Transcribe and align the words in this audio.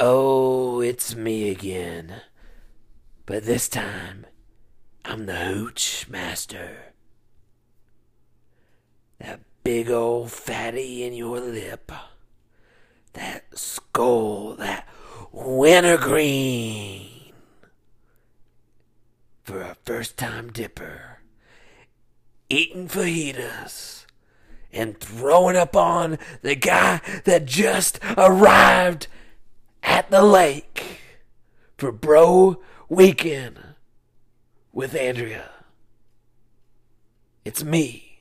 Oh, 0.00 0.80
it's 0.80 1.16
me 1.16 1.50
again. 1.50 2.22
But 3.26 3.44
this 3.44 3.68
time, 3.68 4.26
I'm 5.04 5.26
the 5.26 5.34
hooch 5.34 6.06
master. 6.08 6.94
That 9.18 9.40
big 9.64 9.90
old 9.90 10.30
fatty 10.30 11.02
in 11.02 11.14
your 11.14 11.40
lip. 11.40 11.90
That 13.14 13.58
skull, 13.58 14.54
that 14.54 14.86
wintergreen. 15.32 17.32
For 19.42 19.62
a 19.62 19.76
first 19.84 20.16
time 20.16 20.52
dipper. 20.52 21.22
Eating 22.48 22.86
fajitas. 22.86 24.06
And 24.72 25.00
throwing 25.00 25.56
up 25.56 25.74
on 25.74 26.18
the 26.42 26.54
guy 26.54 27.00
that 27.24 27.46
just 27.46 27.98
arrived 28.16 29.08
at 29.88 30.10
the 30.10 30.22
lake 30.22 31.00
for 31.78 31.90
Bro 31.90 32.60
Weekend 32.90 33.58
with 34.70 34.94
Andrea. 34.94 35.50
It's 37.42 37.64
me, 37.64 38.20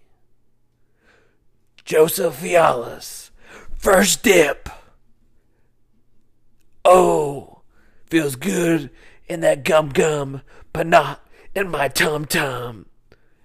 Joseph 1.84 2.42
Fialas. 2.42 3.32
First 3.76 4.24
dip. 4.24 4.70
Oh, 6.86 7.62
feels 8.10 8.38
good 8.38 8.90
in 9.28 9.42
that 9.42 9.66
gum 9.66 9.90
gum, 9.90 10.42
but 10.72 10.88
not 10.88 11.28
in 11.54 11.70
my 11.70 11.90
tum 11.90 12.24
tum 12.26 12.86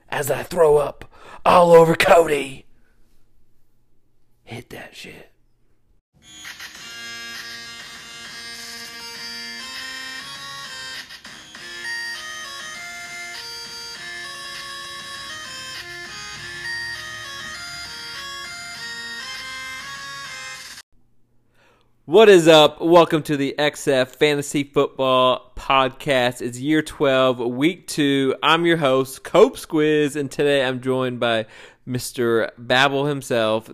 as 0.08 0.30
I 0.30 0.44
throw 0.44 0.78
up 0.78 1.12
all 1.44 1.72
over 1.72 1.96
Cody. 1.96 2.66
Hit 4.44 4.70
that 4.70 4.94
shit. 4.94 5.31
What 22.04 22.28
is 22.28 22.48
up? 22.48 22.80
Welcome 22.80 23.22
to 23.22 23.36
the 23.36 23.54
XF 23.56 24.08
Fantasy 24.08 24.64
Football 24.64 25.52
Podcast. 25.54 26.42
It's 26.42 26.58
year 26.58 26.82
12, 26.82 27.38
week 27.38 27.86
2. 27.86 28.34
I'm 28.42 28.66
your 28.66 28.78
host, 28.78 29.22
Cope 29.22 29.56
Squiz, 29.56 30.16
and 30.16 30.28
today 30.28 30.64
I'm 30.64 30.80
joined 30.80 31.20
by 31.20 31.46
Mr. 31.86 32.50
Babel 32.58 33.06
himself, 33.06 33.70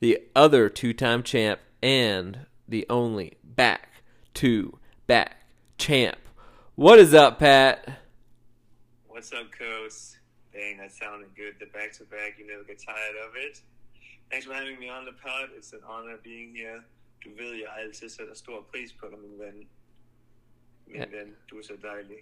the 0.00 0.18
other 0.34 0.68
two 0.68 0.92
time 0.92 1.22
champ, 1.22 1.60
and 1.80 2.46
the 2.66 2.84
only 2.90 3.34
back 3.44 4.02
to 4.34 4.76
back 5.06 5.44
champ. 5.78 6.18
What 6.74 6.98
is 6.98 7.14
up, 7.14 7.38
Pat? 7.38 7.88
What's 9.06 9.32
up, 9.32 9.52
Coast? 9.56 10.18
Dang, 10.52 10.78
that 10.78 10.90
sounded 10.90 11.28
good. 11.36 11.54
The 11.60 11.66
back 11.66 11.92
to 11.92 12.04
back, 12.06 12.40
you 12.40 12.46
never 12.48 12.64
get 12.64 12.82
tired 12.84 13.14
of 13.24 13.36
it. 13.36 13.60
Thanks 14.32 14.46
for 14.46 14.52
having 14.52 14.80
me 14.80 14.88
on 14.88 15.04
the 15.04 15.12
pod. 15.12 15.50
It's 15.56 15.72
an 15.72 15.80
honor 15.88 16.16
being 16.24 16.56
here. 16.56 16.82
Du 17.24 17.30
ved, 17.36 17.52
jeg 17.54 17.68
altid 17.78 18.08
sætter 18.08 18.34
stor 18.34 18.66
pris 18.70 18.92
på 18.92 19.06
dig, 19.10 19.18
min 19.18 19.38
ven. 19.38 19.68
Min 20.86 20.96
Ja. 20.96 21.04
ven, 21.18 21.36
du 21.50 21.58
er 21.58 21.62
så 21.62 21.76
dejlig. 21.82 22.16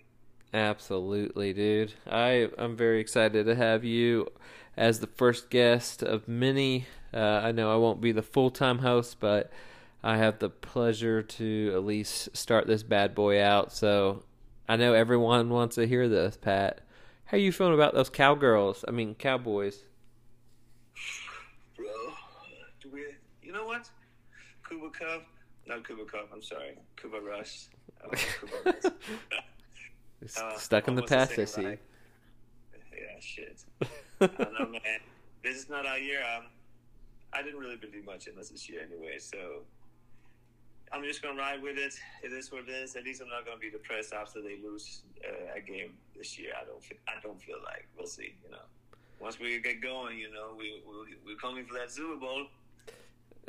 Absolutely, 0.52 1.52
dude. 1.52 1.92
I 2.06 2.48
I'm 2.58 2.76
very 2.76 3.00
excited 3.00 3.44
to 3.44 3.54
have 3.54 3.84
you 3.84 4.26
as 4.76 4.98
the 4.98 5.06
first 5.16 5.50
guest 5.50 6.02
of 6.02 6.28
many. 6.28 6.86
Uh, 7.14 7.40
I 7.48 7.52
know 7.52 7.70
I 7.70 7.76
won't 7.76 8.00
be 8.00 8.12
the 8.12 8.22
full 8.22 8.50
time 8.50 8.78
host, 8.78 9.20
but 9.20 9.50
I 10.02 10.16
have 10.16 10.38
the 10.38 10.48
pleasure 10.48 11.22
to 11.22 11.72
at 11.74 11.84
least 11.84 12.36
start 12.36 12.66
this 12.66 12.82
bad 12.82 13.14
boy 13.14 13.40
out. 13.42 13.72
So 13.72 14.22
I 14.68 14.76
know 14.76 14.92
everyone 14.94 15.50
wants 15.50 15.76
to 15.76 15.86
hear 15.86 16.08
this, 16.08 16.36
Pat. 16.36 16.80
How 17.26 17.36
you 17.38 17.52
feeling 17.52 17.74
about 17.74 17.94
those 17.94 18.10
cowgirls? 18.10 18.84
I 18.88 18.90
mean, 18.90 19.14
cowboys. 19.14 19.84
Bro, 21.76 21.86
do 22.82 22.90
we, 22.92 23.02
you 23.42 23.52
know 23.52 23.66
what? 23.66 23.88
Cooper 24.70 24.90
Kupp? 24.96 25.26
Not 25.66 25.86
Cooper 25.86 26.04
Kupp, 26.04 26.30
I'm 26.32 26.42
sorry. 26.42 26.78
Cooper 26.96 27.20
Rush. 27.20 27.66
Like 28.08 28.28
Rush. 28.64 28.92
Uh, 30.38 30.54
Stuck 30.58 30.86
in 30.86 30.94
the 30.96 31.02
past, 31.02 31.38
I 31.38 31.46
see. 31.46 31.62
Yeah, 31.62 31.78
shit. 33.20 33.64
I 34.20 34.26
don't 34.26 34.52
know, 34.52 34.66
man. 34.66 35.00
This 35.42 35.56
is 35.56 35.70
not 35.70 35.86
our 35.86 35.98
year. 35.98 36.20
Um, 36.20 36.44
I 37.32 37.40
didn't 37.40 37.58
really 37.58 37.76
believe 37.76 38.04
much 38.04 38.26
in 38.26 38.36
this 38.36 38.50
this 38.50 38.68
year 38.68 38.82
anyway, 38.82 39.16
so 39.18 39.62
I'm 40.92 41.02
just 41.04 41.22
gonna 41.22 41.38
ride 41.38 41.62
with 41.62 41.78
it. 41.78 41.94
It 42.22 42.34
is 42.34 42.52
what 42.52 42.68
it 42.68 42.70
is. 42.70 42.96
At 42.96 43.04
least 43.04 43.22
I'm 43.22 43.30
not 43.30 43.46
gonna 43.46 43.56
be 43.56 43.70
depressed 43.70 44.12
after 44.12 44.42
they 44.42 44.58
lose 44.62 45.04
uh, 45.26 45.56
a 45.56 45.60
game 45.62 45.94
this 46.14 46.38
year. 46.38 46.52
I 46.60 46.66
don't. 46.66 46.84
Feel, 46.84 46.98
I 47.08 47.12
don't 47.22 47.40
feel 47.40 47.56
like 47.64 47.88
we'll 47.96 48.06
see. 48.06 48.34
You 48.44 48.50
know, 48.50 48.66
once 49.20 49.40
we 49.40 49.58
get 49.58 49.80
going, 49.80 50.18
you 50.18 50.30
know, 50.30 50.54
we, 50.54 50.82
we 50.86 51.16
we're 51.24 51.38
coming 51.38 51.64
for 51.64 51.78
that 51.78 51.90
Super 51.90 52.16
Bowl. 52.16 52.44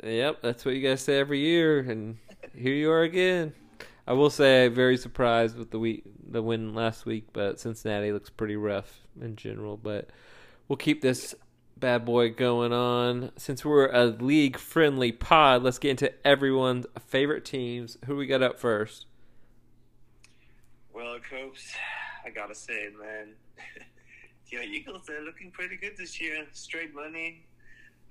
Yep, 0.02 0.42
that's 0.42 0.64
what 0.64 0.74
you 0.74 0.86
guys 0.86 1.00
say 1.00 1.18
every 1.18 1.38
year, 1.38 1.78
and 1.78 2.18
here 2.56 2.74
you 2.74 2.90
are 2.90 3.02
again. 3.02 3.52
I 4.04 4.14
will 4.14 4.30
say, 4.30 4.66
I'm 4.66 4.74
very 4.74 4.96
surprised 4.96 5.56
with 5.56 5.70
the 5.70 5.78
week, 5.78 6.02
the 6.28 6.42
win 6.42 6.74
last 6.74 7.06
week, 7.06 7.28
but 7.32 7.60
Cincinnati 7.60 8.10
looks 8.10 8.28
pretty 8.28 8.56
rough 8.56 9.06
in 9.20 9.36
general. 9.36 9.76
But 9.76 10.10
we'll 10.66 10.76
keep 10.76 11.02
this 11.02 11.36
bad 11.76 12.04
boy 12.04 12.30
going 12.30 12.72
on. 12.72 13.30
Since 13.36 13.64
we're 13.64 13.92
a 13.92 14.06
league-friendly 14.06 15.12
pod, 15.12 15.62
let's 15.62 15.78
get 15.78 15.92
into 15.92 16.12
everyone's 16.26 16.86
favorite 17.06 17.44
teams. 17.44 17.96
Who 18.06 18.16
we 18.16 18.26
got 18.26 18.42
up 18.42 18.58
first? 18.58 19.06
Well, 20.92 21.18
Copes, 21.30 21.74
I 22.26 22.30
gotta 22.30 22.56
say, 22.56 22.88
man, 23.00 23.34
your 24.48 24.62
Eagles 24.62 25.02
they're 25.06 25.22
looking 25.22 25.52
pretty 25.52 25.76
good 25.76 25.96
this 25.96 26.20
year. 26.20 26.44
Straight 26.52 26.92
money. 26.92 27.44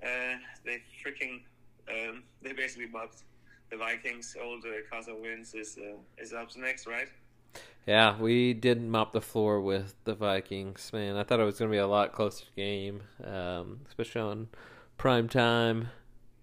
Uh, 0.02 0.36
they 0.64 0.82
freaking 1.04 1.42
um, 1.88 2.22
they 2.42 2.52
basically 2.52 2.86
mopped 2.86 3.24
the 3.70 3.76
Vikings. 3.76 4.36
Old 4.42 4.64
uh, 4.64 4.70
Carson 4.90 5.20
Wentz 5.20 5.54
is 5.54 5.78
uh, 5.78 5.96
is 6.18 6.32
up 6.32 6.48
next, 6.56 6.86
right? 6.86 7.08
Yeah, 7.86 8.16
we 8.18 8.54
did 8.54 8.80
mop 8.80 9.12
the 9.12 9.20
floor 9.20 9.60
with 9.60 9.94
the 10.04 10.14
Vikings. 10.14 10.90
Man, 10.92 11.16
I 11.16 11.24
thought 11.24 11.40
it 11.40 11.44
was 11.44 11.58
going 11.58 11.70
to 11.70 11.74
be 11.74 11.80
a 11.80 11.86
lot 11.86 12.12
closer 12.12 12.44
game, 12.54 13.02
um, 13.24 13.80
especially 13.88 14.20
on 14.20 14.48
prime 14.96 15.28
time. 15.28 15.88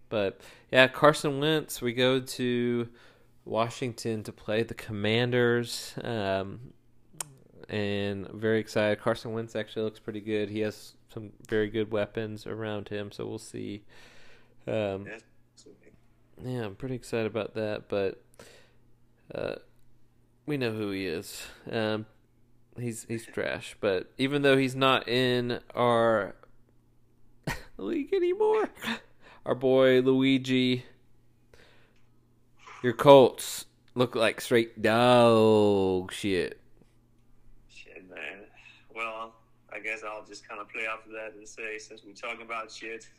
But 0.10 0.42
yeah, 0.72 0.88
Carson 0.88 1.40
Wentz. 1.40 1.82
We 1.82 1.94
go 1.94 2.20
to 2.20 2.90
Washington 3.46 4.24
to 4.24 4.32
play 4.34 4.64
the 4.64 4.74
Commanders, 4.74 5.94
um, 6.04 6.74
and 7.70 8.28
very 8.30 8.60
excited. 8.60 9.00
Carson 9.00 9.32
Wentz 9.32 9.56
actually 9.56 9.84
looks 9.84 10.00
pretty 10.00 10.22
good. 10.22 10.50
He 10.50 10.60
has 10.60 10.96
some 11.14 11.32
very 11.48 11.70
good 11.70 11.92
weapons 11.92 12.46
around 12.46 12.90
him, 12.90 13.12
so 13.12 13.26
we'll 13.26 13.38
see. 13.40 13.84
Um, 14.70 15.08
yeah, 16.46 16.66
I'm 16.66 16.76
pretty 16.76 16.96
excited 16.96 17.26
about 17.26 17.56
that, 17.56 17.90
but 17.90 18.22
uh, 19.34 19.56
we 20.46 20.58
know 20.58 20.72
who 20.72 20.92
he 20.92 21.08
is. 21.08 21.44
Um, 21.70 22.06
he's 22.80 23.06
he's 23.08 23.26
trash, 23.34 23.76
but 23.82 24.12
even 24.18 24.42
though 24.42 24.58
he's 24.58 24.76
not 24.76 25.08
in 25.08 25.60
our 25.74 26.36
league 27.78 28.14
anymore, 28.14 28.70
our 29.46 29.56
boy 29.56 30.02
Luigi, 30.02 30.86
your 32.84 32.94
Colts 32.94 33.66
look 33.96 34.16
like 34.16 34.40
straight 34.40 34.82
dog 34.82 36.14
shit. 36.14 36.62
Shit, 37.68 38.08
man. 38.10 38.46
Well, 38.96 39.34
I 39.74 39.80
guess 39.80 40.04
I'll 40.08 40.26
just 40.26 40.48
kind 40.48 40.62
of 40.62 40.70
play 40.70 40.86
off 40.86 41.06
of 41.06 41.12
that 41.14 41.34
and 41.36 41.48
say, 41.48 41.78
since 41.80 42.02
we're 42.06 42.14
talking 42.14 42.46
about 42.46 42.72
shit, 42.72 43.10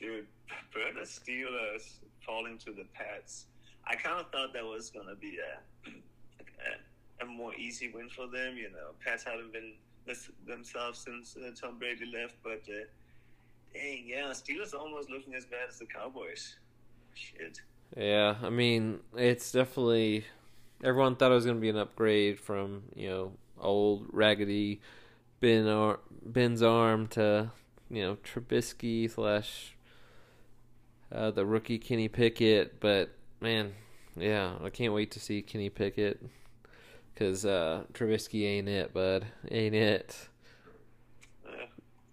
dude, 0.00 0.26
the 0.72 1.00
Steelers 1.02 1.98
falling 2.24 2.58
to 2.58 2.72
the 2.72 2.84
Pats, 2.94 3.46
I 3.86 3.94
kind 3.94 4.20
of 4.20 4.30
thought 4.30 4.52
that 4.52 4.64
was 4.64 4.90
gonna 4.90 5.14
be 5.14 5.38
a, 5.38 5.90
a 5.90 7.24
a 7.24 7.26
more 7.26 7.54
easy 7.54 7.90
win 7.92 8.08
for 8.08 8.26
them. 8.26 8.56
You 8.56 8.70
know, 8.70 8.92
Pats 9.04 9.24
haven't 9.24 9.52
been 9.52 9.72
themselves 10.46 10.98
since 10.98 11.36
uh, 11.36 11.50
Tom 11.60 11.78
Brady 11.78 12.06
left, 12.06 12.36
but 12.42 12.62
uh, 12.68 12.84
dang, 13.74 14.04
yeah, 14.06 14.30
Steelers 14.30 14.74
almost 14.74 15.10
looking 15.10 15.34
as 15.34 15.44
bad 15.44 15.68
as 15.68 15.78
the 15.78 15.86
Cowboys. 15.86 16.56
Shit. 17.14 17.60
Yeah, 17.96 18.36
I 18.42 18.50
mean, 18.50 19.00
it's 19.16 19.52
definitely 19.52 20.24
everyone 20.84 21.16
thought 21.16 21.32
it 21.32 21.34
was 21.34 21.44
going 21.44 21.56
to 21.56 21.60
be 21.60 21.70
an 21.70 21.78
upgrade 21.78 22.38
from 22.38 22.84
you 22.94 23.08
know 23.08 23.32
old 23.60 24.06
raggedy 24.12 24.80
Ben 25.40 25.96
Ben's 26.24 26.62
arm 26.62 27.08
to 27.08 27.50
you 27.90 28.02
know 28.02 28.16
Trubisky 28.16 29.10
slash 29.10 29.74
uh, 31.12 31.30
the 31.30 31.44
rookie 31.46 31.78
Kenny 31.78 32.08
Pickett, 32.08 32.80
but 32.80 33.10
man, 33.40 33.72
yeah, 34.16 34.54
I 34.62 34.70
can't 34.70 34.92
wait 34.92 35.10
to 35.12 35.20
see 35.20 35.42
Kenny 35.42 35.70
Pickett 35.70 36.22
because 37.14 37.44
uh, 37.44 37.84
Trubisky 37.92 38.46
ain't 38.46 38.68
it, 38.68 38.92
bud, 38.92 39.26
ain't 39.50 39.74
it. 39.74 40.28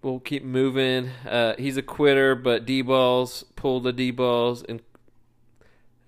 We'll 0.02 0.20
keep 0.20 0.44
moving. 0.44 1.10
Uh, 1.28 1.56
he's 1.58 1.78
a 1.78 1.82
quitter, 1.82 2.36
but 2.36 2.66
D 2.66 2.82
balls 2.82 3.44
pulled 3.56 3.84
the 3.84 3.94
D 3.94 4.12
balls 4.12 4.64
and 4.64 4.82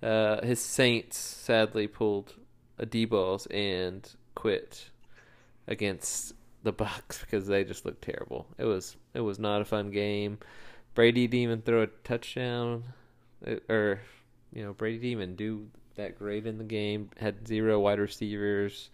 Uh, 0.00 0.40
his 0.46 0.60
Saints 0.60 1.18
sadly 1.18 1.88
pulled 1.88 2.34
a 2.78 2.86
D 2.86 3.04
balls 3.04 3.46
and 3.46 4.08
quit 4.36 4.90
against 5.66 6.34
the 6.62 6.70
Bucks 6.72 7.20
because 7.20 7.48
they 7.48 7.64
just 7.64 7.84
looked 7.84 8.02
terrible. 8.02 8.46
It 8.58 8.64
was 8.64 8.96
it 9.14 9.20
was 9.20 9.40
not 9.40 9.60
a 9.60 9.64
fun 9.64 9.90
game. 9.90 10.38
Brady 10.98 11.28
didn't 11.28 11.42
even 11.44 11.62
throw 11.62 11.82
a 11.82 11.86
touchdown, 11.86 12.82
uh, 13.46 13.54
or 13.68 14.00
you 14.52 14.64
know 14.64 14.72
Brady 14.72 14.96
didn't 14.96 15.10
even 15.12 15.36
do 15.36 15.68
that 15.94 16.18
great 16.18 16.44
in 16.44 16.58
the 16.58 16.64
game. 16.64 17.10
Had 17.18 17.46
zero 17.46 17.78
wide 17.78 18.00
receivers, 18.00 18.90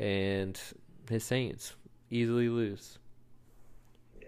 and 0.00 0.60
his 1.08 1.22
Saints 1.22 1.74
easily 2.10 2.48
lose. 2.48 2.98
Yeah, 4.20 4.26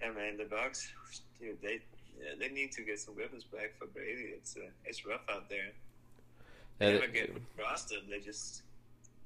yeah, 0.00 0.12
man. 0.12 0.36
The 0.36 0.44
Bucks, 0.44 0.92
dude, 1.40 1.60
they 1.60 1.80
yeah, 2.16 2.34
they 2.38 2.50
need 2.50 2.70
to 2.70 2.82
get 2.82 3.00
some 3.00 3.16
weapons 3.16 3.42
back 3.42 3.72
for 3.76 3.86
Brady. 3.86 4.30
It's 4.32 4.56
uh, 4.56 4.70
it's 4.84 5.04
rough 5.04 5.28
out 5.28 5.50
there. 5.50 5.72
They 6.78 6.92
never 6.92 7.08
get 7.08 7.34
rostered. 7.58 8.08
They 8.08 8.20
just 8.20 8.62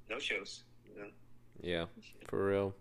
no 0.09 0.19
shows. 0.19 0.63
You 0.89 1.03
know? 1.03 1.09
yeah, 1.61 1.85
for 2.27 2.43
real. 2.43 2.75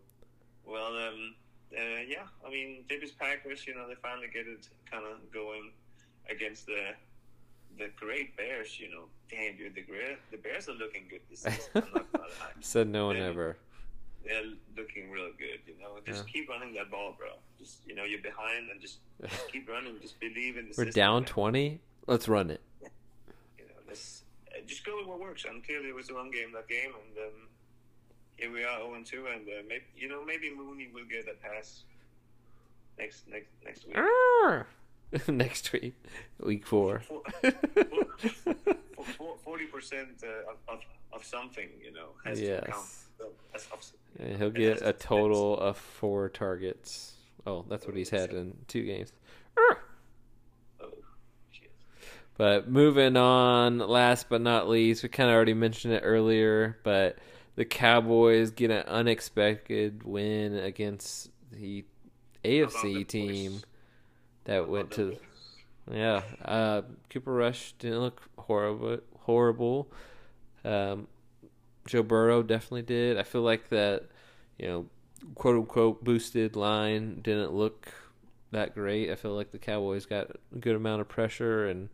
Well, 0.65 0.95
um, 0.95 1.35
uh, 1.77 2.01
yeah. 2.07 2.23
I 2.45 2.49
mean, 2.49 2.83
Davis 2.89 3.11
Packers. 3.11 3.65
You 3.67 3.75
know, 3.75 3.87
they 3.87 3.95
finally 3.95 4.27
get 4.33 4.47
it 4.47 4.67
kind 4.89 5.05
of 5.05 5.31
going 5.33 5.71
against 6.29 6.65
the 6.65 6.93
the 7.77 7.89
great 7.95 8.35
Bears. 8.37 8.79
You 8.79 8.89
know, 8.91 9.03
damn, 9.29 9.57
dude, 9.57 9.75
the 9.75 9.81
great 9.81 10.17
the 10.31 10.37
Bears 10.37 10.67
are 10.69 10.73
looking 10.73 11.03
good 11.09 11.21
this 11.29 11.41
season. 11.41 11.59
I'm 11.75 11.81
not 11.93 12.11
gonna 12.13 12.25
lie. 12.39 12.51
Said 12.61 12.87
no 12.87 13.07
one 13.07 13.17
Yeah. 13.17 13.27
ever. 13.27 13.57
They're 14.25 14.43
looking 14.77 15.09
real 15.09 15.31
good. 15.37 15.59
You 15.65 15.75
know, 15.81 15.97
just 16.05 16.25
Yeah. 16.27 16.31
keep 16.33 16.49
running 16.49 16.73
that 16.73 16.91
ball, 16.91 17.15
bro. 17.17 17.29
Just 17.57 17.79
you 17.87 17.95
know, 17.95 18.03
you're 18.03 18.21
behind, 18.21 18.69
and 18.69 18.81
just 18.81 18.99
keep 19.51 19.69
running. 19.69 19.99
Just 20.01 20.19
believe 20.19 20.57
in 20.57 20.65
the 20.65 20.75
We're 20.77 20.85
system. 20.85 20.91
down 20.91 21.21
man. 21.23 21.27
twenty. 21.29 21.81
Let's 22.07 22.27
run 22.27 22.49
it. 22.49 22.61
You 22.81 23.65
know, 23.65 23.75
let's 23.87 24.23
uh, 24.51 24.59
just 24.65 24.83
go 24.85 24.97
with 24.97 25.07
what 25.07 25.19
works. 25.19 25.45
And 25.45 25.63
clearly, 25.63 25.89
it 25.89 25.95
was 25.95 26.07
the 26.07 26.15
wrong 26.15 26.31
game 26.31 26.51
that 26.53 26.67
game, 26.67 26.91
and 26.93 27.17
um, 27.27 27.47
here 28.39 28.51
we 28.51 28.63
are, 28.63 28.77
0 28.77 28.93
and 28.95 29.05
2, 29.05 29.25
and 29.33 29.47
uh, 29.47 29.51
maybe 29.67 29.83
you 29.97 30.07
know 30.07 30.23
maybe 30.25 30.49
Mooney 30.55 30.89
will 30.93 31.05
get 31.09 31.27
a 31.27 31.35
pass 31.45 31.83
next 32.97 33.27
next 33.27 33.49
next 33.65 33.85
week. 33.87 33.97
Arr! 33.97 34.67
Next 35.27 35.73
week, 35.73 35.95
week 36.39 36.67
four. 36.67 37.01
Forty 39.43 39.65
percent 39.65 40.23
uh, 40.23 40.71
of, 40.71 40.79
of 41.11 41.23
something, 41.23 41.67
you 41.83 41.91
know, 41.91 42.09
has 42.23 42.39
to 42.39 42.61
count. 42.61 42.67
yes. 42.67 43.05
So 43.17 43.25
that's 43.51 43.93
he'll 44.37 44.51
get 44.51 44.83
a 44.83 44.93
total 44.93 45.57
of 45.57 45.77
four 45.77 46.29
targets. 46.29 47.13
Oh, 47.47 47.65
that's 47.67 47.87
what 47.87 47.95
he's 47.95 48.11
had 48.11 48.33
in 48.33 48.55
two 48.67 48.83
games. 48.83 49.11
Arr! 49.57 49.79
oh. 50.81 50.89
But 52.37 52.69
moving 52.69 53.17
on, 53.17 53.79
last 53.79 54.29
but 54.29 54.41
not 54.41 54.69
least, 54.69 55.01
we 55.01 55.09
kind 55.09 55.29
of 55.29 55.35
already 55.35 55.55
mentioned 55.55 55.95
it 55.95 56.03
earlier, 56.05 56.77
but 56.83 57.17
the 57.59 57.65
Cowboys 57.65 58.51
get 58.51 58.71
an 58.71 58.85
unexpected 58.87 60.03
win 60.03 60.55
against 60.55 61.29
the 61.51 61.83
AFC 62.45 63.05
team 63.05 63.59
that 64.45 64.69
went 64.69 64.91
to. 64.91 65.17
Yeah, 65.91 66.21
uh, 66.45 66.83
Cooper 67.09 67.33
Rush 67.33 67.73
didn't 67.73 67.99
look 67.99 68.21
horrible. 68.37 68.99
Horrible. 69.17 69.91
Um, 70.63 71.07
Joe 71.85 72.01
Burrow 72.01 72.43
definitely 72.43 72.83
did. 72.83 73.17
I 73.17 73.23
feel 73.23 73.41
like 73.41 73.67
that, 73.67 74.05
you 74.57 74.67
know, 74.69 74.85
quote 75.35 75.57
unquote 75.57 76.01
boosted 76.01 76.55
line 76.55 77.19
didn't 77.21 77.51
look 77.51 77.91
that 78.51 78.73
great. 78.73 79.11
I 79.11 79.15
feel 79.15 79.33
like 79.33 79.51
the 79.51 79.59
Cowboys 79.59 80.05
got 80.05 80.31
a 80.55 80.59
good 80.59 80.77
amount 80.77 81.01
of 81.01 81.09
pressure, 81.09 81.67
and 81.67 81.89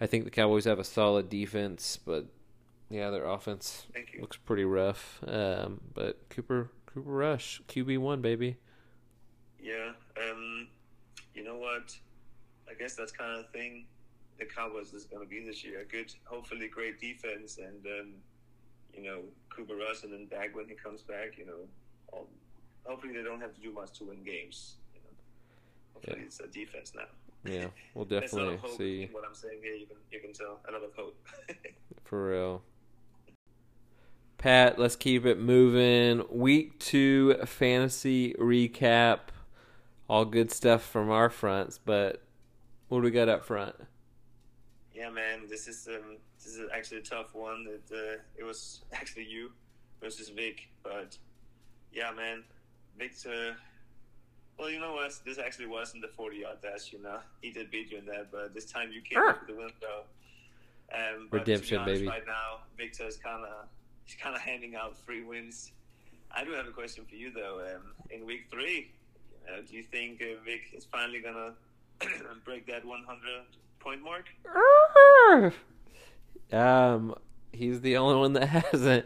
I 0.00 0.06
think 0.06 0.24
the 0.24 0.30
Cowboys 0.30 0.64
have 0.64 0.78
a 0.78 0.84
solid 0.84 1.28
defense, 1.28 1.98
but 2.02 2.24
yeah, 2.90 3.10
their 3.10 3.26
offense 3.26 3.86
looks 4.20 4.36
pretty 4.36 4.64
rough. 4.64 5.20
Um, 5.26 5.80
but 5.94 6.28
Cooper 6.30 6.70
Cooper 6.86 7.10
Rush 7.10 7.60
QB 7.68 7.98
one 7.98 8.20
baby. 8.20 8.56
Yeah, 9.60 9.92
um, 10.30 10.68
you 11.34 11.44
know 11.44 11.56
what? 11.56 11.96
I 12.70 12.74
guess 12.74 12.94
that's 12.94 13.12
kind 13.12 13.38
of 13.38 13.46
the 13.46 13.58
thing 13.58 13.86
the 14.38 14.44
Cowboys 14.44 14.92
is 14.94 15.04
going 15.04 15.22
to 15.22 15.28
be 15.28 15.44
this 15.44 15.64
year. 15.64 15.80
A 15.80 15.84
good, 15.84 16.12
hopefully, 16.24 16.68
great 16.68 17.00
defense, 17.00 17.58
and 17.58 17.84
um, 17.86 18.14
you 18.94 19.02
know, 19.02 19.20
Cooper 19.50 19.74
Rush 19.76 20.04
and 20.04 20.12
then 20.12 20.26
back 20.26 20.54
when 20.54 20.68
he 20.68 20.74
comes 20.74 21.02
back. 21.02 21.36
You 21.36 21.46
know, 21.46 21.58
all, 22.12 22.28
hopefully 22.84 23.12
they 23.14 23.22
don't 23.22 23.40
have 23.40 23.54
to 23.54 23.60
do 23.60 23.72
much 23.72 23.98
to 23.98 24.04
win 24.04 24.22
games. 24.22 24.76
You 24.94 25.00
know, 25.00 25.10
hopefully 25.94 26.16
Yeah. 26.20 26.26
it's 26.26 26.40
a 26.40 26.46
defense 26.46 26.92
now. 26.94 27.02
Yeah, 27.44 27.66
we'll 27.94 28.04
There's 28.06 28.32
a 28.32 28.36
lot 28.36 28.50
definitely 28.62 29.06
see 29.06 29.08
what 29.12 29.24
I'm 29.26 29.34
saying 29.34 29.58
here. 29.62 29.74
You 29.74 29.86
can 29.86 29.96
you 30.10 30.20
can 30.20 30.32
tell 30.32 30.60
a 30.68 30.72
lot 30.72 30.82
of 30.82 30.94
hope. 30.94 31.16
for 32.04 32.30
real. 32.30 32.62
Pat, 34.38 34.78
let's 34.78 34.94
keep 34.96 35.26
it 35.26 35.40
moving. 35.40 36.22
Week 36.30 36.78
two 36.78 37.34
fantasy 37.44 38.34
recap. 38.34 39.18
All 40.08 40.24
good 40.24 40.50
stuff 40.52 40.82
from 40.82 41.10
our 41.10 41.28
fronts, 41.28 41.78
but 41.84 42.22
what 42.88 42.98
do 42.98 43.04
we 43.04 43.10
got 43.10 43.28
up 43.28 43.44
front? 43.44 43.74
Yeah, 44.94 45.10
man, 45.10 45.40
this 45.50 45.66
is 45.68 45.88
um, 45.88 46.16
this 46.38 46.54
is 46.54 46.68
actually 46.74 46.98
a 46.98 47.02
tough 47.02 47.34
one. 47.34 47.66
It 47.68 47.82
uh, 47.92 48.18
it 48.38 48.44
was 48.44 48.82
actually 48.92 49.24
you 49.24 49.50
versus 50.00 50.28
Vic, 50.28 50.68
but 50.82 51.18
yeah, 51.92 52.10
man, 52.16 52.44
Victor. 52.98 53.56
Well, 54.58 54.70
you 54.70 54.80
know 54.80 54.92
what? 54.94 55.12
This 55.24 55.38
actually 55.38 55.66
wasn't 55.66 56.02
the 56.02 56.08
forty-yard 56.08 56.58
dash. 56.62 56.92
You 56.92 57.02
know, 57.02 57.18
he 57.42 57.50
did 57.50 57.70
beat 57.70 57.90
you 57.90 57.98
in 57.98 58.06
that, 58.06 58.30
but 58.32 58.54
this 58.54 58.64
time 58.64 58.90
you 58.92 59.02
came 59.02 59.18
Ah. 59.20 59.30
up 59.30 59.46
the 59.46 59.54
window. 59.54 60.04
Um, 60.92 61.28
but 61.30 61.40
to 61.40 61.44
be 61.44 61.50
Redemption, 61.52 61.78
honest, 61.78 61.94
baby. 62.00 62.08
Right 62.08 62.26
now, 62.26 62.60
Victor's 62.76 63.16
kind 63.18 63.44
of 63.44 63.68
he's 64.08 64.16
kind 64.20 64.34
of 64.34 64.40
handing 64.40 64.74
out 64.74 64.96
free 64.96 65.22
wins. 65.22 65.72
I 66.34 66.44
do 66.44 66.52
have 66.52 66.66
a 66.66 66.70
question 66.70 67.04
for 67.08 67.14
you 67.14 67.30
though. 67.30 67.60
Um, 67.60 67.82
in 68.10 68.24
week 68.24 68.46
three, 68.50 68.90
uh, 69.48 69.60
do 69.68 69.76
you 69.76 69.84
think 69.90 70.22
uh, 70.22 70.42
Vic 70.44 70.62
is 70.74 70.86
finally 70.86 71.20
gonna 71.20 71.54
break 72.44 72.66
that 72.66 72.84
one 72.84 73.04
hundred 73.06 73.44
point 73.80 74.02
mark? 74.02 74.24
Um, 76.50 77.14
he's 77.52 77.82
the 77.82 77.98
only 77.98 78.16
one 78.16 78.32
that 78.32 78.46
hasn't. 78.72 79.04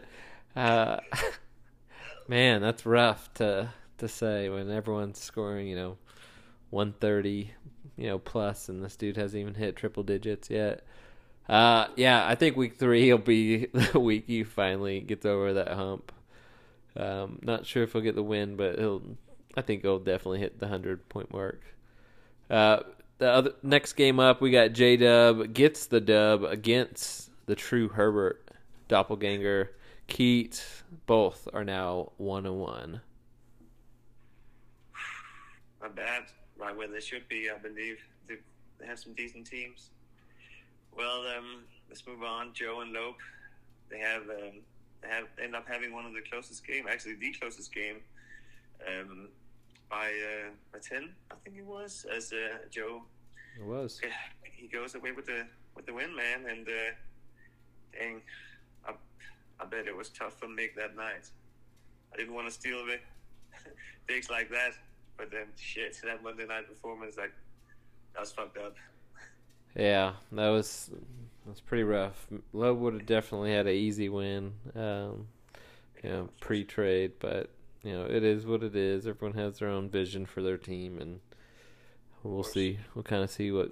Uh, 0.55 0.99
man, 2.29 2.61
that's 2.61 2.85
rough 2.85 3.33
to 3.33 3.69
to 3.97 4.07
say 4.07 4.47
when 4.47 4.71
everyone's 4.71 5.19
scoring, 5.19 5.67
you 5.67 5.75
know, 5.75 5.97
one 6.69 6.93
thirty, 6.93 7.51
you 7.97 8.07
know, 8.07 8.17
plus, 8.19 8.69
and 8.69 8.81
this 8.81 8.95
dude 8.95 9.17
hasn't 9.17 9.41
even 9.41 9.55
hit 9.55 9.75
triple 9.75 10.03
digits 10.03 10.49
yet. 10.49 10.85
Uh, 11.47 11.87
yeah, 11.95 12.25
I 12.25 12.35
think 12.35 12.55
week 12.55 12.77
three 12.77 13.11
will 13.11 13.19
be 13.19 13.65
the 13.73 13.99
week 13.99 14.25
he 14.27 14.43
finally 14.43 15.01
gets 15.01 15.25
over 15.25 15.53
that 15.53 15.69
hump. 15.69 16.11
Um, 16.95 17.39
not 17.41 17.65
sure 17.65 17.83
if 17.83 17.93
he'll 17.93 18.01
get 18.01 18.15
the 18.15 18.23
win, 18.23 18.55
but 18.55 18.79
he'll. 18.79 19.01
I 19.55 19.61
think 19.61 19.81
he'll 19.83 19.99
definitely 19.99 20.39
hit 20.39 20.59
the 20.59 20.67
hundred 20.67 21.07
point 21.09 21.31
mark. 21.31 21.61
Uh, 22.49 22.79
the 23.17 23.29
other 23.29 23.51
next 23.61 23.93
game 23.93 24.19
up, 24.19 24.41
we 24.41 24.51
got 24.51 24.73
J 24.73 24.97
Dub 24.97 25.53
gets 25.53 25.87
the 25.87 26.01
dub 26.01 26.43
against 26.43 27.29
the 27.45 27.55
true 27.55 27.89
Herbert 27.89 28.49
doppelganger. 28.87 29.71
Keat, 30.07 30.63
both 31.05 31.47
are 31.53 31.63
now 31.63 32.11
one 32.17 32.45
and 32.45 32.59
one. 32.59 33.01
Not 35.81 35.95
bad. 35.95 36.23
Right 36.57 36.75
where 36.75 36.87
they 36.87 36.99
should 36.99 37.27
be, 37.27 37.49
I 37.49 37.57
believe. 37.57 37.99
They, 38.27 38.35
they 38.79 38.85
have 38.85 38.99
some 38.99 39.13
decent 39.13 39.47
teams. 39.47 39.89
Well, 40.97 41.23
um, 41.37 41.63
let's 41.89 42.05
move 42.05 42.23
on. 42.23 42.53
Joe 42.53 42.81
and 42.81 42.93
Lope, 42.93 43.17
they 43.89 43.99
have 43.99 44.23
um, 44.23 44.61
they 45.01 45.07
have 45.09 45.25
end 45.41 45.55
up 45.55 45.67
having 45.67 45.93
one 45.93 46.05
of 46.05 46.13
the 46.13 46.21
closest 46.21 46.65
game, 46.65 46.85
actually 46.89 47.15
the 47.15 47.31
closest 47.33 47.73
game, 47.73 47.97
um, 48.87 49.29
by 49.89 50.07
uh, 50.07 50.49
by 50.71 50.79
ten, 50.79 51.09
I 51.31 51.35
think 51.43 51.57
it 51.57 51.65
was. 51.65 52.05
As 52.13 52.31
uh, 52.31 52.57
Joe, 52.69 53.03
It 53.59 53.65
was. 53.65 53.99
Yeah, 54.03 54.09
he 54.43 54.67
goes 54.67 54.95
away 54.95 55.11
with 55.11 55.25
the 55.25 55.45
with 55.75 55.85
the 55.85 55.93
win, 55.93 56.15
man, 56.15 56.45
and 56.47 56.67
uh, 56.67 56.91
dang, 57.97 58.21
I, 58.87 58.93
I 59.59 59.65
bet 59.65 59.87
it 59.87 59.95
was 59.95 60.09
tough 60.09 60.39
for 60.39 60.47
Mick 60.47 60.75
that 60.75 60.95
night. 60.95 61.29
I 62.13 62.17
didn't 62.17 62.33
want 62.33 62.47
to 62.47 62.53
steal 62.53 62.85
the 62.85 62.99
things 64.07 64.29
like 64.31 64.49
that, 64.51 64.73
but 65.17 65.31
then 65.31 65.47
shit, 65.57 65.99
that 66.03 66.23
Monday 66.23 66.45
night 66.45 66.67
performance, 66.67 67.17
like 67.17 67.33
that 68.13 68.19
was 68.19 68.31
fucked 68.31 68.57
up. 68.57 68.75
Yeah, 69.75 70.13
that 70.31 70.49
was 70.49 70.89
that 70.91 71.49
was 71.49 71.61
pretty 71.61 71.83
rough. 71.83 72.27
Love 72.51 72.77
would 72.77 72.93
have 72.93 73.05
definitely 73.05 73.51
had 73.51 73.67
an 73.67 73.73
easy 73.73 74.07
win, 74.09 74.53
um, 74.75 75.27
you 76.03 76.09
know, 76.09 76.29
pre-trade, 76.39 77.13
but 77.19 77.49
you 77.83 77.93
know 77.93 78.05
it 78.05 78.23
is 78.23 78.45
what 78.45 78.63
it 78.63 78.75
is. 78.75 79.07
Everyone 79.07 79.37
has 79.37 79.59
their 79.59 79.69
own 79.69 79.89
vision 79.89 80.25
for 80.25 80.41
their 80.41 80.57
team, 80.57 80.99
and 80.99 81.19
we'll 82.21 82.43
see. 82.43 82.79
We'll 82.93 83.03
kind 83.03 83.23
of 83.23 83.31
see 83.31 83.51
what 83.51 83.71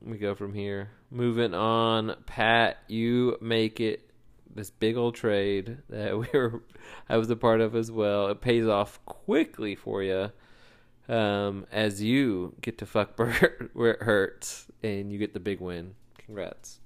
we 0.00 0.18
go 0.18 0.34
from 0.34 0.54
here. 0.54 0.90
Moving 1.10 1.54
on, 1.54 2.16
Pat, 2.26 2.78
you 2.88 3.36
make 3.40 3.80
it 3.80 4.10
this 4.54 4.70
big 4.70 4.96
old 4.96 5.14
trade 5.14 5.78
that 5.88 6.18
we 6.18 6.26
were, 6.32 6.62
I 7.08 7.18
was 7.18 7.30
a 7.30 7.36
part 7.36 7.60
of 7.60 7.76
as 7.76 7.90
well. 7.90 8.28
It 8.28 8.40
pays 8.40 8.66
off 8.66 9.04
quickly 9.04 9.74
for 9.74 10.02
you 10.02 10.30
um, 11.08 11.66
as 11.70 12.02
you 12.02 12.54
get 12.60 12.78
to 12.78 12.86
fuck 12.86 13.16
Bert 13.16 13.70
where 13.74 13.92
it 13.92 14.02
hurts 14.02 14.66
and 14.82 15.12
you 15.12 15.18
get 15.18 15.34
the 15.34 15.40
big 15.40 15.60
win. 15.60 15.94
Congrats. 16.18 16.80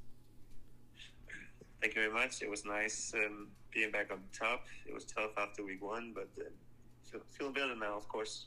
Thank 1.81 1.95
you 1.95 2.03
very 2.03 2.13
much. 2.13 2.43
It 2.43 2.51
was 2.51 2.65
nice 2.65 3.13
um, 3.15 3.49
being 3.73 3.93
back 3.93 4.11
on 4.11 4.19
top. 4.37 4.65
It 4.87 4.93
was 4.93 5.05
tough 5.05 5.31
after 5.39 5.65
week 5.65 5.83
one, 5.83 6.13
but 6.13 6.29
uh, 6.41 6.49
feel, 7.05 7.21
feel 7.31 7.53
better 7.53 7.77
now, 7.77 7.97
of 7.97 8.09
course. 8.09 8.47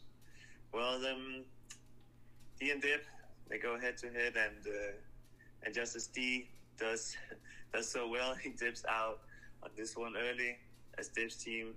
Well, 0.73 0.95
um, 1.05 1.43
D 2.59 2.71
and 2.71 2.81
Dip, 2.81 3.05
they 3.49 3.57
go 3.57 3.79
head 3.79 3.97
to 3.99 4.07
head, 4.07 4.33
and 4.35 4.65
uh, 4.67 4.93
and 5.63 5.73
just 5.73 5.95
as 5.95 6.07
D 6.07 6.49
does 6.77 7.15
does 7.73 7.89
so 7.89 8.09
well, 8.09 8.35
he 8.43 8.49
dips 8.49 8.83
out 8.89 9.19
on 9.63 9.69
this 9.77 9.95
one 9.95 10.13
early. 10.17 10.57
As 10.97 11.07
Dip's 11.07 11.35
team 11.35 11.73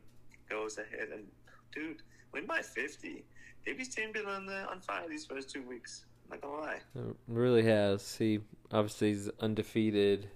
goes 0.50 0.78
ahead 0.78 1.08
and 1.12 1.24
dude, 1.72 2.02
win 2.32 2.46
by 2.46 2.62
fifty. 2.62 3.24
Dip's 3.64 3.88
team 3.88 4.12
been 4.12 4.26
on 4.26 4.48
uh, 4.48 4.66
on 4.70 4.80
fire 4.80 5.08
these 5.08 5.24
first 5.24 5.50
two 5.50 5.62
weeks. 5.62 6.04
I'm 6.30 6.38
Not 6.40 6.42
gonna 6.42 6.60
lie. 6.62 6.80
It 6.96 7.16
really 7.28 7.62
has. 7.64 8.16
He 8.16 8.40
obviously 8.72 9.10
is 9.10 9.30
undefeated. 9.40 10.28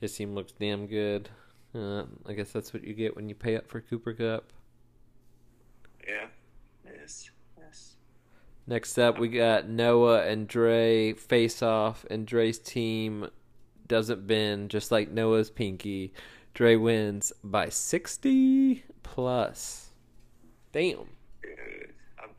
His 0.00 0.16
team 0.16 0.34
looks 0.34 0.52
damn 0.52 0.86
good. 0.86 1.28
Uh, 1.74 2.04
I 2.26 2.34
guess 2.34 2.52
that's 2.52 2.72
what 2.72 2.84
you 2.84 2.94
get 2.94 3.16
when 3.16 3.28
you 3.28 3.34
pay 3.34 3.56
up 3.56 3.66
for 3.66 3.80
Cooper 3.80 4.12
Kupp. 4.12 4.52
Yeah. 6.06 6.26
Yes. 6.84 7.30
Yes. 7.58 7.96
Next 8.66 8.98
up, 8.98 9.18
we 9.18 9.28
got 9.28 9.68
Noah 9.68 10.24
and 10.24 10.46
Dre 10.46 11.12
face 11.14 11.62
off, 11.62 12.04
and 12.10 12.26
Dre's 12.26 12.58
team 12.58 13.28
doesn't 13.86 14.26
bend, 14.26 14.70
just 14.70 14.92
like 14.92 15.10
Noah's 15.10 15.50
pinky. 15.50 16.12
Dre 16.54 16.76
wins 16.76 17.32
by 17.42 17.68
60 17.68 18.84
plus. 19.02 19.90
Damn. 20.72 21.13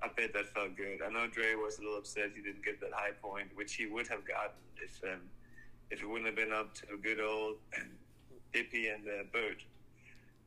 I, 0.06 0.10
bet 0.16 0.34
that 0.34 0.48
felt 0.54 0.76
good. 0.78 1.00
I 1.06 1.10
know 1.10 1.28
Dre 1.28 1.56
was 1.56 1.80
a 1.80 1.82
little 1.82 1.98
upset 1.98 2.32
he 2.36 2.42
didn't 2.42 2.64
get 2.64 2.80
that 2.82 2.92
high 2.94 3.12
point, 3.22 3.48
which 3.56 3.76
he 3.76 3.88
would 3.88 4.08
have 4.08 4.26
gotten 4.26 4.62
if 4.78 5.02
um, 5.04 5.22
if 5.92 6.02
it 6.02 6.08
wouldn't 6.08 6.26
have 6.28 6.36
been 6.36 6.52
up 6.54 6.74
to 6.76 6.94
a 6.94 6.98
good 6.98 7.20
old 7.20 7.56
Dippy 8.54 8.88
and 8.88 9.04
uh, 9.08 9.24
Bird. 9.32 9.64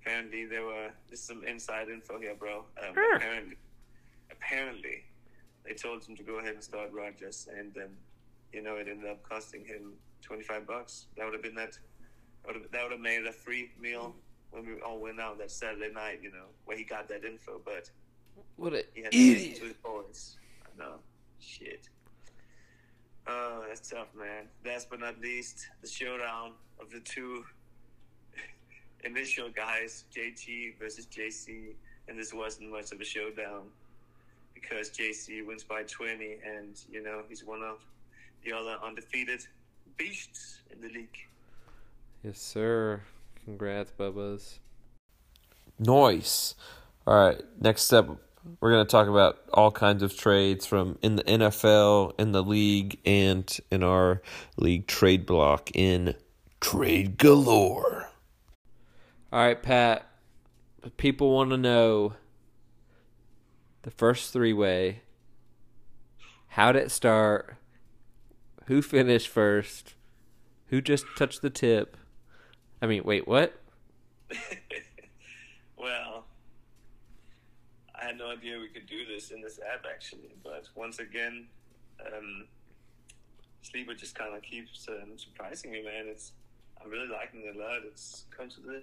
Apparently, 0.00 0.46
there 0.46 0.64
were 0.64 0.90
this 1.10 1.20
is 1.20 1.26
some 1.26 1.44
inside 1.44 1.88
info 1.88 2.18
here, 2.18 2.34
bro. 2.34 2.64
Um, 2.82 2.94
Sure. 2.94 3.16
Apparently, 3.16 3.56
apparently, 4.30 5.04
they 5.66 5.74
told 5.74 6.04
him 6.04 6.16
to 6.16 6.22
go 6.22 6.38
ahead 6.38 6.54
and 6.54 6.62
start 6.62 6.90
Rodgers, 6.92 7.48
and 7.56 7.76
um, 7.76 7.90
you 8.52 8.62
know 8.62 8.76
it 8.76 8.88
ended 8.88 9.10
up 9.10 9.22
costing 9.28 9.64
him 9.64 9.92
twenty 10.22 10.42
five 10.42 10.66
bucks. 10.66 11.06
That 11.16 11.24
would 11.24 11.34
have 11.34 11.42
been 11.42 11.54
that. 11.56 11.78
That 12.44 12.54
would 12.54 12.62
have, 12.62 12.70
that 12.72 12.82
would 12.84 12.92
have 12.92 13.00
made 13.00 13.26
a 13.26 13.32
free 13.32 13.72
meal 13.78 14.14
when 14.50 14.64
we 14.64 14.80
all 14.80 14.98
went 15.00 15.20
out 15.20 15.38
that 15.38 15.50
Saturday 15.50 15.92
night. 15.92 16.20
You 16.22 16.30
know 16.30 16.46
where 16.64 16.76
he 16.76 16.84
got 16.84 17.08
that 17.08 17.24
info, 17.24 17.60
but 17.64 17.90
What 18.56 18.72
a 18.74 18.84
he 18.94 19.02
had 19.02 19.12
to 19.12 19.18
idiot. 19.18 19.56
to 19.58 19.64
his 19.64 19.76
voice. 19.76 20.36
I 20.64 20.78
know. 20.78 20.94
Shit. 21.40 21.88
Oh, 23.26 23.64
that's 23.68 23.88
tough, 23.88 24.08
man. 24.18 24.48
Last 24.64 24.88
but 24.90 25.00
not 25.00 25.20
least, 25.20 25.68
the 25.82 25.88
showdown 25.88 26.52
of 26.80 26.90
the 26.90 27.00
two 27.00 27.44
initial 29.04 29.50
guys, 29.50 30.04
JT 30.14 30.78
versus 30.78 31.06
JC. 31.06 31.74
And 32.08 32.18
this 32.18 32.32
wasn't 32.32 32.70
much 32.70 32.90
of 32.92 33.00
a 33.00 33.04
showdown 33.04 33.64
because 34.54 34.90
JC 34.90 35.46
wins 35.46 35.62
by 35.62 35.82
20, 35.82 36.38
and, 36.44 36.80
you 36.90 37.02
know, 37.02 37.22
he's 37.28 37.44
one 37.44 37.62
of 37.62 37.80
the 38.44 38.52
other 38.52 38.76
undefeated 38.84 39.46
beasts 39.98 40.60
in 40.70 40.80
the 40.80 40.88
league. 40.88 41.18
Yes, 42.24 42.40
sir. 42.40 43.02
Congrats, 43.44 43.92
Bubba's. 43.98 44.58
Nice. 45.78 46.54
All 47.06 47.14
right. 47.14 47.40
Next 47.60 47.92
up, 47.92 48.18
we're 48.60 48.70
going 48.70 48.84
to 48.84 48.90
talk 48.90 49.08
about 49.08 49.38
all 49.52 49.70
kinds 49.70 50.02
of 50.02 50.16
trades 50.16 50.66
from 50.66 50.98
in 51.02 51.16
the 51.16 51.24
NFL, 51.24 52.12
in 52.18 52.32
the 52.32 52.42
league, 52.42 52.98
and 53.04 53.58
in 53.70 53.82
our 53.82 54.22
league 54.56 54.86
trade 54.86 55.26
block 55.26 55.70
in 55.74 56.14
Trade 56.60 57.18
Galore. 57.18 58.10
All 59.32 59.40
right, 59.40 59.62
Pat. 59.62 60.06
People 60.96 61.34
want 61.34 61.50
to 61.50 61.56
know 61.56 62.14
the 63.82 63.90
first 63.90 64.32
three 64.32 64.52
way. 64.52 65.02
How 66.48 66.72
did 66.72 66.84
it 66.84 66.90
start? 66.90 67.56
Who 68.66 68.82
finished 68.82 69.28
first? 69.28 69.94
Who 70.68 70.80
just 70.80 71.04
touched 71.16 71.42
the 71.42 71.50
tip? 71.50 71.96
I 72.80 72.86
mean, 72.86 73.02
wait, 73.04 73.26
what? 73.26 73.60
well, 75.76 76.26
I 78.00 78.06
had 78.06 78.18
no 78.18 78.30
idea 78.30 78.58
we 78.58 78.68
could 78.68 78.86
do 78.86 79.04
this 79.06 79.30
in 79.30 79.40
this 79.40 79.58
app 79.58 79.84
actually, 79.90 80.30
but 80.42 80.68
once 80.74 80.98
again, 80.98 81.46
um, 82.06 82.46
Sleeper 83.62 83.94
just 83.94 84.14
kind 84.14 84.34
of 84.34 84.42
keeps 84.42 84.86
um, 84.88 85.18
surprising 85.18 85.72
me, 85.72 85.82
man. 85.82 86.06
It's 86.06 86.32
I'm 86.82 86.90
really 86.90 87.08
liking 87.08 87.42
it 87.44 87.56
a 87.56 87.58
lot. 87.58 87.80
It's 87.84 88.24
come 88.36 88.48
to 88.50 88.60
the 88.60 88.82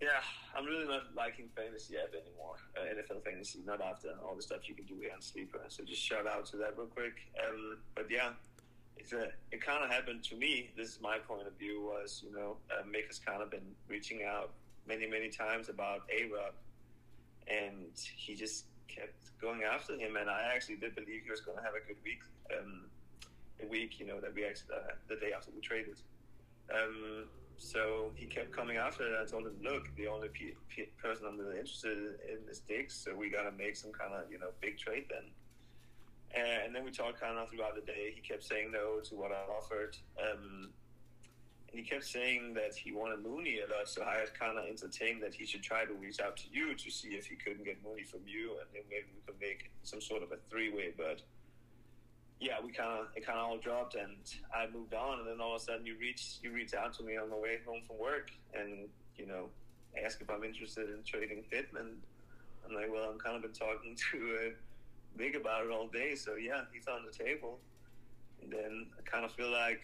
yeah, 0.00 0.20
I'm 0.54 0.66
really 0.66 0.86
not 0.86 1.14
liking 1.16 1.48
fantasy 1.56 1.96
app 1.96 2.12
anymore. 2.12 2.56
Uh, 2.76 2.84
NFL 2.84 3.24
fantasy, 3.24 3.60
not 3.64 3.80
after 3.80 4.10
all 4.22 4.34
the 4.34 4.42
stuff 4.42 4.68
you 4.68 4.74
can 4.74 4.84
do 4.84 4.96
here 5.00 5.10
on 5.14 5.22
Sleeper. 5.22 5.60
So 5.68 5.84
just 5.84 6.02
shout 6.02 6.26
out 6.26 6.44
to 6.46 6.58
that 6.58 6.76
real 6.76 6.86
quick. 6.86 7.14
Um, 7.48 7.78
but 7.94 8.10
yeah, 8.10 8.30
it's 8.98 9.14
a, 9.14 9.28
it 9.52 9.62
kind 9.62 9.82
of 9.82 9.90
happened 9.90 10.22
to 10.24 10.36
me. 10.36 10.70
This 10.76 10.88
is 10.88 11.00
my 11.00 11.18
point 11.18 11.46
of 11.46 11.54
view. 11.54 11.80
Was 11.82 12.22
you 12.26 12.36
know, 12.36 12.56
uh, 12.70 12.82
Mick 12.82 13.06
has 13.06 13.18
kind 13.18 13.42
of 13.42 13.50
been 13.50 13.74
reaching 13.88 14.22
out 14.22 14.50
many 14.86 15.06
many 15.06 15.30
times 15.30 15.70
about 15.70 16.00
A 16.12 16.30
Rod, 16.30 16.52
and 17.48 17.92
he 18.16 18.34
just 18.34 18.66
kept 18.88 19.38
going 19.40 19.62
after 19.62 19.94
him. 19.94 20.16
And 20.16 20.28
I 20.28 20.50
actually 20.54 20.76
did 20.76 20.94
believe 20.94 21.22
he 21.24 21.30
was 21.30 21.40
going 21.40 21.58
to 21.58 21.64
have 21.64 21.74
a 21.74 21.86
good 21.86 21.98
week. 22.04 22.20
Um, 22.56 22.86
a 23.62 23.66
week, 23.66 23.98
you 23.98 24.06
know, 24.06 24.20
that 24.20 24.34
we 24.34 24.44
actually 24.44 24.74
uh, 24.74 24.94
the 25.08 25.16
day 25.16 25.32
after 25.34 25.50
we 25.54 25.60
traded. 25.60 26.00
Um, 26.72 27.24
so 27.58 28.12
he 28.14 28.26
kept 28.26 28.52
coming 28.52 28.76
after 28.76 29.06
it. 29.06 29.18
I 29.20 29.24
told 29.24 29.46
him, 29.46 29.56
look, 29.62 29.88
the 29.96 30.08
only 30.08 30.28
pe- 30.28 30.56
pe- 30.68 30.90
person 31.00 31.26
I'm 31.26 31.38
really 31.38 31.58
interested 31.58 31.96
in 32.28 32.48
is 32.50 32.60
Diggs, 32.60 32.94
so 32.94 33.14
we 33.14 33.30
got 33.30 33.42
to 33.42 33.52
make 33.52 33.76
some 33.76 33.92
kind 33.92 34.12
of, 34.12 34.30
you 34.30 34.38
know, 34.38 34.48
big 34.60 34.78
trade 34.78 35.04
then. 35.08 35.30
And, 36.34 36.74
then 36.74 36.84
we 36.84 36.90
talked 36.90 37.18
kind 37.18 37.38
of 37.38 37.48
throughout 37.48 37.76
the 37.76 37.80
day. 37.80 38.12
He 38.14 38.20
kept 38.20 38.44
saying 38.44 38.70
no 38.70 39.00
to 39.00 39.14
what 39.14 39.32
I 39.32 39.40
offered. 39.50 39.96
Um, 40.20 40.70
he 41.76 41.84
kept 41.84 42.04
saying 42.04 42.54
that 42.54 42.74
he 42.74 42.92
wanted 42.92 43.22
Mooney 43.22 43.60
a 43.60 43.72
lot, 43.76 43.88
so 43.88 44.02
I 44.02 44.16
had 44.16 44.38
kind 44.38 44.58
of 44.58 44.64
entertained 44.66 45.22
that 45.22 45.34
he 45.34 45.46
should 45.46 45.62
try 45.62 45.84
to 45.84 45.94
reach 45.94 46.20
out 46.20 46.36
to 46.38 46.44
you 46.50 46.74
to 46.74 46.90
see 46.90 47.08
if 47.08 47.26
he 47.26 47.36
couldn't 47.36 47.64
get 47.64 47.82
Mooney 47.84 48.04
from 48.04 48.20
you, 48.26 48.52
and 48.60 48.68
then 48.72 48.82
maybe 48.88 49.06
we 49.14 49.20
could 49.26 49.40
make 49.40 49.70
some 49.82 50.00
sort 50.00 50.22
of 50.22 50.32
a 50.32 50.36
three-way, 50.50 50.92
but 50.96 51.22
yeah, 52.38 52.56
we 52.62 52.70
kind 52.70 53.00
of 53.00 53.06
it 53.16 53.24
kind 53.24 53.38
of 53.38 53.46
all 53.46 53.58
dropped, 53.58 53.94
and 53.94 54.16
I 54.54 54.66
moved 54.66 54.94
on. 54.94 55.20
And 55.20 55.28
then 55.28 55.40
all 55.40 55.56
of 55.56 55.62
a 55.62 55.64
sudden, 55.64 55.86
you 55.86 55.96
reach 55.98 56.38
you 56.42 56.52
reach 56.52 56.74
out 56.74 56.92
to 56.94 57.02
me 57.02 57.16
on 57.16 57.30
the 57.30 57.36
way 57.36 57.58
home 57.66 57.80
from 57.86 57.98
work, 57.98 58.30
and 58.54 58.88
you 59.16 59.26
know, 59.26 59.48
ask 60.04 60.20
if 60.20 60.28
I'm 60.28 60.44
interested 60.44 60.90
in 60.90 61.02
trading 61.02 61.44
Pittman. 61.50 61.96
I'm 62.66 62.74
like, 62.74 62.92
well, 62.92 63.08
I'm 63.10 63.18
kind 63.18 63.36
of 63.36 63.42
been 63.42 63.52
talking 63.52 63.96
to 64.12 64.18
uh, 64.18 64.50
Big 65.16 65.34
about 65.34 65.64
it 65.64 65.70
all 65.70 65.88
day, 65.88 66.14
so 66.14 66.34
yeah, 66.34 66.62
he's 66.72 66.86
on 66.88 67.00
the 67.06 67.24
table. 67.24 67.58
And 68.42 68.52
then 68.52 68.86
I 68.98 69.10
kind 69.10 69.24
of 69.24 69.32
feel 69.32 69.50
like 69.50 69.80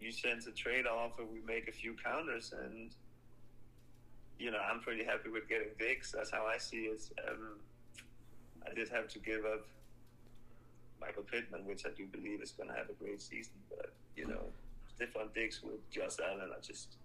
you 0.00 0.10
sent 0.12 0.46
a 0.46 0.52
trade 0.52 0.86
offer, 0.86 1.22
we 1.24 1.40
make 1.46 1.68
a 1.68 1.72
few 1.72 1.94
counters, 1.94 2.54
and 2.58 2.90
you 4.38 4.50
know, 4.50 4.58
I'm 4.58 4.80
pretty 4.80 5.04
happy 5.04 5.28
with 5.28 5.48
getting 5.48 5.68
Diggs. 5.78 6.12
That's 6.16 6.30
how 6.30 6.46
I 6.46 6.56
see 6.56 6.84
it. 6.84 7.02
Um, 7.28 7.58
I 8.66 8.72
did 8.74 8.88
have 8.88 9.08
to 9.08 9.18
give 9.18 9.44
up 9.44 9.66
Michael 11.00 11.22
Pittman, 11.22 11.66
which 11.66 11.84
I 11.84 11.90
do 11.96 12.06
believe 12.06 12.42
is 12.42 12.52
going 12.52 12.70
to 12.70 12.74
have 12.74 12.88
a 12.88 12.94
great 12.94 13.20
season. 13.20 13.52
But 13.68 13.92
you 14.16 14.26
know, 14.26 14.44
Stefon 14.98 15.32
Diggs 15.34 15.60
with 15.62 15.88
Josh 15.90 16.16
Allen, 16.24 16.50
I 16.56 16.60
just 16.60 16.96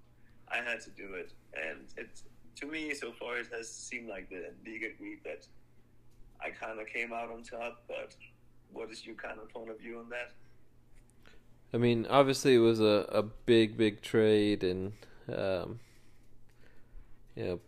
I 0.50 0.58
had 0.58 0.80
to 0.82 0.90
do 0.92 1.14
it, 1.16 1.34
and 1.54 1.80
it 1.98 2.22
to 2.62 2.66
me 2.66 2.94
so 2.94 3.12
far 3.12 3.38
it 3.38 3.48
has 3.52 3.70
seemed 3.70 4.08
like 4.08 4.30
the 4.30 4.52
league 4.66 4.84
agreed 4.84 5.20
that 5.26 5.46
I 6.42 6.52
kind 6.52 6.80
of 6.80 6.88
came 6.88 7.12
out 7.12 7.30
on 7.32 7.44
top. 7.44 7.84
But 7.88 8.16
what 8.72 8.90
is 8.92 9.06
your 9.06 9.16
kind 9.16 9.40
of 9.40 9.50
point 9.50 9.70
of 9.70 9.80
view 9.80 10.00
on 10.00 10.10
that? 10.10 10.32
I 11.76 11.78
mean, 11.78 12.08
obviously 12.10 12.56
it 12.56 12.60
was 12.60 12.80
a, 12.80 13.06
a 13.12 13.22
big, 13.22 13.76
big 13.76 14.02
trade, 14.02 14.64
and 14.64 14.94
um, 15.28 15.82
you 17.36 17.44
know, 17.44 17.60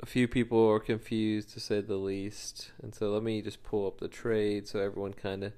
a 0.00 0.06
few 0.06 0.28
people 0.28 0.64
are 0.70 0.78
confused 0.78 1.50
to 1.54 1.60
say 1.60 1.80
the 1.80 1.96
least. 1.96 2.70
And 2.80 2.94
so 2.94 3.10
let 3.10 3.24
me 3.24 3.42
just 3.42 3.64
pull 3.64 3.88
up 3.88 3.98
the 3.98 4.06
trade 4.06 4.68
so 4.68 4.78
everyone 4.78 5.12
kind 5.12 5.42
of 5.42 5.54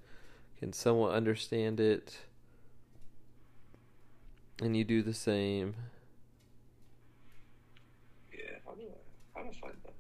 can 0.59 0.73
somewhat 0.73 1.13
understand 1.13 1.79
it. 1.79 2.17
And 4.63 4.75
you 4.75 4.85
do 4.85 5.03
the 5.03 5.13
same. 5.13 5.75
Yeah, 8.33 8.61
how 8.65 8.73
do 8.73 8.81
I 8.81 9.39
how 9.39 9.43
do 9.43 9.51
I 9.51 9.61
find 9.61 9.77
that? 9.85 9.93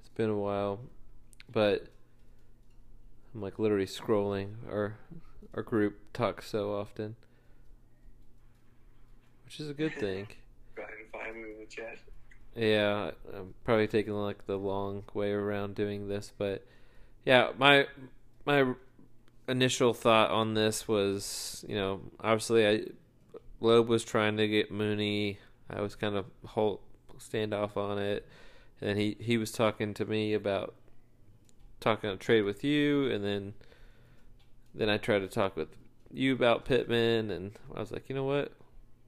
It's 0.00 0.08
been 0.16 0.30
a 0.30 0.38
while, 0.38 0.80
but 1.52 1.88
I'm 3.34 3.42
like 3.42 3.58
literally 3.58 3.84
scrolling. 3.84 4.54
Our 4.70 4.96
our 5.54 5.62
group 5.62 5.98
talks 6.12 6.48
so 6.48 6.74
often, 6.74 7.16
which 9.44 9.60
is 9.60 9.68
a 9.68 9.74
good 9.74 9.94
thing. 9.94 10.26
Go 10.74 10.82
ahead 10.82 10.94
and 11.00 11.10
find 11.10 11.42
me 11.42 11.52
in 11.52 11.58
the 11.58 11.66
chat. 11.66 11.98
Yeah, 12.54 13.12
I'm 13.34 13.54
probably 13.64 13.86
taking 13.86 14.14
like 14.14 14.46
the 14.46 14.56
long 14.56 15.04
way 15.14 15.30
around 15.30 15.74
doing 15.74 16.08
this, 16.08 16.32
but 16.36 16.66
yeah, 17.24 17.50
my 17.58 17.86
my 18.44 18.74
initial 19.48 19.94
thought 19.94 20.30
on 20.30 20.54
this 20.54 20.86
was, 20.86 21.64
you 21.68 21.74
know, 21.74 22.00
obviously 22.20 22.66
I 22.66 22.82
Loeb 23.60 23.88
was 23.88 24.04
trying 24.04 24.36
to 24.36 24.48
get 24.48 24.70
Mooney. 24.70 25.38
I 25.70 25.80
was 25.80 25.94
kind 25.94 26.16
of 26.16 26.26
hold 26.46 26.80
standoff 27.18 27.76
on 27.76 27.98
it, 27.98 28.26
and 28.80 28.98
he 28.98 29.16
he 29.20 29.36
was 29.36 29.52
talking 29.52 29.94
to 29.94 30.04
me 30.04 30.34
about 30.34 30.74
talking 31.80 32.10
a 32.10 32.16
trade 32.16 32.42
with 32.42 32.64
you, 32.64 33.10
and 33.10 33.24
then 33.24 33.54
then 34.78 34.88
I 34.88 34.96
tried 34.96 35.18
to 35.18 35.28
talk 35.28 35.56
with 35.56 35.68
you 36.12 36.32
about 36.32 36.64
Pittman, 36.64 37.30
and 37.30 37.52
I 37.74 37.80
was 37.80 37.90
like, 37.90 38.08
you 38.08 38.14
know 38.14 38.24
what? 38.24 38.52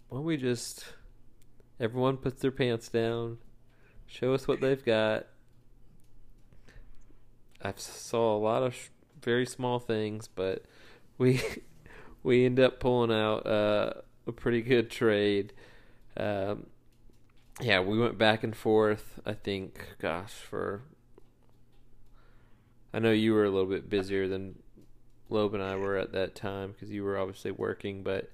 Why 0.08 0.18
don't 0.18 0.24
we 0.24 0.36
just 0.36 0.84
everyone 1.78 2.16
puts 2.16 2.42
their 2.42 2.50
pants 2.50 2.88
down, 2.88 3.38
show 4.06 4.34
us 4.34 4.48
what 4.48 4.60
they've 4.60 4.84
got. 4.84 5.26
I 7.62 7.72
saw 7.76 8.36
a 8.36 8.38
lot 8.38 8.64
of 8.64 8.74
sh- 8.74 8.88
very 9.22 9.46
small 9.46 9.78
things, 9.78 10.28
but 10.28 10.64
we 11.18 11.40
we 12.24 12.44
end 12.44 12.58
up 12.58 12.80
pulling 12.80 13.12
out 13.12 13.46
uh, 13.46 13.92
a 14.26 14.32
pretty 14.32 14.62
good 14.62 14.90
trade. 14.90 15.52
Um, 16.16 16.66
yeah, 17.60 17.80
we 17.80 17.96
went 17.96 18.18
back 18.18 18.42
and 18.42 18.56
forth. 18.56 19.20
I 19.24 19.34
think, 19.34 19.96
gosh, 20.00 20.32
for 20.32 20.82
I 22.92 22.98
know 22.98 23.12
you 23.12 23.34
were 23.34 23.44
a 23.44 23.50
little 23.50 23.70
bit 23.70 23.88
busier 23.88 24.26
than 24.26 24.56
Loeb 25.30 25.54
and 25.54 25.62
I 25.62 25.76
were 25.76 25.96
at 25.96 26.12
that 26.12 26.34
time 26.34 26.72
because 26.72 26.90
you 26.90 27.04
were 27.04 27.18
obviously 27.18 27.50
working, 27.52 28.02
but 28.02 28.30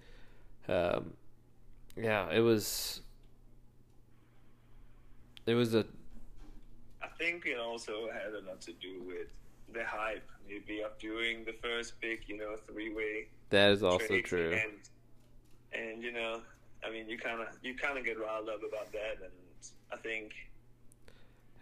um, 0.69 1.13
yeah, 1.97 2.31
it 2.33 2.41
was 2.41 3.01
it 5.47 5.55
was 5.55 5.75
a 5.75 5.85
I 7.03 7.09
think 7.19 7.47
it 7.47 7.59
also 7.59 8.09
had 8.13 8.35
a 8.35 8.47
lot 8.47 8.61
to 8.63 8.73
do 8.75 9.03
with 9.07 9.29
the 9.73 9.85
hype, 9.85 10.29
maybe 10.49 10.83
of 10.83 10.99
doing 10.99 11.45
the 11.45 11.55
first 11.63 12.01
big, 12.01 12.21
you 12.27 12.37
know, 12.37 12.57
three-way. 12.67 13.29
that 13.51 13.71
is 13.71 13.83
also 13.83 14.21
true. 14.21 14.53
And 14.53 14.73
and 15.73 16.03
you 16.03 16.13
know, 16.13 16.41
I 16.85 16.91
mean, 16.91 17.09
you 17.09 17.19
kind 17.19 17.41
of 17.41 17.49
you 17.63 17.75
kind 17.77 17.99
of 17.99 18.05
get 18.05 18.19
riled 18.19 18.49
up 18.49 18.61
about 18.67 18.93
that, 18.93 19.23
and 19.23 19.33
I 19.93 19.97
think 19.97 20.33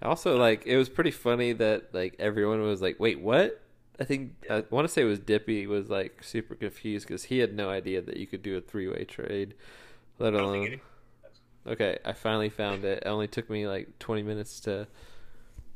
Also, 0.02 0.36
like 0.38 0.66
it 0.66 0.76
was 0.76 0.88
pretty 0.88 1.10
funny 1.10 1.52
that 1.54 1.94
like 1.94 2.16
everyone 2.18 2.60
was 2.62 2.82
like, 2.82 2.98
"Wait, 3.00 3.20
what?" 3.20 3.60
I 3.98 4.04
think 4.04 4.32
I 4.50 4.64
want 4.70 4.86
to 4.88 4.92
say 4.92 5.02
it 5.02 5.06
was 5.06 5.20
Dippy 5.20 5.66
was 5.66 5.88
like 5.88 6.24
super 6.24 6.54
confused 6.54 7.06
because 7.06 7.24
he 7.24 7.38
had 7.38 7.54
no 7.54 7.70
idea 7.70 8.02
that 8.02 8.16
you 8.16 8.26
could 8.26 8.42
do 8.42 8.56
a 8.56 8.60
three 8.60 8.88
way 8.88 9.04
trade, 9.04 9.54
let 10.18 10.34
alone. 10.34 10.80
Okay, 11.66 11.98
I 12.04 12.12
finally 12.12 12.50
found 12.50 12.84
it. 12.84 13.02
It 13.04 13.08
only 13.08 13.28
took 13.28 13.48
me 13.48 13.66
like 13.66 13.98
20 13.98 14.22
minutes 14.22 14.60
to 14.60 14.86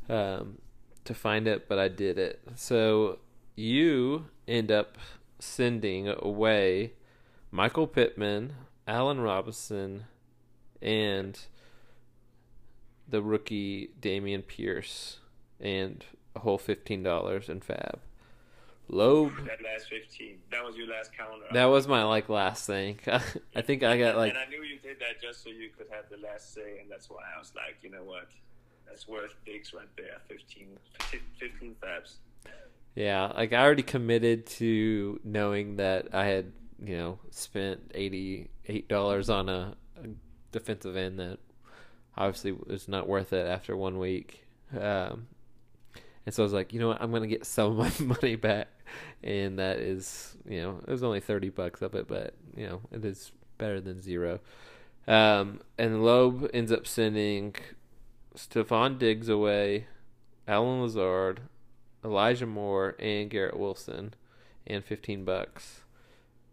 um 0.08 0.58
to 1.04 1.14
find 1.14 1.46
it, 1.46 1.68
but 1.68 1.78
I 1.78 1.88
did 1.88 2.18
it. 2.18 2.42
So 2.56 3.20
you 3.54 4.26
end 4.46 4.70
up 4.72 4.98
sending 5.38 6.08
away 6.08 6.94
Michael 7.50 7.86
Pittman, 7.86 8.54
Allen 8.86 9.20
Robinson, 9.20 10.04
and 10.82 11.38
the 13.08 13.22
rookie 13.22 13.90
Dameon 14.00 14.46
Pierce, 14.46 15.20
and 15.60 16.04
a 16.34 16.40
whole 16.40 16.58
fifteen 16.58 17.02
dollars 17.02 17.48
in 17.48 17.60
Fab. 17.60 18.00
Loeb. 18.88 19.32
that 19.46 19.62
last 19.62 19.88
fifteen. 19.88 20.38
That 20.50 20.64
was 20.64 20.76
your 20.76 20.88
last 20.88 21.16
counter. 21.16 21.44
That 21.52 21.66
was 21.66 21.86
my 21.86 22.04
like 22.04 22.28
last 22.28 22.66
thing. 22.66 22.98
I 23.54 23.62
think 23.62 23.82
I 23.82 23.98
got 23.98 24.16
like 24.16 24.30
and 24.30 24.38
I 24.38 24.46
knew 24.48 24.62
you 24.62 24.78
did 24.78 24.98
that 25.00 25.20
just 25.20 25.42
so 25.44 25.50
you 25.50 25.68
could 25.76 25.86
have 25.90 26.04
the 26.10 26.16
last 26.26 26.54
say, 26.54 26.78
and 26.80 26.90
that's 26.90 27.10
why 27.10 27.22
I 27.34 27.38
was 27.38 27.52
like, 27.54 27.76
you 27.82 27.90
know 27.90 28.02
what, 28.04 28.28
that's 28.86 29.06
worth 29.06 29.34
Diggs 29.44 29.74
right 29.74 29.88
there. 29.96 30.18
15, 30.28 30.66
15 31.38 31.76
fabs. 31.82 32.14
Yeah, 32.94 33.32
like 33.36 33.52
I 33.52 33.62
already 33.62 33.82
committed 33.82 34.46
to 34.46 35.20
knowing 35.22 35.76
that 35.76 36.08
I 36.12 36.24
had, 36.24 36.52
you 36.84 36.96
know, 36.96 37.18
spent 37.30 37.92
eighty 37.94 38.48
eight 38.66 38.88
dollars 38.88 39.30
on 39.30 39.48
a, 39.48 39.76
a 40.02 40.08
defensive 40.50 40.96
end 40.96 41.20
that 41.20 41.38
obviously 42.16 42.52
was 42.52 42.88
not 42.88 43.06
worth 43.06 43.32
it 43.32 43.46
after 43.46 43.76
one 43.76 43.98
week. 43.98 44.44
Um, 44.76 45.28
and 46.28 46.34
so 46.34 46.42
I 46.42 46.44
was 46.44 46.52
like, 46.52 46.74
you 46.74 46.78
know 46.78 46.88
what, 46.88 47.00
I'm 47.00 47.10
gonna 47.10 47.26
get 47.26 47.46
some 47.46 47.80
of 47.80 48.00
my 48.00 48.06
money 48.20 48.36
back, 48.36 48.68
and 49.22 49.58
that 49.58 49.78
is, 49.78 50.36
you 50.46 50.60
know, 50.60 50.78
it 50.86 50.90
was 50.90 51.02
only 51.02 51.20
thirty 51.20 51.48
bucks 51.48 51.80
of 51.80 51.94
it, 51.94 52.06
but 52.06 52.34
you 52.54 52.66
know, 52.66 52.82
it 52.92 53.02
is 53.02 53.32
better 53.56 53.80
than 53.80 53.98
zero. 54.02 54.38
Um, 55.06 55.60
and 55.78 56.04
Loeb 56.04 56.50
ends 56.52 56.70
up 56.70 56.86
sending 56.86 57.54
Stefon 58.36 58.98
Diggs 58.98 59.30
away, 59.30 59.86
Allen 60.46 60.82
Lazard, 60.82 61.40
Elijah 62.04 62.44
Moore 62.44 62.94
and 62.98 63.30
Garrett 63.30 63.58
Wilson, 63.58 64.12
and 64.66 64.84
fifteen 64.84 65.24
bucks. 65.24 65.80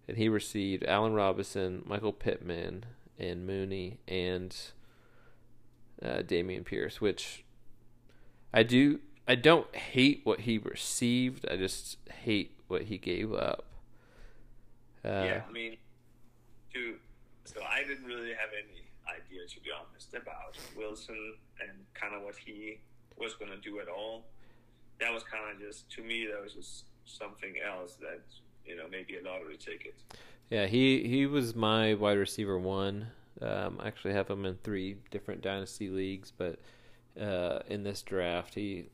And 0.07 0.15
he 0.15 0.29
received 0.29 0.85
Allen 0.85 1.11
Robinson, 1.11 1.83
Michael 1.85 2.13
Pittman, 2.13 2.85
and 3.19 3.45
Mooney 3.45 3.99
and 4.07 4.55
uh, 6.01 6.19
Dameon 6.19 6.63
Pierce, 6.63 7.01
which 7.01 7.43
I 8.53 8.63
do. 8.63 9.01
I 9.27 9.35
don't 9.35 9.73
hate 9.75 10.21
what 10.23 10.41
he 10.41 10.57
received. 10.57 11.45
I 11.49 11.57
just 11.57 11.97
hate 12.09 12.59
what 12.67 12.83
he 12.83 12.97
gave 12.97 13.33
up. 13.33 13.65
Uh, 15.03 15.23
yeah, 15.25 15.41
I 15.47 15.51
mean, 15.51 15.77
to 16.73 16.95
so 17.45 17.61
I 17.61 17.83
didn't 17.87 18.05
really 18.05 18.29
have 18.29 18.49
any 18.53 18.83
idea, 19.07 19.47
to 19.47 19.59
be 19.61 19.69
honest, 19.71 20.13
about 20.13 20.57
Wilson 20.75 21.35
and 21.61 21.71
kind 21.93 22.15
of 22.15 22.23
what 22.23 22.35
he 22.35 22.79
was 23.17 23.35
going 23.35 23.51
to 23.51 23.57
do 23.57 23.79
at 23.79 23.87
all. 23.87 24.25
That 24.99 25.13
was 25.13 25.23
kind 25.23 25.43
of 25.53 25.59
just 25.59 25.89
to 25.91 26.01
me. 26.03 26.27
That 26.27 26.41
was 26.41 26.53
just 26.53 26.85
something 27.05 27.55
else 27.65 27.95
that 27.95 28.21
you 28.65 28.75
know 28.75 28.85
maybe 28.89 29.17
a 29.17 29.23
lottery 29.23 29.57
ticket. 29.57 29.95
Yeah, 30.49 30.65
he 30.67 31.07
he 31.07 31.25
was 31.25 31.55
my 31.55 31.93
wide 31.95 32.17
receiver 32.17 32.57
one. 32.57 33.07
Um, 33.41 33.79
I 33.81 33.87
actually 33.87 34.13
have 34.13 34.29
him 34.29 34.45
in 34.45 34.57
three 34.63 34.97
different 35.11 35.41
dynasty 35.41 35.89
leagues, 35.89 36.31
but 36.35 36.59
uh, 37.19 37.59
in 37.67 37.83
this 37.83 38.01
draft, 38.01 38.55
he 38.55 38.85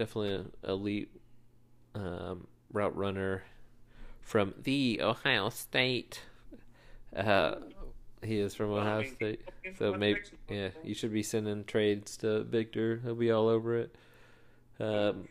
definitely 0.00 0.34
an 0.34 0.52
elite 0.66 1.10
um, 1.94 2.46
route 2.72 2.96
runner 2.96 3.42
from 4.22 4.54
the 4.62 4.98
Ohio 5.02 5.50
State. 5.50 6.22
Uh, 7.14 7.56
he 8.22 8.38
is 8.38 8.54
from 8.54 8.70
Ohio 8.70 9.04
State, 9.04 9.42
so 9.78 9.92
maybe 9.92 10.20
yeah, 10.48 10.68
you 10.82 10.94
should 10.94 11.12
be 11.12 11.22
sending 11.22 11.64
trades 11.64 12.16
to 12.18 12.44
Victor. 12.44 13.02
He'll 13.04 13.14
be 13.14 13.30
all 13.30 13.48
over 13.48 13.76
it. 13.76 13.94
Um, 14.78 15.28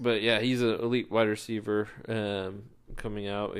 but 0.00 0.22
yeah, 0.22 0.40
he's 0.40 0.62
an 0.62 0.80
elite 0.80 1.10
wide 1.10 1.28
receiver 1.28 1.88
um, 2.08 2.62
coming 2.96 3.28
out, 3.28 3.58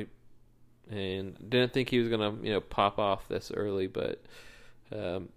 and 0.91 1.37
didn't 1.51 1.75
think 1.75 1.91
he 1.91 1.99
was 1.99 2.09
gonna 2.09 2.35
you 2.43 2.55
know 2.55 2.61
pop 2.63 2.99
off 2.99 3.29
this 3.29 3.53
early, 3.55 3.89
but 3.89 4.23
um, 4.91 5.29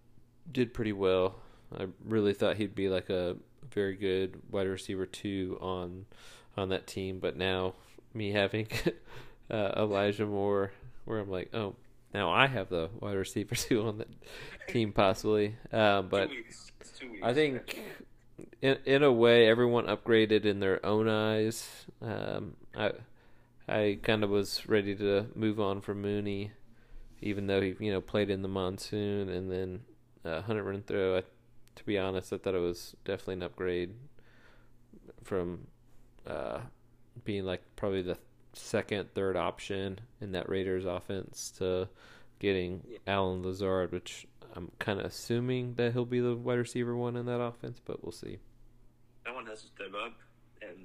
did 0.50 0.74
pretty 0.74 0.94
well. 0.94 1.36
I 1.78 1.88
really 2.06 2.34
thought 2.34 2.56
he'd 2.56 2.74
be 2.74 2.88
like 2.88 3.10
a 3.10 3.36
very 3.70 3.96
good 3.96 4.42
wide 4.50 4.68
receiver 4.68 5.06
two 5.06 5.58
on 5.62 6.06
on 6.58 6.70
that 6.70 6.88
team, 6.88 7.20
but 7.20 7.38
now 7.38 7.74
me 8.14 8.32
having 8.32 8.68
uh, 9.52 9.72
Elijah 9.78 10.26
Moore, 10.26 10.72
where 11.06 11.20
I'm 11.20 11.30
like, 11.30 11.54
oh, 11.54 11.76
now 12.14 12.32
I 12.32 12.48
have 12.48 12.70
the 12.70 12.90
wide 13.00 13.16
receiver 13.16 13.56
two 13.56 13.88
on 13.88 14.00
the 14.00 14.08
team 14.68 14.92
possibly, 14.92 15.56
um, 15.72 16.08
but. 16.10 16.30
two 16.30 16.36
weeks. 16.36 16.72
Two 17.00 17.12
weeks. 17.12 17.24
I 17.24 17.34
think, 17.34 17.80
in 18.62 18.78
in 18.86 19.04
a 19.04 19.12
way, 19.12 19.48
everyone 19.48 19.86
upgraded 19.86 20.46
in 20.46 20.60
their 20.60 20.86
own 20.86 21.08
eyes. 21.08 21.68
Um, 22.02 22.56
I 22.76 22.92
I 23.68 24.00
kind 24.02 24.24
of 24.24 24.30
was 24.30 24.68
ready 24.68 24.96
to 24.96 25.28
move 25.36 25.60
on 25.60 25.82
from 25.82 26.02
Mooney, 26.02 26.52
even 27.22 27.48
though 27.48 27.62
he 27.62 27.76
you 27.80 27.92
know 27.92 28.02
played 28.02 28.30
in 28.30 28.42
the 28.42 28.48
monsoon 28.48 29.30
and 29.30 29.52
then 29.52 29.82
uh, 30.26 30.42
Hunter 30.42 30.64
Renfrow. 30.64 31.20
I, 31.20 31.24
to 31.76 31.84
be 31.84 31.98
honest, 31.98 32.34
I 32.34 32.38
thought 32.38 32.56
it 32.56 32.60
was 32.60 32.96
definitely 33.06 33.36
an 33.36 33.44
upgrade 33.44 33.94
from 35.24 35.68
uh, 36.28 36.60
being 37.24 37.46
like 37.46 37.62
probably 37.76 38.02
the 38.02 38.18
second, 38.54 39.14
third 39.14 39.36
option 39.36 40.00
in 40.20 40.34
that 40.34 40.50
Raiders 40.50 40.86
offense 40.86 41.52
to 41.58 41.88
getting 42.40 42.82
Allen 43.08 43.44
Lazard, 43.44 43.92
which 43.92 44.28
I'm 44.56 44.72
kind 44.80 45.00
of 45.00 45.06
assuming 45.06 45.76
that 45.76 45.94
he'll 45.94 46.06
be 46.06 46.20
the 46.20 46.36
wide 46.36 46.56
receiver 46.56 46.96
one 46.96 47.16
in 47.16 47.26
that 47.28 47.40
offense, 47.40 47.80
but 47.84 48.04
we'll 48.04 48.12
see. 48.12 48.40
someone 49.26 49.46
has 49.46 49.62
to 49.62 49.68
step 49.68 49.94
up, 50.06 50.14
and 50.62 50.78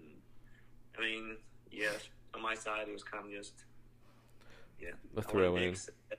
I 0.97 1.01
mean, 1.01 1.37
yes, 1.71 2.09
on 2.35 2.43
my 2.43 2.55
side, 2.55 2.89
it 2.89 2.93
was 2.93 3.03
kind 3.03 3.25
of 3.25 3.33
just 3.33 3.65
yeah, 4.81 4.91
A 5.17 5.21
I 5.21 5.23
throw 5.23 5.57
in. 5.57 5.75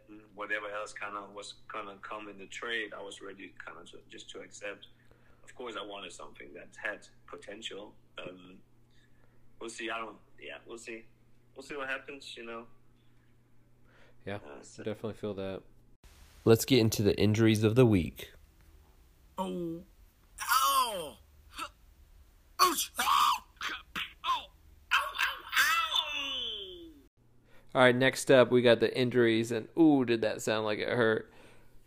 and 0.09 0.21
whatever 0.35 0.65
else 0.79 0.93
kind 0.93 1.15
of 1.17 1.33
was 1.33 1.55
gonna 1.71 1.95
come 2.01 2.29
in 2.29 2.37
the 2.37 2.45
trade, 2.47 2.91
I 2.97 3.01
was 3.01 3.21
ready 3.21 3.53
kind 3.63 3.77
of 3.79 3.89
to, 3.91 3.97
just 4.09 4.29
to 4.31 4.39
accept. 4.39 4.87
Of 5.43 5.55
course, 5.55 5.75
I 5.81 5.85
wanted 5.85 6.11
something 6.11 6.47
that 6.53 6.69
had 6.81 7.07
potential. 7.25 7.93
Um, 8.21 8.57
we'll 9.59 9.69
see. 9.69 9.89
I 9.89 9.97
don't. 9.99 10.17
Yeah, 10.41 10.57
we'll 10.67 10.77
see. 10.77 11.05
We'll 11.55 11.63
see 11.63 11.75
what 11.75 11.87
happens. 11.89 12.33
You 12.37 12.45
know. 12.45 12.63
Yeah, 14.25 14.35
Uh, 14.37 14.61
so- 14.61 14.83
definitely 14.83 15.13
feel 15.13 15.33
that. 15.35 15.61
Let's 16.45 16.65
get 16.65 16.79
into 16.79 17.01
the 17.03 17.17
injuries 17.19 17.63
of 17.63 17.75
the 17.75 17.85
week. 17.85 18.31
Oh. 19.37 19.81
Ow! 20.41 21.17
Ouch! 22.59 22.91
Ow! 22.99 23.31
Ow! 24.25 24.45
Ow! 24.93 25.03
Ow! 25.59 26.91
All 27.75 27.81
right, 27.81 27.95
next 27.95 28.31
up 28.31 28.51
we 28.51 28.61
got 28.61 28.79
the 28.79 28.95
injuries, 28.97 29.51
and 29.51 29.67
ooh, 29.77 30.05
did 30.05 30.21
that 30.21 30.41
sound 30.41 30.65
like 30.65 30.79
it 30.79 30.89
hurt? 30.89 31.31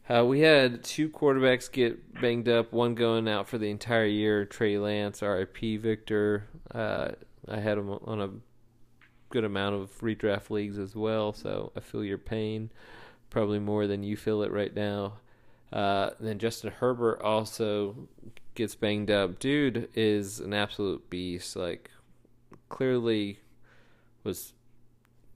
Uh, 0.08 0.24
we 0.24 0.40
had 0.40 0.82
two 0.82 1.08
quarterbacks 1.08 1.70
get 1.70 2.20
banged 2.20 2.48
up, 2.48 2.72
one 2.72 2.94
going 2.94 3.28
out 3.28 3.48
for 3.48 3.58
the 3.58 3.70
entire 3.70 4.06
year. 4.06 4.44
Trey 4.44 4.76
Lance, 4.76 5.22
RIP 5.22 5.80
Victor. 5.80 6.46
Uh, 6.74 7.10
I 7.48 7.60
had 7.60 7.78
him 7.78 7.90
on 7.90 8.20
a 8.20 8.30
good 9.30 9.44
amount 9.44 9.76
of 9.76 9.98
redraft 10.00 10.50
leagues 10.50 10.78
as 10.78 10.96
well, 10.96 11.32
so 11.32 11.72
I 11.76 11.80
feel 11.80 12.04
your 12.04 12.18
pain 12.18 12.70
probably 13.30 13.60
more 13.60 13.86
than 13.86 14.02
you 14.02 14.16
feel 14.16 14.42
it 14.42 14.50
right 14.50 14.74
now. 14.74 15.14
Uh, 15.72 16.10
then 16.18 16.38
Justin 16.38 16.72
Herbert 16.72 17.22
also 17.22 18.08
gets 18.54 18.74
banged 18.74 19.10
up. 19.10 19.38
Dude 19.38 19.88
is 19.94 20.40
an 20.40 20.52
absolute 20.52 21.08
beast. 21.08 21.54
Like, 21.54 21.90
clearly 22.68 23.38
was 24.24 24.52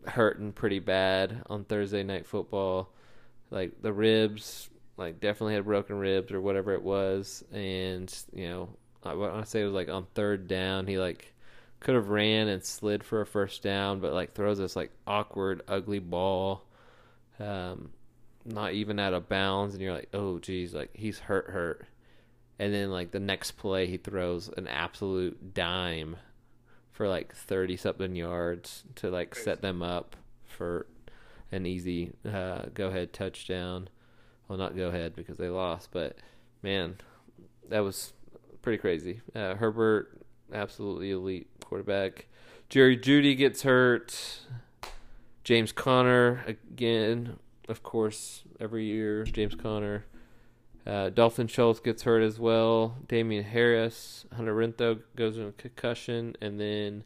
hurting 0.06 0.52
pretty 0.52 0.78
bad 0.78 1.42
on 1.46 1.64
Thursday 1.64 2.02
night 2.02 2.26
football. 2.26 2.90
Like 3.50 3.82
the 3.82 3.92
ribs, 3.92 4.70
like 4.96 5.20
definitely 5.20 5.54
had 5.54 5.64
broken 5.64 5.98
ribs 5.98 6.32
or 6.32 6.40
whatever 6.40 6.72
it 6.72 6.82
was, 6.82 7.44
and 7.52 8.12
you 8.32 8.48
know, 8.48 8.68
I 9.04 9.14
want 9.14 9.44
to 9.44 9.50
say 9.50 9.62
it 9.62 9.66
was 9.66 9.74
like 9.74 9.88
on 9.88 10.06
third 10.14 10.48
down, 10.48 10.86
he 10.86 10.98
like 10.98 11.34
could 11.80 11.94
have 11.94 12.08
ran 12.08 12.48
and 12.48 12.64
slid 12.64 13.04
for 13.04 13.20
a 13.20 13.26
first 13.26 13.62
down, 13.62 14.00
but 14.00 14.12
like 14.12 14.34
throws 14.34 14.58
this 14.58 14.76
like 14.76 14.90
awkward, 15.06 15.62
ugly 15.68 15.98
ball, 15.98 16.64
um, 17.38 17.90
not 18.44 18.72
even 18.72 18.98
out 18.98 19.14
of 19.14 19.28
bounds, 19.28 19.74
and 19.74 19.82
you're 19.82 19.92
like, 19.92 20.08
oh 20.14 20.38
geez, 20.38 20.74
like 20.74 20.90
he's 20.94 21.18
hurt, 21.18 21.46
hurt. 21.50 21.86
And 22.58 22.72
then 22.72 22.90
like 22.90 23.10
the 23.10 23.20
next 23.20 23.52
play, 23.52 23.86
he 23.86 23.96
throws 23.98 24.48
an 24.56 24.68
absolute 24.68 25.54
dime 25.54 26.16
for 26.94 27.08
like 27.08 27.34
thirty 27.34 27.76
something 27.76 28.14
yards 28.14 28.84
to 28.94 29.10
like 29.10 29.34
set 29.34 29.60
them 29.60 29.82
up 29.82 30.16
for 30.46 30.86
an 31.50 31.66
easy 31.66 32.12
uh, 32.24 32.62
go 32.72 32.86
ahead 32.88 33.12
touchdown. 33.12 33.88
Well, 34.48 34.56
not 34.56 34.76
go 34.76 34.88
ahead 34.88 35.16
because 35.16 35.36
they 35.36 35.48
lost, 35.48 35.90
but 35.90 36.16
man, 36.62 36.96
that 37.68 37.80
was 37.80 38.12
pretty 38.62 38.78
crazy. 38.78 39.20
Uh, 39.34 39.56
Herbert, 39.56 40.20
absolutely 40.52 41.10
elite 41.10 41.48
quarterback. 41.64 42.26
Jerry 42.68 42.96
Jeudy 42.96 43.36
gets 43.36 43.62
hurt. 43.62 44.40
James 45.42 45.72
Conner 45.72 46.44
again, 46.46 47.38
of 47.68 47.82
course, 47.82 48.44
every 48.60 48.84
year. 48.84 49.24
James 49.24 49.54
Conner. 49.54 50.04
Uh, 50.86 51.08
Dalton 51.08 51.46
Schultz 51.46 51.80
gets 51.80 52.02
hurt 52.02 52.22
as 52.22 52.38
well. 52.38 52.96
Damien 53.08 53.44
Harris, 53.44 54.26
Hunter 54.36 54.54
Renfrow 54.54 55.00
goes 55.16 55.38
in 55.38 55.46
a 55.46 55.52
concussion, 55.52 56.36
and 56.40 56.60
then 56.60 57.04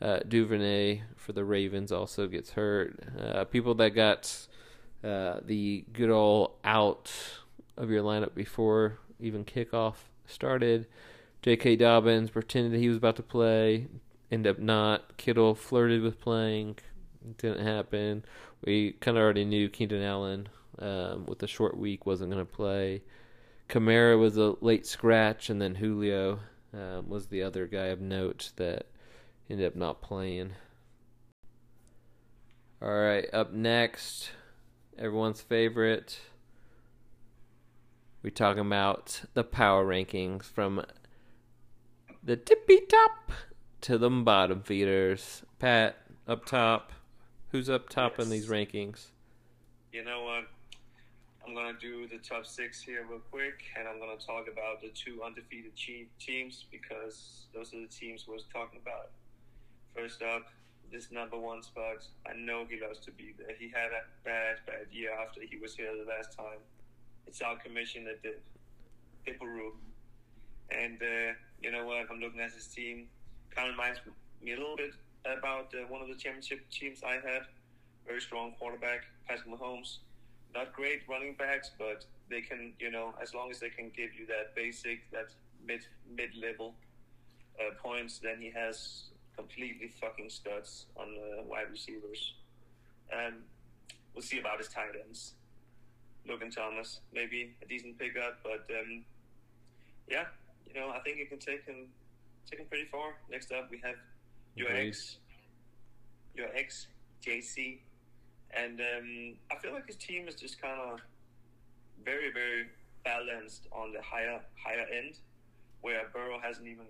uh, 0.00 0.20
Duvernay 0.26 1.02
for 1.16 1.32
the 1.32 1.44
Ravens 1.44 1.92
also 1.92 2.26
gets 2.26 2.52
hurt. 2.52 2.98
Uh, 3.18 3.44
people 3.44 3.74
that 3.76 3.90
got 3.90 4.48
uh, 5.04 5.38
the 5.44 5.84
good 5.92 6.10
old 6.10 6.52
out 6.64 7.12
of 7.76 7.90
your 7.90 8.02
lineup 8.02 8.34
before 8.34 8.98
even 9.20 9.44
kickoff 9.44 9.94
started. 10.26 10.86
J.K. 11.42 11.76
Dobbins 11.76 12.30
pretended 12.30 12.78
he 12.78 12.88
was 12.88 12.96
about 12.96 13.16
to 13.16 13.22
play, 13.22 13.86
end 14.30 14.46
up 14.46 14.58
not. 14.58 15.16
Kittle 15.16 15.54
flirted 15.54 16.02
with 16.02 16.20
playing, 16.20 16.78
didn't 17.38 17.64
happen. 17.64 18.24
We 18.64 18.92
kind 18.92 19.16
of 19.16 19.22
already 19.22 19.44
knew 19.44 19.68
Keenan 19.68 20.02
Allen 20.02 20.48
um, 20.78 21.26
with 21.26 21.42
a 21.42 21.46
short 21.46 21.76
week 21.76 22.06
wasn't 22.06 22.30
going 22.30 22.44
to 22.44 22.52
play. 22.52 23.02
Kamara 23.68 24.18
was 24.18 24.36
a 24.36 24.56
late 24.60 24.86
scratch, 24.86 25.48
and 25.50 25.60
then 25.60 25.76
Julio 25.76 26.40
um, 26.74 27.08
was 27.08 27.26
the 27.26 27.42
other 27.42 27.66
guy 27.66 27.86
of 27.86 28.00
note 28.00 28.52
that 28.56 28.86
ended 29.48 29.66
up 29.66 29.76
not 29.76 30.02
playing. 30.02 30.52
All 32.80 32.92
right, 32.92 33.26
up 33.32 33.52
next, 33.52 34.30
everyone's 34.98 35.40
favorite. 35.40 36.20
We're 38.22 38.30
talking 38.30 38.66
about 38.66 39.22
the 39.34 39.44
power 39.44 39.84
rankings 39.84 40.44
from 40.44 40.84
the 42.22 42.36
tippy 42.36 42.80
top 42.88 43.32
to 43.82 43.98
the 43.98 44.10
bottom 44.10 44.62
feeders. 44.62 45.42
Pat, 45.58 45.96
up 46.26 46.44
top. 46.44 46.92
Who's 47.50 47.68
up 47.68 47.88
top 47.88 48.18
in 48.18 48.30
these 48.30 48.48
rankings? 48.48 49.06
You 49.92 50.04
know 50.04 50.22
what? 50.22 50.44
I'm 51.46 51.54
gonna 51.54 51.76
do 51.80 52.06
the 52.06 52.18
top 52.18 52.46
six 52.46 52.80
here 52.80 53.04
real 53.08 53.20
quick, 53.30 53.64
and 53.76 53.88
I'm 53.88 53.98
gonna 53.98 54.16
talk 54.16 54.46
about 54.46 54.80
the 54.80 54.90
two 54.90 55.22
undefeated 55.24 55.72
teams 55.76 56.66
because 56.70 57.46
those 57.52 57.74
are 57.74 57.80
the 57.80 57.88
teams 57.88 58.26
we 58.28 58.34
was 58.34 58.44
talking 58.52 58.78
about. 58.80 59.10
First 59.94 60.22
up, 60.22 60.46
this 60.92 61.10
number 61.10 61.38
one 61.38 61.62
spot. 61.62 62.06
I 62.26 62.34
know 62.36 62.64
he 62.68 62.78
loves 62.80 63.00
to 63.00 63.10
be 63.10 63.34
there. 63.36 63.56
He 63.58 63.68
had 63.68 63.90
a 63.90 64.04
bad, 64.24 64.58
bad 64.66 64.86
year 64.92 65.10
after 65.12 65.40
he 65.40 65.56
was 65.56 65.74
here 65.74 65.90
the 65.96 66.08
last 66.08 66.36
time. 66.36 66.60
It's 67.26 67.40
our 67.40 67.56
commission 67.56 68.04
commissioner, 68.04 68.38
the 69.24 69.30
Hipperoo. 69.30 69.72
And 70.70 71.02
uh, 71.02 71.34
you 71.60 71.72
know 71.72 71.86
what? 71.86 72.06
I'm 72.10 72.20
looking 72.20 72.40
at 72.40 72.52
his 72.52 72.66
team. 72.66 73.08
Kind 73.54 73.68
of 73.68 73.74
reminds 73.74 74.00
me 74.42 74.52
a 74.52 74.56
little 74.56 74.76
bit 74.76 74.92
about 75.24 75.72
uh, 75.74 75.86
one 75.88 76.02
of 76.02 76.08
the 76.08 76.14
championship 76.14 76.68
teams 76.70 77.02
I 77.02 77.14
had. 77.14 77.42
Very 78.06 78.20
strong 78.20 78.52
quarterback, 78.58 79.04
Patrick 79.26 79.48
Mahomes. 79.48 79.98
Not 80.54 80.72
great 80.72 81.02
running 81.08 81.34
backs, 81.34 81.70
but 81.78 82.04
they 82.28 82.40
can, 82.42 82.72
you 82.78 82.90
know, 82.90 83.14
as 83.22 83.34
long 83.34 83.50
as 83.50 83.58
they 83.58 83.70
can 83.70 83.90
give 83.96 84.10
you 84.18 84.26
that 84.26 84.54
basic, 84.54 85.10
that 85.12 85.28
mid 85.64 85.80
mid 86.14 86.30
level 86.36 86.74
uh, 87.60 87.74
points, 87.82 88.18
then 88.18 88.40
he 88.40 88.50
has 88.50 89.04
completely 89.36 89.88
fucking 90.00 90.28
studs 90.28 90.86
on 90.96 91.14
the 91.14 91.42
wide 91.44 91.70
receivers. 91.70 92.34
And 93.10 93.36
we'll 94.14 94.22
see 94.22 94.38
about 94.40 94.58
his 94.58 94.68
tight 94.68 94.92
ends. 95.06 95.34
Logan 96.28 96.50
Thomas, 96.50 97.00
maybe 97.12 97.54
a 97.62 97.66
decent 97.66 97.98
pickup, 97.98 98.38
but 98.44 98.66
um, 98.78 99.04
yeah, 100.08 100.24
you 100.66 100.78
know, 100.78 100.90
I 100.90 101.00
think 101.00 101.18
you 101.18 101.26
can 101.26 101.38
take 101.38 101.64
him 101.64 101.88
take 102.48 102.60
him 102.60 102.66
pretty 102.66 102.86
far. 102.86 103.14
Next 103.30 103.50
up, 103.52 103.70
we 103.70 103.78
have 103.82 103.96
your 104.54 104.68
Agreed. 104.68 104.88
ex, 104.88 105.16
your 106.34 106.48
ex 106.54 106.86
JC, 107.26 107.78
and 108.56 108.80
um, 108.80 109.34
I 109.50 109.56
feel 109.56 109.72
like 109.72 109.86
his 109.86 109.96
team 109.96 110.28
is 110.28 110.34
just 110.34 110.60
kind 110.60 110.78
of 110.80 111.00
very 112.04 112.32
very 112.32 112.66
balanced 113.04 113.66
on 113.72 113.92
the 113.92 114.02
higher 114.02 114.40
higher 114.54 114.86
end, 114.92 115.18
where 115.80 116.02
Burrow 116.12 116.38
hasn't 116.40 116.66
even 116.66 116.86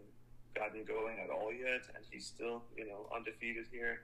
gotten 0.54 0.84
going 0.84 1.18
at 1.22 1.30
all 1.30 1.52
yet, 1.52 1.82
and 1.94 2.04
he's 2.10 2.26
still 2.26 2.62
you 2.76 2.86
know 2.86 3.06
undefeated 3.14 3.66
here. 3.70 4.02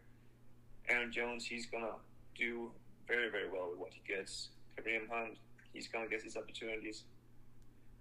Aaron 0.89 1.13
Jones, 1.13 1.45
he's 1.45 1.67
gonna 1.67 1.97
do 2.37 2.71
very 3.07 3.31
very 3.31 3.49
well 3.51 3.71
with 3.71 3.79
what 3.79 3.93
he 3.93 4.01
gets. 4.07 4.49
Kareem 4.77 5.09
Hunt, 5.11 5.37
he's 5.73 5.89
gonna 5.89 6.09
get 6.09 6.23
his 6.23 6.37
opportunities. 6.37 7.05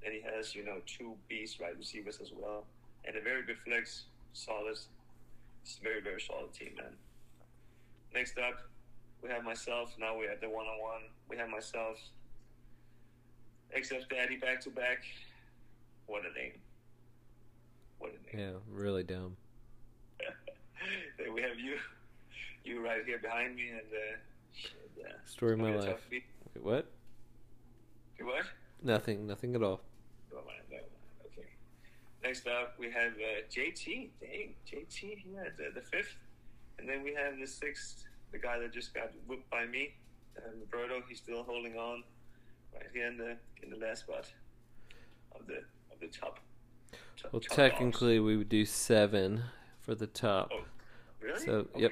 Then 0.03 0.13
he 0.13 0.21
has 0.21 0.55
you 0.55 0.63
know 0.63 0.77
two 0.85 1.15
beast 1.27 1.59
wide 1.59 1.77
receivers 1.77 2.19
as 2.21 2.31
well, 2.31 2.65
and 3.05 3.15
a 3.15 3.21
very 3.21 3.43
good 3.43 3.57
flex, 3.65 4.05
solid. 4.33 4.77
It's 5.63 5.79
a 5.79 5.83
very 5.83 6.01
very 6.01 6.21
solid 6.21 6.53
team, 6.53 6.73
man. 6.77 6.93
Next 8.13 8.37
up, 8.37 8.55
we 9.21 9.29
have 9.29 9.43
myself. 9.43 9.93
Now 9.99 10.17
we're 10.17 10.31
at 10.31 10.41
the 10.41 10.49
one 10.49 10.65
on 10.65 10.79
one. 10.79 11.01
We 11.29 11.37
have 11.37 11.49
myself, 11.49 11.97
except 13.71 14.09
Daddy 14.09 14.37
back 14.37 14.61
to 14.61 14.69
back. 14.69 15.03
What 16.05 16.21
a 16.21 16.39
name! 16.39 16.53
What 17.99 18.11
a 18.11 18.35
name! 18.35 18.45
Yeah, 18.45 18.59
really 18.71 19.03
dumb. 19.03 19.35
then 21.17 21.33
we 21.33 21.41
have 21.41 21.59
you, 21.59 21.77
you 22.63 22.83
right 22.83 23.03
here 23.05 23.19
behind 23.19 23.55
me, 23.55 23.69
and 23.69 23.79
uh, 23.79 24.17
yeah. 24.97 25.05
Story 25.25 25.53
of 25.53 25.59
my 25.59 25.69
It's 25.71 25.85
gonna 25.85 25.97
be 26.09 26.17
a 26.17 26.19
life. 26.19 26.25
Wait, 26.55 26.63
what? 26.63 26.87
You 28.19 28.25
what? 28.25 28.45
Nothing. 28.81 29.27
Nothing 29.27 29.55
at 29.55 29.63
all. 29.63 29.81
Never 30.31 30.45
mind, 30.45 30.59
never 30.69 30.83
mind. 30.83 31.31
Okay. 31.33 31.47
Next 32.23 32.47
up, 32.47 32.75
we 32.79 32.91
have 32.91 33.13
uh, 33.13 33.45
JT. 33.51 34.09
Dang, 34.21 34.53
JT 34.69 35.17
here 35.17 35.43
at 35.45 35.57
the, 35.57 35.79
the 35.79 35.85
fifth, 35.85 36.15
and 36.79 36.87
then 36.87 37.03
we 37.03 37.13
have 37.13 37.37
the 37.39 37.47
sixth, 37.47 38.05
the 38.31 38.37
guy 38.37 38.59
that 38.59 38.73
just 38.73 38.93
got 38.93 39.11
whipped 39.27 39.49
by 39.49 39.65
me, 39.65 39.93
um, 40.37 40.53
Roberto. 40.71 41.01
He's 41.07 41.17
still 41.17 41.43
holding 41.43 41.77
on, 41.77 42.03
right 42.73 42.83
here 42.93 43.07
in 43.07 43.17
the 43.17 43.37
in 43.63 43.69
the 43.69 43.77
last 43.85 44.01
spot 44.01 44.25
of 45.33 45.47
the 45.47 45.57
of 45.91 45.99
the 45.99 46.07
top. 46.07 46.39
top 47.21 47.33
Well, 47.33 47.41
top 47.41 47.55
technically, 47.55 48.19
we 48.19 48.37
would 48.37 48.49
do 48.49 48.65
seven 48.65 49.43
for 49.81 49.95
the 49.95 50.07
top. 50.07 50.51
Oh, 50.53 50.63
really? 51.21 51.39
so, 51.45 51.67
yep. 51.75 51.91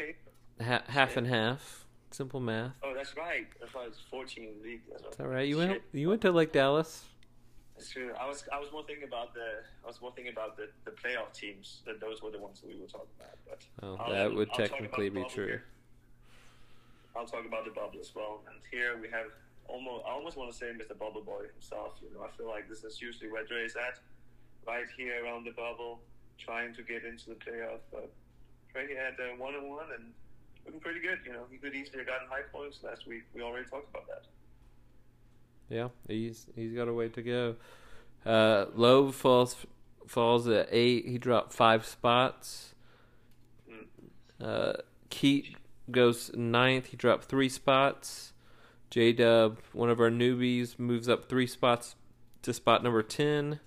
Ha- 0.61 0.83
half 0.87 1.17
and 1.17 1.27
half. 1.27 1.81
Simple 2.11 2.39
math. 2.39 2.71
Oh, 2.81 2.93
that's 2.95 3.17
right. 3.17 3.45
That's 3.59 3.73
why 3.73 3.85
it's 3.87 3.99
14 4.09 4.43
in 4.43 4.57
the 4.59 4.63
league. 4.63 4.81
That's 4.89 5.17
that 5.17 5.27
right? 5.27 5.45
You 5.45 5.57
went. 5.57 5.81
You 5.91 6.07
went 6.09 6.21
to 6.21 6.31
like 6.31 6.53
Dallas. 6.53 7.03
That's 7.75 7.89
true. 7.89 8.13
I 8.17 8.25
was 8.25 8.45
I 8.53 8.57
was 8.59 8.71
more 8.71 8.83
thinking 8.85 9.03
about 9.05 9.33
the 9.33 9.63
I 9.83 9.87
was 9.87 9.99
more 9.99 10.13
thinking 10.15 10.31
about 10.31 10.55
the, 10.55 10.69
the 10.85 10.91
playoff 10.91 11.33
teams. 11.33 11.81
That 11.85 11.99
those 11.99 12.21
were 12.23 12.31
the 12.31 12.39
ones 12.39 12.61
that 12.61 12.67
we 12.67 12.79
were 12.79 12.87
talking 12.87 13.09
about. 13.19 13.35
But 13.49 13.65
Oh, 13.83 13.97
I'll- 13.99 14.13
that 14.13 14.33
would 14.33 14.49
I'll 14.51 14.55
technically 14.55 15.09
be 15.09 15.25
true. 15.25 15.45
here. 15.45 15.63
I'll 17.15 17.25
talk 17.25 17.45
about 17.45 17.65
the 17.65 17.71
bubble 17.71 17.99
as 17.99 18.13
well. 18.13 18.41
And 18.47 18.57
here 18.71 18.99
we 19.01 19.07
have 19.09 19.27
almost 19.67 20.05
I 20.05 20.11
almost 20.11 20.37
want 20.37 20.51
to 20.51 20.57
say 20.57 20.67
Mr. 20.67 20.97
Bubble 20.97 21.21
Boy 21.21 21.47
himself. 21.53 21.93
You 22.01 22.13
know, 22.13 22.23
I 22.23 22.29
feel 22.37 22.47
like 22.47 22.69
this 22.69 22.83
is 22.83 23.01
usually 23.01 23.31
where 23.31 23.45
Dre 23.45 23.63
is 23.63 23.75
at, 23.75 23.99
right 24.67 24.85
here 24.97 25.23
around 25.23 25.45
the 25.45 25.51
bubble, 25.51 26.01
trying 26.37 26.73
to 26.75 26.83
get 26.83 27.03
into 27.05 27.29
the 27.29 27.35
playoff. 27.35 27.79
But 27.91 28.11
Dre 28.73 28.93
had 28.95 29.13
uh, 29.19 29.37
one 29.37 29.55
and 29.55 29.69
one, 29.69 29.87
and 29.95 30.11
looking 30.65 30.81
pretty 30.81 30.99
good. 30.99 31.19
You 31.25 31.33
know, 31.33 31.45
he 31.49 31.57
could 31.57 31.73
easily 31.73 31.99
have 31.99 32.07
gotten 32.07 32.27
high 32.27 32.45
points 32.51 32.79
last 32.83 33.07
week. 33.07 33.23
We 33.33 33.41
already 33.41 33.67
talked 33.69 33.89
about 33.89 34.07
that. 34.07 34.23
Yeah, 35.69 35.87
he's 36.07 36.47
he's 36.55 36.73
got 36.73 36.87
a 36.87 36.93
way 36.93 37.09
to 37.09 37.21
go. 37.21 37.55
Uh, 38.25 38.65
Loeb 38.75 39.13
falls 39.13 39.55
falls 40.07 40.47
at 40.47 40.67
eight. 40.71 41.07
He 41.07 41.17
dropped 41.17 41.53
five 41.53 41.85
spots. 41.85 42.73
Uh, 44.39 44.73
Keat 45.09 45.55
goes 45.91 46.31
ninth. 46.33 46.87
He 46.87 46.97
dropped 46.97 47.25
three 47.25 47.49
spots. 47.49 48.33
J 48.89 49.13
Dub, 49.13 49.59
one 49.73 49.89
of 49.89 49.99
our 49.99 50.11
newbies, 50.11 50.79
moves 50.79 51.09
up 51.09 51.27
three 51.27 51.47
spots 51.47 51.95
to 52.43 52.53
spot 52.53 52.83
number 52.83 53.03
ten. 53.03 53.59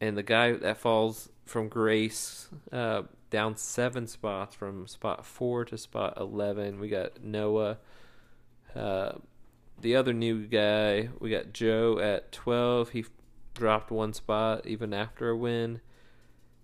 And 0.00 0.16
the 0.16 0.22
guy 0.22 0.52
that 0.52 0.78
falls 0.78 1.30
from 1.44 1.68
Grace 1.68 2.48
uh, 2.72 3.02
down 3.30 3.56
seven 3.56 4.06
spots 4.06 4.54
from 4.54 4.86
spot 4.86 5.24
four 5.24 5.64
to 5.64 5.78
spot 5.78 6.14
eleven. 6.16 6.78
We 6.78 6.88
got 6.88 7.22
Noah. 7.22 7.78
Uh, 8.74 9.12
the 9.80 9.96
other 9.96 10.12
new 10.12 10.46
guy, 10.46 11.08
we 11.18 11.30
got 11.30 11.52
Joe 11.52 11.98
at 11.98 12.32
twelve. 12.32 12.90
He 12.90 13.04
dropped 13.54 13.90
one 13.90 14.12
spot 14.12 14.66
even 14.66 14.92
after 14.94 15.30
a 15.30 15.36
win. 15.36 15.80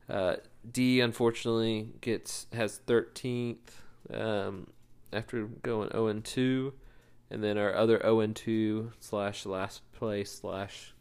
Uh, 0.09 0.37
D 0.71 1.01
unfortunately 1.01 1.89
gets 2.01 2.47
has 2.53 2.79
thirteenth 2.79 3.82
um, 4.13 4.67
after 5.13 5.47
going 5.47 5.91
zero 5.91 6.07
and 6.09 6.25
two, 6.25 6.75
and 7.31 7.43
then 7.43 7.59
our 7.59 7.75
other 7.75 7.99
zero 8.01 8.21
and 8.21 8.35
two 8.35 8.93
slash 9.01 9.47
last 9.47 9.83
place 9.93 10.41
slash 10.41 10.95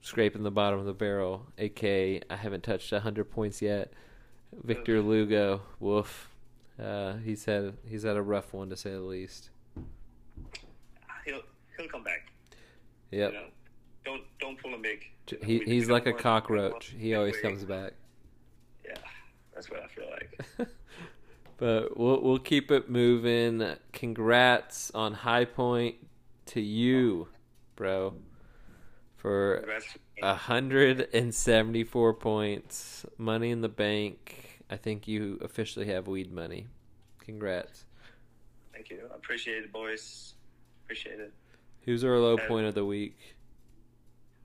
scraping 0.00 0.42
the 0.42 0.50
bottom 0.50 0.78
of 0.78 0.86
the 0.86 0.94
barrel. 0.94 1.46
AK 1.58 1.84
I 1.84 2.36
haven't 2.36 2.62
touched 2.62 2.90
hundred 2.92 3.30
points 3.30 3.62
yet. 3.62 3.92
Victor 4.64 5.00
Lugo, 5.00 5.62
woof. 5.78 6.28
Uh, 6.80 7.16
he's 7.18 7.44
had 7.44 7.74
he's 7.86 8.04
had 8.04 8.16
a 8.16 8.22
rough 8.22 8.52
one 8.52 8.70
to 8.70 8.76
say 8.76 8.90
the 8.90 9.00
least. 9.00 9.50
He'll 11.24 11.42
he'll 11.76 11.88
come 11.88 12.02
back. 12.02 12.32
Yep. 13.10 13.32
You 13.32 13.38
know, 13.38 13.46
don't 14.04 14.22
don't 14.40 14.58
pull 14.60 14.74
a 14.74 14.78
Mick. 14.78 15.02
He 15.44 15.58
he's 15.60 15.88
like 15.88 16.06
a 16.06 16.12
cockroach. 16.12 16.94
He 16.98 17.14
always 17.14 17.36
comes 17.36 17.64
back. 17.64 17.92
Yeah, 18.84 18.94
that's 19.54 19.70
what 19.70 19.80
I 19.82 19.86
feel 19.88 20.06
like. 20.10 20.68
But 21.60 21.98
we'll 21.98 22.22
we'll 22.22 22.38
keep 22.38 22.70
it 22.70 22.88
moving. 22.88 23.76
Congrats 23.92 24.90
on 24.92 25.12
High 25.12 25.44
Point 25.44 25.96
to 26.46 26.60
you, 26.62 27.28
bro, 27.76 28.14
for 29.18 29.62
a 30.22 30.34
hundred 30.34 31.08
and 31.12 31.34
seventy 31.34 31.84
four 31.84 32.14
points, 32.14 33.04
money 33.18 33.50
in 33.50 33.60
the 33.60 33.68
bank. 33.68 34.62
I 34.70 34.76
think 34.76 35.06
you 35.06 35.38
officially 35.42 35.84
have 35.88 36.06
weed 36.08 36.32
money. 36.32 36.66
Congrats. 37.18 37.84
Thank 38.72 38.88
you. 38.88 39.00
I 39.12 39.16
appreciate 39.16 39.64
it, 39.64 39.70
boys. 39.70 40.32
Appreciate 40.84 41.20
it. 41.20 41.34
Who's 41.82 42.04
our 42.04 42.18
low 42.18 42.38
Uh, 42.38 42.46
point 42.48 42.66
of 42.66 42.74
the 42.74 42.86
week? 42.86 43.18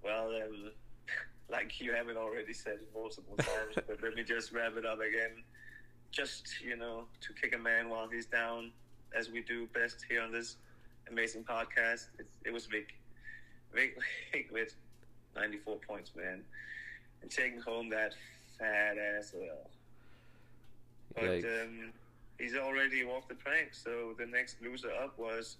Well, 0.03 0.27
um, 0.35 0.71
like 1.49 1.79
you 1.79 1.93
haven't 1.93 2.17
already 2.17 2.51
said 2.53 2.79
multiple 2.93 3.37
times, 3.37 3.75
but 3.87 4.03
let 4.03 4.15
me 4.15 4.23
just 4.23 4.51
wrap 4.51 4.75
it 4.75 4.85
up 4.85 4.99
again. 4.99 5.43
Just, 6.15 6.61
you 6.65 6.77
know, 6.77 7.03
to 7.19 7.33
kick 7.33 7.53
a 7.53 7.57
man 7.57 7.89
while 7.89 8.07
he's 8.07 8.25
down, 8.25 8.71
as 9.13 9.29
we 9.29 9.41
do 9.41 9.67
best 9.73 10.05
here 10.07 10.21
on 10.21 10.31
this 10.31 10.55
amazing 11.11 11.43
podcast. 11.43 12.05
It, 12.17 12.25
it 12.45 12.53
was 12.53 12.67
Vic. 12.67 12.95
Vic, 13.73 13.97
Vic 14.31 14.47
with 14.49 14.73
94 15.35 15.75
points, 15.85 16.11
man. 16.15 16.41
And 17.21 17.29
taking 17.29 17.59
home 17.59 17.89
that 17.89 18.13
fat 18.57 18.95
ass 18.97 19.33
L. 19.35 19.69
But 21.15 21.43
um, 21.43 21.91
he's 22.39 22.55
already 22.55 23.03
walked 23.03 23.29
the 23.29 23.35
plank, 23.35 23.73
so 23.73 24.15
the 24.17 24.25
next 24.25 24.55
loser 24.61 24.91
up 24.91 25.19
was 25.19 25.57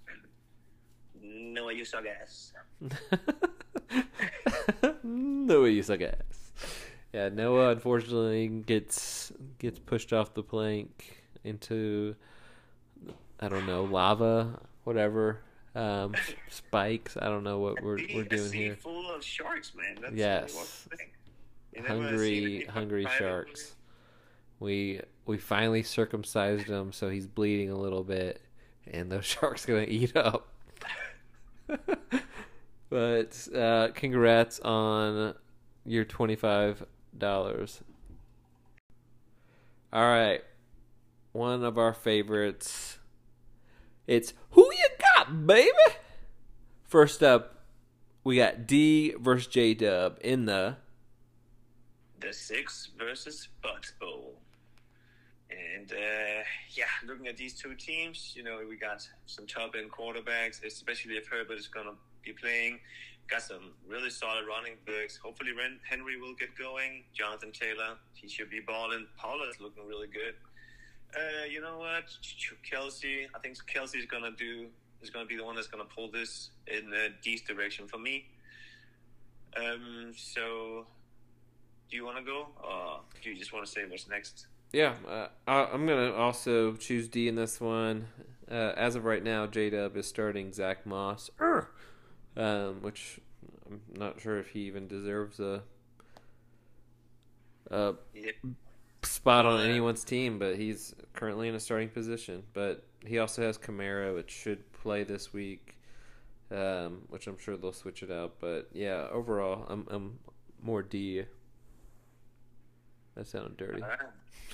Noah, 1.22 1.74
you 1.74 1.86
suck 1.86 2.06
ass. 2.06 2.54
no, 5.04 5.66
you 5.66 5.84
suck 5.84 6.02
ass. 6.02 6.45
Yeah, 7.16 7.30
Noah 7.30 7.70
unfortunately 7.72 8.50
gets 8.50 9.32
gets 9.58 9.80
pushed 9.80 10.12
off 10.12 10.34
the 10.34 10.44
plank 10.44 11.24
into 11.46 12.14
I 13.40 13.48
don't 13.48 13.66
know 13.66 13.86
lava, 13.86 14.60
whatever, 14.84 15.40
um, 15.76 16.14
spikes. 16.50 17.16
I 17.16 17.28
don't 17.28 17.46
know 17.46 17.60
what 17.60 17.82
we're 17.82 18.00
we're 18.14 18.26
doing 18.26 18.52
here. 18.52 18.76
full 18.76 19.10
of 19.16 19.24
sharks, 19.24 19.72
man. 19.74 20.00
That's 20.02 20.14
Yes. 20.14 20.88
thing. 20.90 21.08
You 21.74 21.84
never 21.84 22.18
see 22.18 22.66
Hungry, 22.66 22.66
hungry 22.66 23.08
sharks. 23.18 23.76
We 24.60 25.00
we 25.26 25.38
finally 25.38 25.84
circumcised 25.84 26.68
him, 26.68 26.92
so 26.92 27.10
he's 27.10 27.28
bleeding 27.28 27.70
a 27.70 27.78
little 27.78 28.04
bit, 28.04 28.42
and 28.92 29.10
those 29.10 29.24
sharks 29.36 29.66
gonna 29.66 29.86
eat 29.88 30.18
up. 30.18 30.50
but 32.90 33.48
uh, 33.56 33.88
congrats 33.94 34.60
on 34.60 35.34
your 35.86 36.04
twenty 36.04 36.36
five 36.36 36.84
dollars. 37.20 37.82
All 39.92 40.04
right, 40.04 40.42
one 41.32 41.64
of 41.64 41.78
our 41.78 41.94
favorites. 41.94 43.00
It's 44.08 44.34
who 44.52 44.64
you 44.64 44.88
got, 45.00 45.48
baby. 45.48 45.72
First 46.84 47.24
up, 47.24 47.64
we 48.24 48.38
got 48.38 48.68
D 48.68 49.14
versus 49.20 49.48
J 49.48 49.74
Dub 49.74 50.18
in 50.22 50.46
the 50.46 50.78
The 52.20 52.34
six 52.34 52.90
versus 52.98 53.48
Bucks 53.62 53.94
Bowl. 54.00 54.40
And 55.50 55.92
uh, 55.92 56.44
yeah, 56.72 56.86
looking 57.08 57.28
at 57.28 57.38
these 57.38 57.54
two 57.54 57.76
teams, 57.76 58.34
you 58.36 58.44
know, 58.44 58.60
we 58.68 58.78
got 58.78 59.08
some 59.26 59.46
top 59.48 59.76
end 59.78 59.92
quarterbacks, 59.92 60.64
especially 60.64 61.16
if 61.16 61.28
Herbert 61.28 61.58
is 61.58 61.68
going 61.68 61.86
to 61.86 61.94
be 62.24 62.34
playing. 62.34 62.80
Got 63.28 63.42
some 63.42 63.72
really 63.88 64.12
solid 64.12 64.46
running 64.48 64.76
backs. 64.86 65.18
Hopefully, 65.18 65.52
Henry 65.90 66.20
will 66.20 66.36
get 66.36 66.56
going. 66.56 67.04
Jonathan 67.14 67.52
Taylor, 67.52 67.98
he 68.14 68.28
should 68.28 68.50
be 68.52 68.60
balling. 68.60 69.08
Pollard's 69.18 69.60
looking 69.60 69.88
really 69.88 70.08
good. 70.08 70.36
Uh, 71.16 71.46
you 71.50 71.62
know 71.62 71.78
what? 71.80 72.06
Kelce, 72.70 73.26
I 73.34 73.40
think 73.40 73.58
Kelce 73.66 73.96
is 73.96 74.06
gonna 74.06 74.32
do 74.38 74.68
is 75.02 75.10
gonna 75.10 75.26
be 75.26 75.38
the 75.38 75.44
one 75.44 75.56
that's 75.56 75.68
gonna 75.68 75.86
pull 75.86 76.12
this 76.12 76.50
in 76.68 76.94
uh, 76.94 77.10
D's 77.24 77.42
direction 77.42 77.88
for 77.88 77.98
me. 77.98 78.26
Um, 79.58 80.14
so 80.16 80.86
do 81.90 81.96
you 81.96 82.06
want 82.06 82.18
to 82.18 82.24
go, 82.24 82.48
or 82.64 83.00
do 83.24 83.30
you 83.30 83.38
just 83.38 83.54
want 83.54 83.66
to 83.66 83.72
say 83.72 83.86
what's 83.88 84.08
next? 84.10 84.48
Yeah, 84.74 84.96
uh, 85.08 85.28
I, 85.48 85.66
I'm 85.66 85.86
gonna 85.88 86.14
also 86.14 86.74
choose 86.74 87.08
D 87.08 87.28
in 87.28 87.36
this 87.36 87.62
one. 87.62 88.08
Uh, 88.50 88.74
as 88.76 88.96
of 88.96 89.06
right 89.06 89.24
now, 89.24 89.48
J 89.48 89.70
Dub 89.70 89.96
is 89.96 90.08
starting 90.08 90.52
Zach 90.52 90.86
Moss, 90.86 91.30
Urgh. 91.40 91.68
Um, 92.38 92.82
which 92.82 93.20
I'm 93.70 93.82
not 93.96 94.20
sure 94.20 94.40
if 94.40 94.50
he 94.50 94.62
even 94.62 94.88
deserves 94.88 95.40
a, 95.40 95.64
a 97.72 97.94
Yeah, 98.14 98.32
spot 99.04 99.46
on 99.46 99.62
anyone's 99.62 100.04
team, 100.04 100.38
but 100.38 100.58
he's 100.58 100.94
currently 101.14 101.48
in 101.48 101.56
a 101.56 101.60
starting 101.60 101.90
position. 101.90 102.44
But 102.54 102.84
he 103.06 103.20
also 103.20 103.42
has 103.44 103.58
Kamara, 103.58 104.14
which 104.14 104.32
should 104.32 104.72
play 104.74 105.04
this 105.04 105.34
week, 105.34 105.78
um, 106.52 107.04
which 107.10 107.28
I'm 107.28 107.38
sure 107.38 107.58
they'll 107.58 107.74
switch 107.74 108.04
it 108.04 108.12
out. 108.12 108.36
But 108.40 108.70
yeah, 108.74 109.08
overall, 109.12 109.66
I'm 109.70 109.88
I'm 109.90 110.20
more 110.62 110.82
D. 110.82 111.24
That 113.16 113.28
sounded 113.28 113.58
dirty. 113.58 113.82
right. 113.82 114.00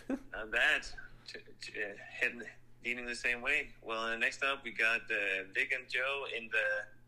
not 0.10 0.52
bad. 0.52 0.86
T- 1.28 1.40
t- 1.62 1.74
heading 2.20 2.44
leaning 2.86 3.06
the 3.06 3.16
same 3.16 3.42
way. 3.42 3.70
Well, 3.82 4.00
uh, 4.00 4.18
next 4.18 4.44
up 4.44 4.64
we 4.64 4.72
got 4.72 5.02
uh, 5.10 5.44
and 5.56 5.90
Joe 5.90 6.26
in 6.36 6.50
the 6.52 7.01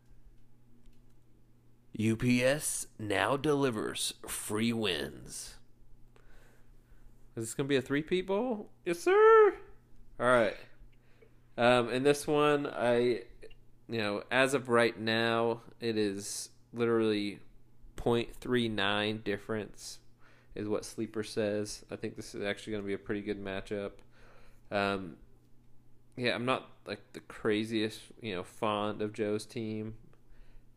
UPS 1.98 2.88
now 2.98 3.36
delivers 3.36 4.14
free 4.26 4.72
wins. 4.72 5.54
Is 7.36 7.44
this 7.44 7.54
gonna 7.54 7.68
be 7.68 7.76
a 7.76 7.82
three 7.82 8.02
people? 8.02 8.70
Yes, 8.84 9.00
sir. 9.00 9.54
All 10.18 10.26
right. 10.26 10.56
Um, 11.56 11.90
in 11.90 12.02
this 12.02 12.26
one, 12.26 12.66
I, 12.66 13.22
you 13.88 13.98
know, 13.98 14.22
as 14.30 14.54
of 14.54 14.68
right 14.68 14.98
now, 14.98 15.60
it 15.80 15.96
is 15.96 16.50
literally 16.72 17.38
0.39 17.96 19.22
difference, 19.22 19.98
is 20.54 20.68
what 20.68 20.84
Sleeper 20.84 21.22
says. 21.22 21.84
I 21.90 21.96
think 21.96 22.16
this 22.16 22.34
is 22.34 22.44
actually 22.44 22.72
gonna 22.72 22.84
be 22.84 22.94
a 22.94 22.98
pretty 22.98 23.22
good 23.22 23.42
matchup. 23.42 23.92
Um, 24.70 25.16
yeah, 26.16 26.34
I'm 26.34 26.44
not 26.44 26.70
like 26.86 27.00
the 27.12 27.20
craziest, 27.20 28.00
you 28.20 28.34
know, 28.34 28.42
fond 28.42 29.02
of 29.02 29.12
Joe's 29.12 29.46
team. 29.46 29.94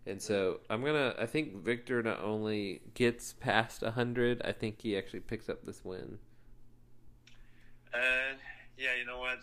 And 0.08 0.22
so 0.22 0.62
I'm 0.70 0.84
gonna. 0.84 1.14
I 1.20 1.26
think 1.26 1.58
Victor 1.64 2.02
not 2.02 2.24
only 2.24 2.82
gets 2.94 3.34
past 3.34 3.84
hundred, 3.84 4.42
I 4.46 4.54
think 4.54 4.82
he 4.82 4.98
actually 4.98 5.20
picks 5.20 5.50
up 5.50 5.66
this 5.66 5.84
win. 5.84 6.18
Uh, 7.94 8.38
yeah, 8.78 8.96
you 8.98 9.06
know 9.06 9.20
what? 9.20 9.40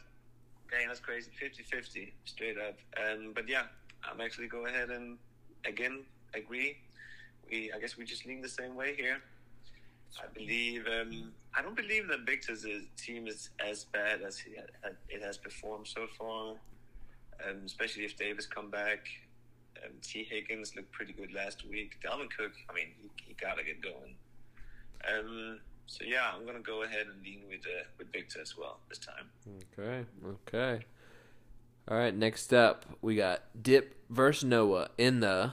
Dang, 0.70 0.88
that's 0.88 1.00
crazy. 1.00 1.31
50-50, 1.40 2.12
straight 2.24 2.57
up. 2.59 2.79
Um, 2.98 3.33
but 3.35 3.48
yeah, 3.48 3.64
I'm 4.03 4.20
actually 4.20 4.48
go 4.48 4.66
ahead 4.66 4.90
and 4.90 5.18
again 5.66 6.05
agree. 6.33 6.79
We, 7.50 7.70
I 7.70 7.79
guess 7.79 7.98
we 7.98 8.07
just 8.07 8.24
lean 8.24 8.40
the 8.40 8.48
same 8.48 8.74
way 8.74 8.94
here. 8.96 9.18
I 10.18 10.27
believe. 10.33 10.87
Um, 10.87 11.33
I 11.55 11.61
don't 11.61 11.77
believe 11.77 12.09
that 12.09 12.20
Victor's 12.20 12.64
team 12.96 13.27
is 13.27 13.50
as 13.64 13.85
bad 13.85 14.22
as 14.22 14.42
it 15.11 15.22
has 15.22 15.37
performed 15.37 15.88
so 15.88 16.07
far. 16.18 16.55
Um, 17.46 17.62
especially 17.66 18.05
if 18.05 18.16
Davis 18.16 18.46
come 18.46 18.70
back. 18.70 19.09
Um, 19.82 19.92
Tee 20.02 20.24
Higgins 20.24 20.76
looked 20.76 20.92
pretty 20.92 21.12
good 21.12 21.32
last 21.32 21.66
week. 21.68 21.96
Dalvin 22.04 22.28
Cook, 22.37 22.52
I 22.68 22.74
mean, 22.74 22.88
he, 23.00 23.10
he 23.26 23.34
gotta 23.34 23.64
get 23.64 23.82
going. 23.82 24.14
Um, 25.06 25.60
so 25.87 26.04
yeah, 26.04 26.30
I'm 26.34 26.46
gonna 26.46 26.60
go 26.60 26.82
ahead 26.82 27.06
and 27.12 27.22
lean 27.22 27.42
with 27.48 27.60
uh, 27.66 27.84
with 27.98 28.12
Victor 28.12 28.40
as 28.40 28.56
well 28.56 28.78
this 28.88 28.98
time. 28.98 29.28
Okay. 29.78 30.06
Okay. 30.26 30.84
All 31.88 31.96
right. 31.96 32.14
Next 32.14 32.54
up, 32.54 32.87
we 33.02 33.16
got 33.16 33.42
Dip 33.60 33.96
versus 34.08 34.44
Noah 34.44 34.90
in 34.96 35.20
the. 35.20 35.52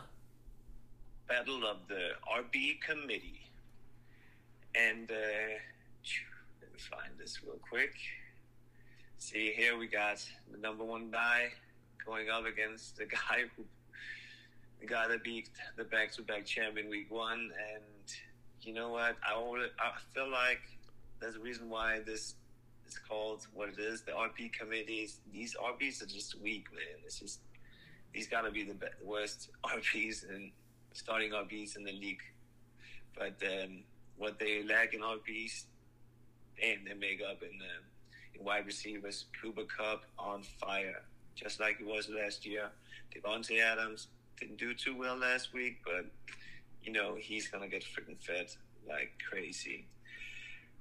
Battle 1.27 1.65
of 1.65 1.77
the 1.87 2.09
RB 2.29 2.81
committee, 2.81 3.39
and 4.75 5.09
uh, 5.09 5.15
let 6.61 6.73
me 6.73 6.79
find 6.79 7.11
this 7.17 7.41
real 7.43 7.57
quick. 7.69 7.93
See 9.17 9.53
here, 9.55 9.77
we 9.77 9.87
got 9.87 10.25
the 10.51 10.57
number 10.57 10.83
one 10.83 11.09
guy 11.09 11.51
going 12.05 12.29
up 12.29 12.45
against 12.45 12.97
the 12.97 13.05
guy 13.29 13.43
who 13.55 13.63
that 14.89 15.23
beat 15.23 15.49
the 15.77 15.83
back-to-back 15.83 16.45
champion 16.45 16.89
week 16.89 17.11
one, 17.11 17.51
and 17.73 17.83
you 18.61 18.73
know 18.73 18.89
what? 18.89 19.15
I 19.23 19.33
I 19.33 19.91
feel 20.13 20.29
like 20.29 20.61
there's 21.19 21.35
a 21.35 21.39
reason 21.39 21.69
why 21.69 21.99
this 22.05 22.35
is 22.87 22.97
called 22.97 23.47
what 23.53 23.69
it 23.69 23.79
is. 23.79 24.01
The 24.01 24.11
RB 24.11 24.51
committees, 24.53 25.19
these 25.31 25.55
RBs 25.55 26.01
are 26.01 26.07
just 26.07 26.39
weak, 26.41 26.65
man. 26.71 27.01
It's 27.05 27.19
just 27.19 27.39
these 28.13 28.27
gotta 28.27 28.51
be 28.51 28.63
the 28.63 28.73
be- 28.73 28.87
worst 29.03 29.49
RBs 29.63 30.29
and 30.29 30.51
starting 30.93 31.31
RBs 31.31 31.77
in 31.77 31.83
the 31.83 31.93
league. 31.93 32.21
But 33.17 33.35
um, 33.45 33.83
what 34.17 34.39
they 34.39 34.63
lack 34.63 34.93
in 34.93 35.01
RBs, 35.01 35.65
and 36.61 36.85
they 36.85 36.93
make 36.93 37.21
up 37.21 37.41
in, 37.41 37.59
uh, 37.61 38.37
in 38.37 38.43
wide 38.43 38.65
receivers. 38.65 39.25
Cooper 39.41 39.63
Kupp 39.63 40.03
on 40.17 40.43
fire, 40.43 41.01
just 41.35 41.59
like 41.59 41.77
he 41.77 41.83
was 41.83 42.09
last 42.09 42.45
year. 42.45 42.69
Davante 43.13 43.59
Adams 43.59 44.07
didn't 44.39 44.57
do 44.57 44.73
too 44.73 44.95
well 44.95 45.17
last 45.17 45.53
week, 45.53 45.79
but 45.85 46.05
you 46.83 46.91
know, 46.91 47.15
he's 47.17 47.47
gonna 47.47 47.67
get 47.67 47.83
freaking 47.83 48.19
fed 48.19 48.47
like 48.87 49.11
crazy. 49.29 49.85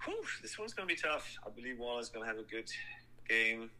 Whew, 0.04 0.22
this 0.42 0.58
one's 0.58 0.72
gonna 0.72 0.86
be 0.86 0.96
tough. 0.96 1.36
I 1.46 1.50
believe 1.50 1.78
Waller's 1.78 2.08
gonna 2.08 2.26
have 2.26 2.38
a 2.38 2.42
good 2.42 2.70
game. 3.28 3.70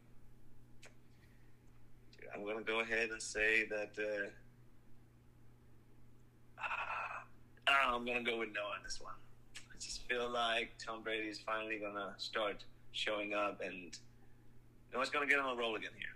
I'm 2.33 2.45
gonna 2.45 2.61
go 2.61 2.79
ahead 2.79 3.09
and 3.09 3.21
say 3.21 3.65
that 3.69 3.91
uh, 3.97 4.29
ah, 7.67 7.95
I'm 7.95 8.05
gonna 8.05 8.23
go 8.23 8.37
with 8.39 8.49
Noah 8.53 8.75
on 8.77 8.83
this 8.83 9.01
one. 9.01 9.13
I 9.55 9.77
just 9.79 10.07
feel 10.07 10.29
like 10.29 10.73
Tom 10.77 11.01
Brady 11.01 11.27
is 11.27 11.39
finally 11.39 11.79
gonna 11.79 12.13
start 12.17 12.63
showing 12.91 13.33
up, 13.33 13.61
and 13.61 13.97
know, 14.93 15.01
it's 15.01 15.09
gonna 15.09 15.25
get 15.25 15.39
on 15.39 15.57
a 15.57 15.59
roll 15.59 15.75
again 15.75 15.91
here. 15.97 16.15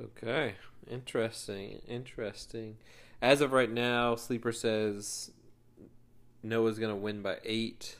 Okay. 0.00 0.54
Interesting. 0.90 1.80
Interesting. 1.86 2.76
As 3.20 3.40
of 3.40 3.52
right 3.52 3.70
now, 3.70 4.14
Sleeper 4.14 4.52
says 4.52 5.30
Noah's 6.42 6.78
gonna 6.78 6.96
win 6.96 7.22
by 7.22 7.38
eight. 7.44 7.96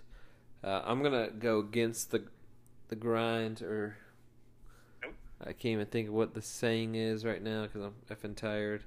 Uh, 0.65 0.83
I'm 0.85 1.03
gonna 1.03 1.31
go 1.31 1.59
against 1.59 2.11
the 2.11 2.25
the 2.89 2.97
grind, 2.97 3.63
or 3.63 3.97
Nope. 5.03 5.15
I 5.43 5.53
can't 5.53 5.67
even 5.67 5.87
think 5.87 6.09
of 6.09 6.15
what 6.15 6.35
the 6.35 6.43
saying 6.43 6.95
is 6.95 7.25
right 7.25 7.43
now 7.43 7.63
because 7.63 7.83
I'm 7.83 7.95
effing 8.11 8.35
tired. 8.35 8.85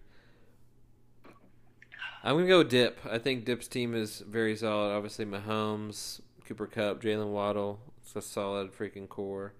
I'm 2.23 2.35
gonna 2.35 2.47
go 2.47 2.63
Dip. 2.63 2.99
I 3.09 3.19
think 3.19 3.45
Dip's 3.45 3.67
team 3.67 3.93
is 3.93 4.21
very 4.21 4.55
solid. 4.55 4.93
Obviously, 4.93 5.25
Mahomes, 5.25 6.21
Cooper 6.45 6.67
Kupp, 6.67 7.01
Jaylen 7.01 7.31
Waddle. 7.31 7.79
It's 8.01 8.15
a 8.15 8.21
solid 8.21 8.71
freaking 8.71 9.07
core. 9.07 9.53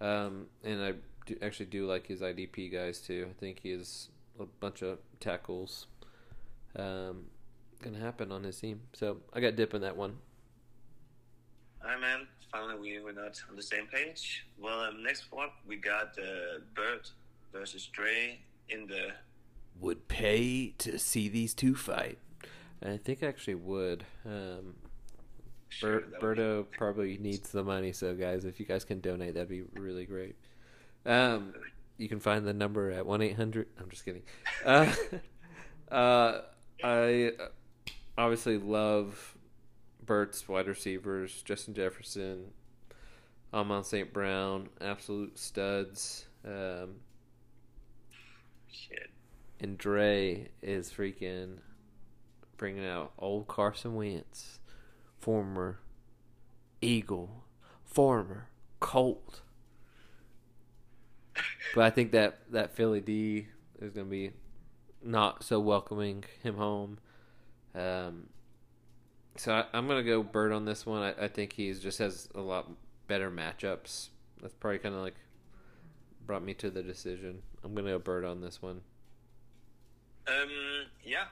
Um, 0.00 0.46
and 0.64 0.82
I 0.82 0.94
do, 1.28 1.36
actually 1.42 1.66
do 1.66 1.86
like 1.86 2.06
his 2.06 2.20
IDP 2.20 2.72
guys 2.72 3.00
too. 3.00 3.26
I 3.30 3.32
think 3.40 3.60
he 3.62 3.70
has 3.70 4.08
a 4.40 4.44
bunch 4.46 4.82
of 4.82 4.98
tackles. 5.20 5.86
Um, 6.76 7.26
gonna 7.82 7.98
happen 7.98 8.32
on 8.32 8.44
his 8.44 8.58
team. 8.58 8.80
So 8.92 9.18
I 9.32 9.40
got 9.40 9.56
Dip 9.56 9.74
in 9.74 9.82
that 9.82 9.96
one. 9.96 10.16
All 11.82 11.90
right, 11.90 12.00
man. 12.00 12.26
Finally, 12.50 12.80
we 12.80 13.00
were 13.00 13.12
not 13.12 13.40
on 13.50 13.56
the 13.56 13.62
same 13.62 13.86
page. 13.86 14.46
Well, 14.58 14.80
um, 14.80 15.02
next 15.02 15.30
one 15.30 15.48
we 15.66 15.76
got 15.76 16.16
uh, 16.18 16.60
Bert 16.74 17.10
versus 17.52 17.86
Dre 17.86 18.38
in 18.70 18.86
the 18.86 19.10
Would 19.80 20.08
pay 20.08 20.74
to 20.78 20.98
see 20.98 21.28
these 21.28 21.54
two 21.54 21.74
fight. 21.74 22.18
I 22.82 22.96
think 22.96 23.22
I 23.22 23.26
actually 23.26 23.56
would. 23.56 24.04
Um, 24.24 24.74
Sure, 25.70 26.00
Bert, 26.00 26.10
that 26.12 26.22
would 26.22 26.36
be- 26.36 26.42
Berto 26.42 26.66
probably 26.78 27.18
needs 27.18 27.50
the 27.50 27.62
money, 27.62 27.92
so 27.92 28.14
guys, 28.14 28.46
if 28.46 28.58
you 28.58 28.64
guys 28.64 28.84
can 28.86 29.00
donate, 29.00 29.34
that'd 29.34 29.50
be 29.50 29.62
really 29.74 30.06
great. 30.06 30.34
Um, 31.08 31.54
you 31.96 32.08
can 32.08 32.20
find 32.20 32.46
the 32.46 32.52
number 32.52 32.90
at 32.90 33.06
one 33.06 33.22
eight 33.22 33.34
hundred. 33.34 33.66
I'm 33.80 33.88
just 33.88 34.04
kidding. 34.04 34.22
Uh, 34.64 34.92
uh, 35.90 36.40
I 36.84 37.32
obviously 38.16 38.58
love 38.58 39.36
Burt's 40.04 40.46
wide 40.48 40.68
receivers, 40.68 41.42
Justin 41.42 41.74
Jefferson, 41.74 42.52
Amon 43.52 43.84
St. 43.84 44.12
Brown, 44.12 44.68
absolute 44.80 45.38
studs. 45.38 46.26
Um, 46.44 46.96
Shit. 48.70 49.10
and 49.60 49.76
Dre 49.76 50.50
is 50.62 50.90
freaking 50.90 51.58
bringing 52.56 52.86
out 52.86 53.12
old 53.18 53.48
Carson 53.48 53.94
Wentz, 53.94 54.60
former 55.18 55.80
Eagle, 56.82 57.44
former 57.84 58.48
Colt. 58.80 59.40
But 61.74 61.84
I 61.84 61.90
think 61.90 62.12
that 62.12 62.38
that 62.50 62.74
Philly 62.74 63.00
D 63.00 63.46
is 63.80 63.92
going 63.92 64.06
to 64.06 64.10
be 64.10 64.32
not 65.02 65.44
so 65.44 65.60
welcoming 65.60 66.24
him 66.42 66.56
home. 66.56 66.98
Um, 67.74 68.28
so 69.36 69.52
I, 69.52 69.64
I'm 69.72 69.86
going 69.86 70.04
to 70.04 70.08
go 70.08 70.22
Bird 70.22 70.52
on 70.52 70.64
this 70.64 70.84
one. 70.84 71.02
I, 71.02 71.24
I 71.24 71.28
think 71.28 71.52
he's 71.52 71.80
just 71.80 71.98
has 71.98 72.28
a 72.34 72.40
lot 72.40 72.70
better 73.06 73.30
matchups. 73.30 74.08
That's 74.40 74.54
probably 74.54 74.78
kind 74.78 74.94
of 74.94 75.02
like 75.02 75.16
brought 76.26 76.42
me 76.42 76.54
to 76.54 76.70
the 76.70 76.82
decision. 76.82 77.42
I'm 77.62 77.74
going 77.74 77.86
to 77.86 77.92
go 77.92 77.98
Bird 77.98 78.24
on 78.24 78.40
this 78.40 78.60
one. 78.60 78.80
Um, 80.26 80.50
yeah. 81.04 81.24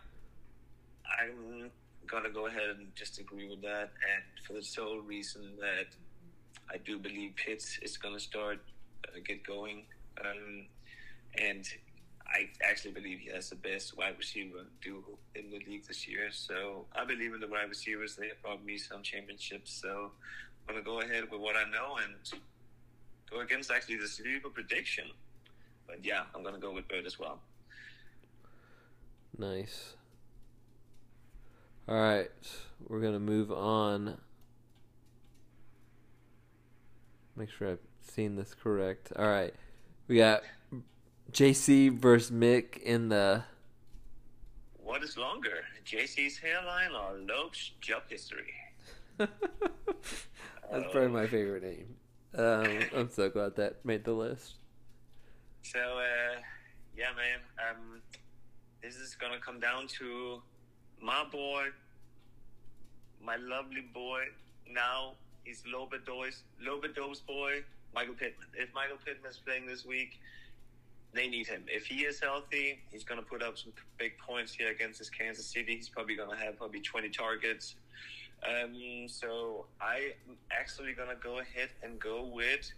I'm 1.20 1.70
gonna 2.06 2.30
go 2.30 2.46
ahead 2.46 2.70
and 2.76 2.94
just 2.94 3.18
agree 3.18 3.48
with 3.48 3.62
that, 3.62 3.90
and 4.02 4.46
for 4.46 4.52
the 4.52 4.62
sole 4.62 5.00
reason 5.00 5.52
that 5.60 5.86
I 6.72 6.78
do 6.78 6.98
believe 6.98 7.34
Pitts 7.36 7.78
is 7.82 7.96
gonna 7.96 8.20
start 8.20 8.60
uh, 9.04 9.18
get 9.24 9.44
going, 9.46 9.84
um, 10.20 10.66
and 11.38 11.68
I 12.26 12.48
actually 12.68 12.92
believe 12.92 13.20
he 13.20 13.30
has 13.30 13.50
the 13.50 13.56
best 13.56 13.96
wide 13.96 14.16
receiver 14.18 14.66
duo 14.82 15.18
in 15.34 15.50
the 15.50 15.58
league 15.58 15.86
this 15.86 16.08
year. 16.08 16.28
So 16.32 16.86
I 16.94 17.04
believe 17.04 17.34
in 17.34 17.40
the 17.40 17.46
wide 17.46 17.68
receivers. 17.68 18.16
They 18.16 18.28
have 18.28 18.42
brought 18.42 18.64
me 18.64 18.78
some 18.78 19.02
championships. 19.02 19.72
So 19.72 20.10
I'm 20.68 20.74
gonna 20.74 20.84
go 20.84 21.00
ahead 21.00 21.30
with 21.30 21.40
what 21.40 21.56
I 21.56 21.64
know 21.70 21.96
and 22.04 22.40
go 23.30 23.40
against 23.40 23.70
actually 23.70 23.96
the 23.96 24.08
sleeper 24.08 24.50
prediction. 24.50 25.04
But 25.86 26.04
yeah, 26.04 26.24
I'm 26.34 26.42
gonna 26.42 26.58
go 26.58 26.72
with 26.72 26.88
Bird 26.88 27.06
as 27.06 27.18
well. 27.18 27.40
Nice. 29.38 29.94
All 31.88 31.94
right, 31.94 32.30
we're 32.88 33.00
gonna 33.00 33.20
move 33.20 33.52
on. 33.52 34.18
Make 37.36 37.50
sure 37.50 37.70
I've 37.70 37.78
seen 38.00 38.34
this 38.34 38.54
correct. 38.54 39.12
All 39.14 39.28
right, 39.28 39.54
we 40.08 40.16
got 40.16 40.42
JC 41.32 41.92
versus 41.92 42.30
Mick 42.30 42.78
in 42.78 43.08
the. 43.08 43.44
What 44.82 45.02
is 45.02 45.16
longer, 45.16 45.64
JC's 45.84 46.38
hairline 46.38 46.92
or 46.92 47.18
Loeb's 47.18 47.72
job 47.80 48.02
history? 48.08 48.54
That's 49.18 49.30
probably 50.92 51.08
my 51.08 51.26
favorite 51.26 51.62
name. 51.62 51.96
Um, 52.34 52.80
I'm 52.94 53.10
so 53.10 53.28
glad 53.30 53.56
that 53.56 53.84
made 53.84 54.04
the 54.04 54.12
list. 54.12 54.54
So, 55.62 55.78
uh, 55.80 56.40
yeah, 56.96 57.10
man. 57.16 57.40
Um, 57.58 58.02
this 58.82 58.96
is 58.96 59.14
gonna 59.16 59.40
come 59.40 59.58
down 59.58 59.88
to 59.98 60.40
my 61.00 61.24
boy, 61.30 61.66
my 63.22 63.36
lovely 63.36 63.84
boy. 63.92 64.24
Now 64.70 65.14
he's 65.44 65.62
Lobado's 65.62 66.42
Lobado's 66.64 67.20
boy, 67.20 67.64
Michael 67.96 68.14
Pittman. 68.14 68.46
If 68.52 68.72
Michael 68.74 68.98
Pittman 69.02 69.30
is 69.30 69.38
playing 69.38 69.66
this 69.66 69.86
week, 69.86 70.20
they 71.14 71.28
need 71.28 71.46
him. 71.46 71.62
If 71.66 71.86
he 71.86 72.04
is 72.04 72.20
healthy, 72.20 72.78
he's 72.92 73.04
gonna 73.04 73.22
put 73.22 73.42
up 73.42 73.56
some 73.56 73.72
big 73.96 74.18
points 74.18 74.54
here 74.54 74.70
against 74.70 74.98
this 74.98 75.08
Kansas 75.08 75.46
City. 75.46 75.76
He's 75.76 75.88
probably 75.88 76.14
gonna 76.14 76.36
have 76.36 76.58
probably 76.58 76.80
20 76.80 77.08
targets. 77.08 77.76
Um, 78.46 79.08
so 79.08 79.64
I'm 79.80 80.36
actually 80.50 80.92
gonna 80.92 81.14
go 81.14 81.38
ahead 81.38 81.70
and 81.82 81.98
go 81.98 82.26
with. 82.26 82.70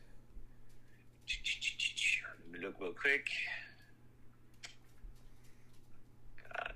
Let 2.46 2.60
me 2.60 2.64
look 2.64 2.80
real 2.80 2.92
quick. 2.92 3.26
God, 6.54 6.74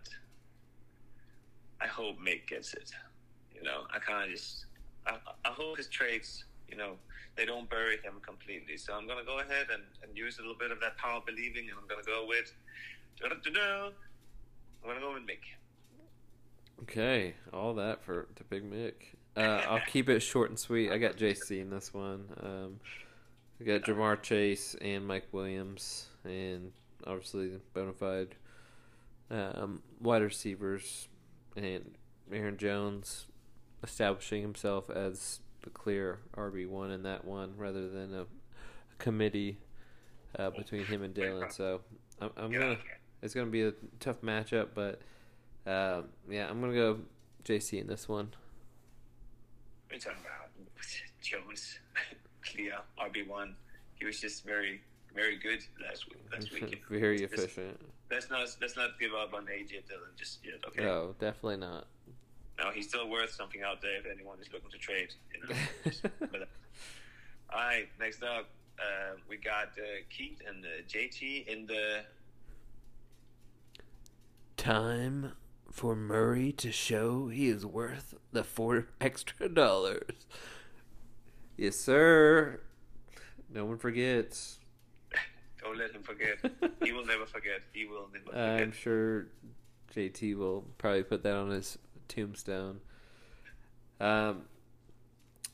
I 1.80 1.86
hope 1.86 2.18
Mick 2.18 2.48
gets 2.48 2.74
it. 2.74 2.90
You 3.54 3.62
know, 3.62 3.82
I 3.94 4.00
kind 4.00 4.24
of 4.24 4.30
just 4.36 4.66
I, 5.06 5.16
I 5.44 5.48
hope 5.50 5.76
his 5.76 5.86
trades, 5.86 6.44
you 6.68 6.76
know, 6.76 6.96
they 7.36 7.44
don't 7.44 7.68
bury 7.68 7.96
him 8.02 8.14
completely. 8.24 8.76
So 8.76 8.94
I'm 8.94 9.06
gonna 9.06 9.24
go 9.24 9.40
ahead 9.40 9.66
and, 9.72 9.82
and 10.02 10.16
use 10.16 10.38
a 10.38 10.42
little 10.42 10.56
bit 10.58 10.70
of 10.70 10.80
that 10.80 10.96
power 10.96 11.18
of 11.18 11.26
believing, 11.26 11.68
and 11.68 11.78
I'm 11.80 11.88
gonna 11.88 12.02
go 12.02 12.26
with. 12.26 12.52
I'm 13.22 13.30
gonna 13.30 15.00
go 15.00 15.14
with 15.14 15.22
Mick. 15.22 15.44
Okay, 16.82 17.34
all 17.52 17.74
that 17.74 18.02
for 18.02 18.28
the 18.36 18.44
Big 18.44 18.68
Mick. 18.68 18.94
Uh, 19.36 19.62
I'll 19.68 19.80
keep 19.86 20.08
it 20.08 20.20
short 20.20 20.50
and 20.50 20.58
sweet. 20.58 20.90
I 20.90 20.98
got 20.98 21.16
JC 21.16 21.60
in 21.60 21.70
this 21.70 21.94
one. 21.94 22.24
Um, 22.42 22.80
I 23.60 23.64
got 23.64 23.82
Ja'Marr 23.82 24.20
Chase 24.20 24.74
and 24.80 25.06
Mike 25.06 25.28
Williams, 25.32 26.08
and 26.24 26.72
obviously 27.06 27.52
bona 27.72 27.92
fide 27.92 28.34
um, 29.32 29.82
wide 30.00 30.22
receivers, 30.22 31.08
and 31.56 31.94
Aaron 32.30 32.56
Jones 32.56 33.26
establishing 33.82 34.42
himself 34.42 34.90
as 34.90 35.40
the 35.62 35.70
clear 35.70 36.18
RB 36.36 36.68
one 36.68 36.90
in 36.90 37.02
that 37.04 37.24
one, 37.24 37.54
rather 37.56 37.88
than 37.88 38.14
a, 38.14 38.22
a 38.22 38.26
committee 38.98 39.58
uh, 40.38 40.50
between 40.50 40.84
him 40.84 41.02
and 41.02 41.14
Dillon. 41.14 41.50
So 41.50 41.80
I'm, 42.20 42.30
I'm 42.36 42.52
gonna. 42.52 42.76
It's 43.22 43.34
gonna 43.34 43.50
be 43.50 43.62
a 43.62 43.72
tough 44.00 44.20
matchup, 44.22 44.68
but 44.74 45.00
uh, 45.66 46.02
yeah, 46.28 46.48
I'm 46.48 46.60
gonna 46.60 46.74
go 46.74 46.98
JC 47.44 47.80
in 47.80 47.86
this 47.86 48.08
one. 48.08 48.30
Are 49.92 49.98
talking 49.98 50.18
about? 50.20 50.48
Jones, 51.20 51.78
clear 52.44 52.72
RB 53.00 53.28
one. 53.28 53.54
He 53.94 54.04
was 54.04 54.20
just 54.20 54.44
very, 54.44 54.80
very 55.14 55.38
good 55.38 55.62
last 55.86 56.08
week. 56.08 56.18
Last 56.32 56.52
week. 56.60 56.82
Very 56.90 57.18
Let's- 57.18 57.32
efficient. 57.34 57.78
Let's 58.10 58.28
not 58.28 58.46
let's 58.60 58.76
not 58.76 58.98
give 59.00 59.12
up 59.14 59.32
on 59.32 59.46
AJ 59.46 59.88
Dillon 59.88 60.10
just 60.18 60.40
yet. 60.44 60.56
Okay. 60.68 60.82
No, 60.82 61.14
definitely 61.18 61.56
not. 61.56 61.86
No, 62.62 62.70
he's 62.70 62.88
still 62.88 63.08
worth 63.08 63.32
something 63.34 63.62
out 63.62 63.82
there 63.82 63.96
if 63.96 64.06
anyone 64.06 64.38
is 64.40 64.46
looking 64.52 64.70
to 64.70 64.78
trade. 64.78 65.08
You 65.34 65.48
know. 65.48 66.10
But, 66.30 66.42
uh, 66.42 66.44
all 67.52 67.58
right, 67.58 67.88
next 67.98 68.22
up, 68.22 68.48
uh, 68.78 69.16
we 69.28 69.36
got 69.36 69.70
uh, 69.76 70.02
Keith 70.08 70.40
and 70.46 70.64
uh, 70.64 70.68
JT 70.88 71.46
in 71.48 71.66
the. 71.66 72.02
Time 74.56 75.32
for 75.72 75.96
Murray 75.96 76.52
to 76.52 76.70
show 76.70 77.28
he 77.28 77.48
is 77.48 77.66
worth 77.66 78.14
the 78.30 78.44
four 78.44 78.86
extra 79.00 79.48
dollars. 79.48 80.26
Yes, 81.56 81.76
sir. 81.76 82.60
No 83.52 83.64
one 83.64 83.78
forgets. 83.78 84.60
Don't 85.62 85.76
let 85.76 85.90
him 85.90 86.02
forget. 86.02 86.38
he 86.84 86.92
will 86.92 87.04
never 87.04 87.26
forget. 87.26 87.60
He 87.72 87.86
will 87.86 88.08
never 88.12 88.26
forget. 88.26 88.60
I'm 88.62 88.72
sure 88.72 89.26
JT 89.94 90.36
will 90.36 90.64
probably 90.78 91.02
put 91.02 91.24
that 91.24 91.34
on 91.34 91.50
his 91.50 91.76
tombstone. 92.12 92.80
Um, 94.00 94.42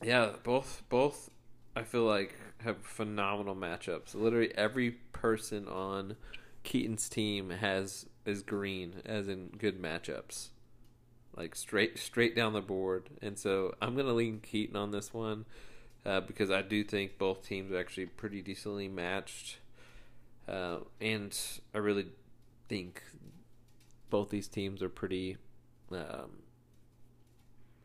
yeah, 0.03 0.31
both 0.43 0.83
both 0.89 1.29
I 1.75 1.83
feel 1.83 2.03
like 2.03 2.35
have 2.63 2.77
phenomenal 2.81 3.55
matchups. 3.55 4.15
Literally 4.15 4.51
every 4.55 4.91
person 5.13 5.67
on 5.67 6.15
Keaton's 6.63 7.07
team 7.07 7.51
has 7.51 8.05
is 8.25 8.41
green, 8.41 9.01
as 9.05 9.27
in 9.27 9.47
good 9.57 9.81
matchups, 9.81 10.49
like 11.35 11.55
straight 11.55 11.97
straight 11.97 12.35
down 12.35 12.53
the 12.53 12.61
board. 12.61 13.09
And 13.21 13.37
so 13.37 13.75
I'm 13.81 13.95
gonna 13.95 14.13
lean 14.13 14.39
Keaton 14.41 14.75
on 14.75 14.91
this 14.91 15.13
one 15.13 15.45
uh, 16.05 16.21
because 16.21 16.51
I 16.51 16.61
do 16.61 16.83
think 16.83 17.17
both 17.17 17.45
teams 17.45 17.71
are 17.71 17.79
actually 17.79 18.07
pretty 18.07 18.41
decently 18.41 18.87
matched. 18.87 19.59
Uh, 20.47 20.79
and 20.99 21.37
I 21.75 21.77
really 21.77 22.07
think 22.67 23.03
both 24.09 24.29
these 24.29 24.47
teams 24.47 24.81
are 24.81 24.89
pretty 24.89 25.37
um, 25.91 26.39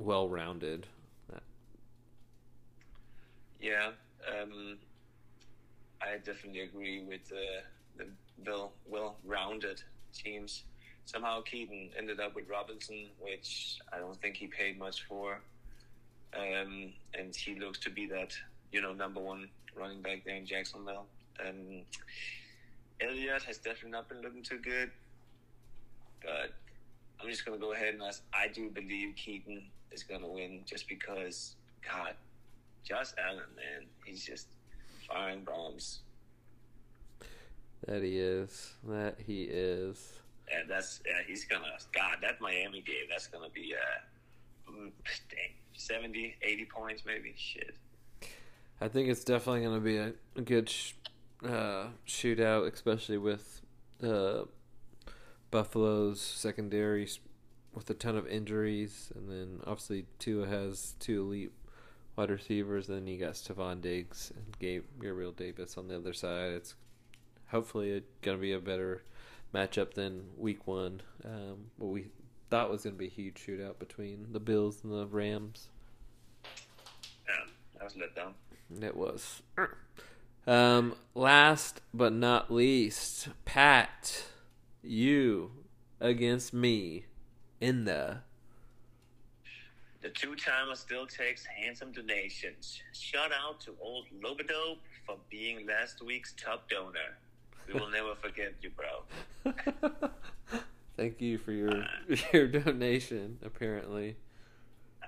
well 0.05 0.29
rounded. 0.29 0.87
Yeah, 3.61 3.93
um, 4.29 4.77
I 6.03 6.19
definitely 6.19 6.61
agree 6.61 7.03
with 7.03 7.33
uh, 7.33 7.63
the 7.97 8.07
well, 8.45 8.73
well-rounded 8.87 9.83
teams. 10.13 10.65
Somehow 11.07 11.41
Keaton 11.41 11.89
ended 11.97 12.21
up 12.21 12.35
with 12.35 12.47
Robinson, 12.47 13.07
which 13.21 13.79
I 13.91 13.99
don't 13.99 14.21
think 14.21 14.37
he 14.37 14.49
paid 14.49 14.79
much 14.79 15.05
for, 15.05 15.41
um, 16.37 16.93
and 17.19 17.35
he 17.35 17.59
looks 17.59 17.79
to 17.81 17.91
be 17.91 18.07
that 18.07 18.37
you 18.71 18.83
know 18.83 18.93
number 18.93 19.21
one 19.21 19.49
running 19.75 20.03
back 20.03 20.25
there 20.27 20.37
in 20.37 20.45
Jacksonville. 20.45 21.07
Um, 21.41 21.83
Elliott 23.01 23.43
has 23.45 23.57
definitely 23.57 23.93
not 23.93 24.11
been 24.11 24.21
looking 24.21 24.43
too 24.43 24.59
good, 24.59 24.91
but 26.23 26.53
I'm 27.19 27.31
just 27.31 27.47
gonna 27.47 27.57
go 27.57 27.73
ahead 27.73 27.95
and 27.95 28.03
ask. 28.03 28.23
I 28.35 28.49
do 28.49 28.69
believe 28.69 29.17
Keaton 29.17 29.63
is 29.93 30.03
gonna 30.03 30.29
win 30.29 30.61
just 30.65 30.89
because 30.89 31.57
God, 31.87 32.15
Josh 32.85 33.13
Allen, 33.19 33.45
man, 33.57 33.87
he's 34.05 34.25
just 34.25 34.49
firing 35.09 35.45
bombs. 35.45 36.01
That 37.87 38.03
he 38.03 38.19
is. 38.19 38.75
That 38.85 39.17
he 39.27 39.43
is. 39.43 40.13
And 40.53 40.69
that's 40.69 41.01
yeah, 41.07 41.21
he's 41.27 41.45
gonna 41.45 41.65
God, 41.93 42.19
that 42.23 42.41
Miami 42.41 42.81
game, 42.81 43.07
that's 43.11 43.27
gonna 43.27 43.51
be 43.51 43.75
uh 43.75 44.73
mm, 44.73 44.91
dang, 45.31 45.55
70, 45.75 46.37
80 46.43 46.65
points 46.67 47.03
maybe. 47.07 47.35
Shit. 47.37 47.75
I 48.81 48.89
think 48.89 49.09
it's 49.09 49.25
definitely 49.25 49.63
going 49.63 49.75
to 49.77 49.81
be 49.81 49.97
a, 49.97 50.13
a 50.37 50.41
good 50.43 50.69
sh- 50.69 50.93
uh, 51.45 51.87
shootout, 52.07 52.73
especially 52.73 53.19
with 53.19 53.63
uh, 54.03 54.43
Buffalo's 55.51 56.21
secondary 56.21 57.09
with 57.75 57.91
a 57.91 57.95
ton 57.95 58.17
of 58.17 58.27
injuries, 58.27 59.13
and 59.15 59.29
then 59.29 59.61
obviously 59.67 60.07
Tua 60.19 60.47
has 60.47 60.95
two 61.01 61.23
elite 61.23 61.53
wide 62.17 62.31
receivers. 62.31 62.89
And 62.89 62.99
then 62.99 63.07
you 63.07 63.19
got 63.19 63.35
Stefon 63.35 63.81
Diggs 63.81 64.33
and 64.35 64.59
Gabe, 64.59 64.85
Gabriel 65.01 65.33
Davis 65.33 65.77
on 65.77 65.89
the 65.89 65.97
other 65.97 66.13
side. 66.13 66.53
It's 66.53 66.75
hopefully 67.49 68.03
going 68.23 68.37
to 68.37 68.41
be 68.41 68.53
a 68.53 68.61
better 68.61 69.03
matchup 69.55 69.95
than 69.95 70.25
Week 70.37 70.67
One. 70.67 71.03
Um, 71.25 71.71
what 71.79 71.91
we 71.91 72.07
thought 72.51 72.71
was 72.71 72.85
going 72.85 72.95
to 72.95 72.99
be 72.99 73.07
a 73.07 73.11
huge 73.11 73.37
shootout 73.37 73.79
between 73.79 74.29
the 74.33 74.41
Bills 74.41 74.81
and 74.83 74.93
the 74.93 75.07
Rams. 75.07 75.69
Yeah, 77.27 77.81
I 77.81 77.85
was 77.85 77.97
let 77.97 78.15
down. 78.15 78.35
It 78.81 78.97
was. 78.97 79.43
Um, 80.47 80.95
last 81.15 81.81
but 81.93 82.13
not 82.13 82.53
least, 82.53 83.29
Pat, 83.45 84.27
you 84.83 85.53
against 86.01 86.53
me 86.53 87.07
in 87.61 87.85
the 87.85 88.19
The 90.03 90.11
two 90.11 90.35
timer 90.37 90.75
still 90.75 91.07
takes 91.07 91.45
handsome 91.47 91.93
donations. 91.93 92.81
Shout 92.93 93.31
out 93.33 93.61
to 93.63 93.75
old 93.81 94.07
Lobadope 94.23 94.79
for 95.07 95.17
being 95.31 95.67
last 95.67 96.03
week's 96.05 96.35
top 96.35 96.69
donor. 96.69 97.17
We 97.67 97.75
will 97.81 97.89
never 97.91 98.15
forget 98.21 98.55
you, 98.61 98.71
bro. 98.71 99.53
Thank 100.97 101.21
you 101.21 101.39
for 101.39 101.53
your 101.53 101.85
your 102.33 102.47
donation. 102.49 103.39
Apparently, 103.45 104.17
Uh, 105.03 105.07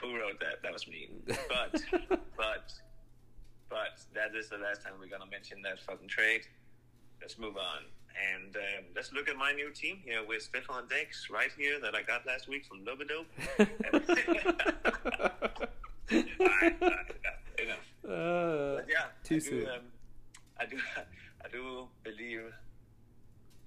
who 0.00 0.16
wrote 0.18 0.40
that? 0.40 0.62
That 0.62 0.72
was 0.72 0.86
me. 0.88 1.08
But, 1.48 1.80
but, 2.36 2.72
but 3.70 3.98
that 4.14 4.34
is 4.36 4.48
the 4.48 4.58
last 4.58 4.82
time 4.82 4.92
we're 5.00 5.06
gonna 5.08 5.30
mention 5.30 5.62
that 5.62 5.80
fucking 5.80 6.08
trade. 6.08 6.42
Let's 7.20 7.38
move 7.38 7.56
on 7.56 7.84
and 8.14 8.54
um, 8.56 8.84
let's 8.94 9.12
look 9.12 9.28
at 9.28 9.36
my 9.36 9.52
new 9.52 9.70
team 9.70 9.98
here 10.04 10.24
with 10.26 10.48
Stefon 10.50 10.88
Diggs 10.88 11.28
right 11.30 11.50
here 11.56 11.80
that 11.80 11.94
I 11.94 12.02
got 12.02 12.26
last 12.26 12.48
week 12.48 12.64
from 12.66 12.84
Lobadope. 12.84 13.26
Alright, 16.40 16.76
alright, 16.80 17.14
enough, 17.58 17.86
enough. 18.04 18.08
uh, 18.08 18.82
yeah, 18.88 19.06
Too 19.24 19.36
I 19.36 19.38
do, 19.38 19.40
soon. 19.40 19.68
um, 19.68 19.80
I 20.60 20.66
do, 20.66 20.76
I 21.44 21.48
do 21.50 21.88
believe 22.02 22.52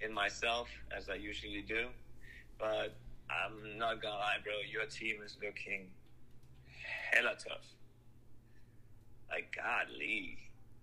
in 0.00 0.12
myself 0.12 0.68
as 0.96 1.08
I 1.08 1.14
usually 1.14 1.62
do, 1.62 1.86
but 2.58 2.94
I'm 3.30 3.76
not 3.78 4.00
gonna 4.00 4.14
lie, 4.16 4.36
bro. 4.42 4.52
Your 4.70 4.86
team 4.86 5.16
is 5.24 5.36
looking 5.44 5.88
hella 7.12 7.32
tough. 7.36 7.66
Like 9.30 9.54
godly, 9.54 10.38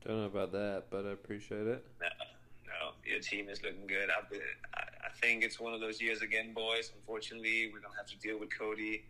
don't 0.05 0.17
know 0.19 0.25
about 0.25 0.51
that, 0.51 0.83
but 0.91 1.05
I 1.05 1.11
appreciate 1.11 1.65
it. 1.65 1.83
no, 1.99 2.07
no, 2.79 2.91
your 3.09 3.19
team 3.19 3.49
is 3.49 3.61
looking 3.63 3.87
good. 3.87 4.09
I, 4.09 4.35
I 4.77 5.09
think 5.21 5.43
it's 5.43 5.59
one 5.59 5.73
of 5.73 5.79
those 5.79 6.01
years 6.01 6.21
again, 6.21 6.53
boys. 6.53 6.91
Unfortunately, 6.95 7.71
we're 7.73 7.79
gonna 7.79 7.95
have 7.97 8.07
to 8.07 8.17
deal 8.17 8.39
with 8.39 8.49
Cody 8.57 9.03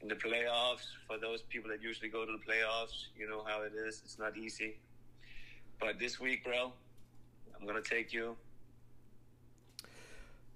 in 0.00 0.08
the 0.08 0.14
playoffs. 0.14 0.86
For 1.06 1.18
those 1.18 1.42
people 1.42 1.70
that 1.70 1.82
usually 1.82 2.08
go 2.08 2.24
to 2.26 2.32
the 2.32 2.38
playoffs, 2.38 3.06
you 3.16 3.28
know 3.28 3.44
how 3.46 3.62
it 3.62 3.72
is. 3.74 4.02
It's 4.04 4.18
not 4.18 4.36
easy. 4.36 4.76
But 5.80 5.98
this 5.98 6.20
week, 6.20 6.44
bro, 6.44 6.72
I'm 7.58 7.66
gonna 7.66 7.80
take 7.82 8.12
you. 8.12 8.36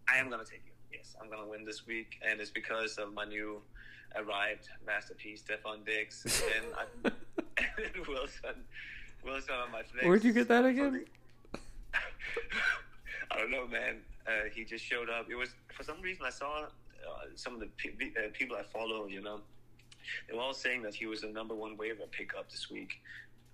I 0.08 0.18
am 0.18 0.30
gonna 0.30 0.44
take 0.44 0.62
you. 0.66 0.72
Yes, 0.92 1.16
I'm 1.20 1.30
gonna 1.30 1.48
win 1.48 1.64
this 1.64 1.86
week, 1.86 2.20
and 2.28 2.40
it's 2.40 2.50
because 2.50 2.96
of 2.98 3.12
my 3.14 3.24
new 3.24 3.60
arrived 4.14 4.68
masterpiece, 4.86 5.42
Stefon 5.42 5.84
Diggs, 5.84 6.42
and, 6.56 6.66
I, 6.74 7.10
and 7.96 8.06
Wilson. 8.08 8.64
Wilson 9.24 9.54
on 9.54 9.72
my 9.72 9.82
flex. 9.82 10.06
Where'd 10.06 10.24
you 10.24 10.32
get 10.32 10.48
that 10.48 10.64
again? 10.64 11.06
I 13.30 13.38
don't 13.38 13.50
know, 13.50 13.66
man. 13.66 13.98
Uh, 14.26 14.48
he 14.54 14.64
just 14.64 14.84
showed 14.84 15.08
up. 15.08 15.26
It 15.30 15.34
was 15.34 15.50
for 15.74 15.82
some 15.82 16.00
reason 16.00 16.24
I 16.26 16.30
saw 16.30 16.64
uh, 16.64 16.68
some 17.34 17.54
of 17.54 17.60
the 17.60 17.68
pe- 17.76 18.10
uh, 18.16 18.28
people 18.32 18.56
I 18.56 18.62
follow, 18.62 19.06
you 19.06 19.20
know, 19.20 19.40
they 20.28 20.36
were 20.36 20.42
all 20.42 20.54
saying 20.54 20.82
that 20.82 20.94
he 20.94 21.06
was 21.06 21.20
the 21.20 21.28
number 21.28 21.54
one 21.54 21.76
waiver 21.76 22.04
pickup 22.10 22.50
this 22.50 22.70
week. 22.70 23.00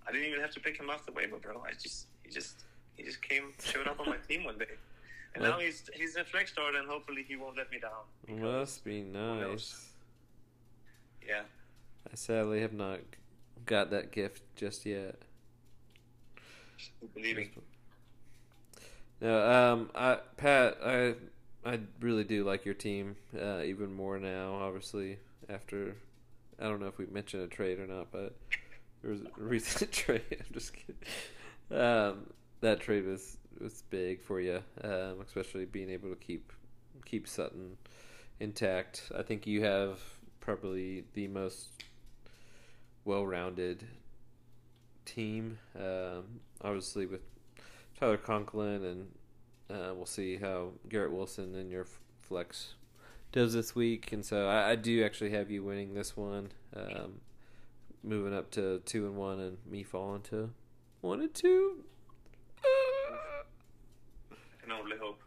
I 0.07 0.11
didn't 0.11 0.27
even 0.27 0.41
have 0.41 0.51
to 0.51 0.59
pick 0.59 0.77
him 0.77 0.89
off 0.89 1.05
the 1.05 1.11
waiver, 1.11 1.37
bro. 1.37 1.63
I 1.65 1.71
just 1.73 2.07
he 2.23 2.29
just 2.31 2.65
he 2.95 3.03
just 3.03 3.21
came 3.21 3.53
showed 3.63 3.87
up 3.87 3.99
on 3.99 4.09
my 4.09 4.17
team 4.27 4.43
one 4.43 4.57
day, 4.57 4.65
and 5.35 5.43
now 5.43 5.59
he's 5.59 5.89
he's 5.93 6.15
a 6.15 6.23
flex 6.23 6.51
starter, 6.51 6.77
and 6.77 6.89
hopefully 6.89 7.23
he 7.27 7.35
won't 7.35 7.57
let 7.57 7.71
me 7.71 7.79
down. 7.79 8.41
Must 8.41 8.83
be 8.83 9.01
nice. 9.01 9.91
Yeah, 11.27 11.43
I 12.11 12.15
sadly 12.15 12.61
have 12.61 12.73
not 12.73 12.99
got 13.65 13.91
that 13.91 14.11
gift 14.11 14.43
just 14.55 14.85
yet. 14.85 15.15
believing. 17.15 17.49
Um, 19.23 19.89
I 19.95 20.17
Pat, 20.37 20.77
I 20.83 21.15
I 21.65 21.79
really 22.01 22.23
do 22.23 22.43
like 22.43 22.65
your 22.65 22.73
team 22.73 23.15
uh, 23.39 23.61
even 23.61 23.93
more 23.93 24.19
now. 24.19 24.55
Obviously, 24.55 25.17
after 25.49 25.95
I 26.59 26.63
don't 26.63 26.81
know 26.81 26.87
if 26.87 26.97
we 26.97 27.05
mentioned 27.05 27.43
a 27.43 27.47
trade 27.47 27.79
or 27.79 27.87
not, 27.87 28.11
but 28.11 28.35
there 29.01 29.11
was 29.11 29.21
a 29.21 29.27
recent 29.37 29.91
trade. 29.93 30.23
I'm 30.31 30.53
just 30.53 30.73
kidding. 30.73 30.95
Um, 31.71 32.27
that 32.61 32.81
trade 32.81 33.05
was 33.05 33.37
was 33.59 33.83
big 33.89 34.21
for 34.21 34.41
you, 34.41 34.61
um, 34.83 35.21
especially 35.25 35.65
being 35.65 35.89
able 35.89 36.09
to 36.09 36.15
keep 36.15 36.51
keep 37.05 37.27
Sutton 37.27 37.77
intact. 38.39 39.11
I 39.17 39.21
think 39.21 39.47
you 39.47 39.63
have 39.63 39.99
probably 40.41 41.05
the 41.13 41.29
most 41.29 41.83
well-rounded 43.05 43.85
team. 45.05 45.59
Um, 45.77 46.41
obviously, 46.61 47.05
with 47.05 47.21
Tyler 47.99 48.17
Conklin, 48.17 48.83
and 48.83 49.07
uh, 49.69 49.93
we'll 49.93 50.05
see 50.05 50.37
how 50.37 50.71
Garrett 50.89 51.11
Wilson 51.11 51.55
and 51.55 51.71
your 51.71 51.85
flex 52.21 52.75
does 53.31 53.53
this 53.53 53.75
week. 53.75 54.11
And 54.11 54.25
so 54.25 54.47
I, 54.47 54.71
I 54.71 54.75
do 54.75 55.03
actually 55.03 55.31
have 55.31 55.49
you 55.51 55.63
winning 55.63 55.93
this 55.93 56.15
one, 56.17 56.49
um, 56.75 57.21
moving 58.03 58.33
up 58.33 58.51
to 58.51 58.79
two 58.85 59.05
and 59.05 59.15
one, 59.15 59.39
and 59.39 59.57
me 59.69 59.83
falling 59.83 60.21
to 60.23 60.49
one 61.01 61.21
and 61.21 61.33
two. 61.33 61.83
I 64.31 64.35
can 64.61 64.71
only 64.71 64.97
hope 64.97 65.19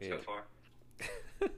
Yeah. 0.00 0.10
so 0.10 0.18
far. 0.18 0.44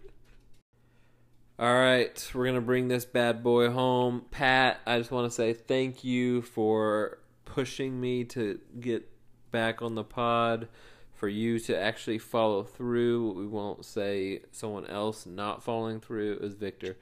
All 1.59 1.75
right, 1.75 2.31
we're 2.35 2.47
gonna 2.47 2.61
bring 2.63 2.89
this 2.89 3.05
bad 3.05 3.43
boy 3.43 3.71
home. 3.71 4.25
Pat, 4.31 4.81
I 4.87 4.97
just 4.99 5.11
want 5.11 5.27
to 5.31 5.35
say 5.35 5.53
thank 5.53 6.03
you 6.05 6.41
for 6.41 7.19
pushing 7.45 8.01
me 8.01 8.25
to 8.25 8.59
get 8.79 9.10
back 9.51 9.83
on 9.83 9.95
the 9.95 10.05
pod. 10.05 10.69
For 11.15 11.29
you 11.29 11.59
to 11.61 11.79
actually 11.79 12.17
follow 12.17 12.63
through, 12.63 13.33
we 13.33 13.47
won't 13.47 13.85
say 13.85 14.41
someone 14.53 14.87
else 14.87 15.27
not 15.27 15.63
following 15.63 16.01
through 16.01 16.39
is 16.39 16.55
Victor. 16.55 16.97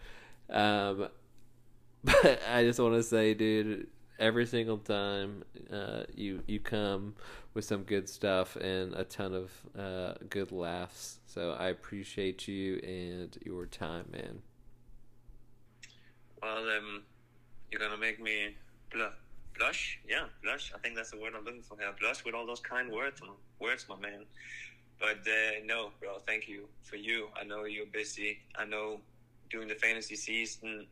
Um, 0.50 1.08
but 2.04 2.40
I 2.50 2.64
just 2.64 2.80
want 2.80 2.94
to 2.94 3.04
say, 3.04 3.34
dude, 3.34 3.86
every 4.18 4.46
single 4.46 4.78
time 4.78 5.44
uh, 5.72 6.02
you 6.14 6.42
you 6.46 6.58
come 6.58 7.14
with 7.54 7.64
some 7.64 7.82
good 7.82 8.08
stuff 8.08 8.56
and 8.56 8.94
a 8.94 9.04
ton 9.04 9.34
of 9.34 9.52
uh, 9.78 10.14
good 10.28 10.52
laughs. 10.52 11.18
So 11.26 11.52
I 11.58 11.68
appreciate 11.68 12.48
you 12.48 12.80
and 12.82 13.36
your 13.44 13.66
time, 13.66 14.06
man. 14.12 14.42
Well, 16.42 16.58
um, 16.58 17.02
you're 17.70 17.80
gonna 17.80 17.96
make 17.96 18.20
me 18.20 18.56
blush. 18.92 19.12
Blush? 19.58 19.98
Yeah, 20.08 20.26
blush. 20.42 20.72
I 20.74 20.78
think 20.78 20.94
that's 20.94 21.10
the 21.10 21.18
word 21.18 21.32
I'm 21.36 21.44
looking 21.44 21.62
for 21.62 21.76
here. 21.76 21.92
Blush 22.00 22.24
with 22.24 22.34
all 22.34 22.46
those 22.46 22.60
kind 22.60 22.90
words, 22.92 23.20
words, 23.60 23.86
my 23.88 23.96
man. 23.96 24.24
But 25.00 25.18
uh, 25.26 25.64
no, 25.64 25.90
bro. 26.00 26.18
Thank 26.26 26.48
you 26.48 26.68
for 26.82 26.96
you. 26.96 27.28
I 27.38 27.44
know 27.44 27.64
you're 27.64 27.86
busy. 27.86 28.38
I 28.56 28.64
know 28.64 29.00
during 29.50 29.68
the 29.68 29.74
fantasy 29.74 30.16
season, 30.16 30.86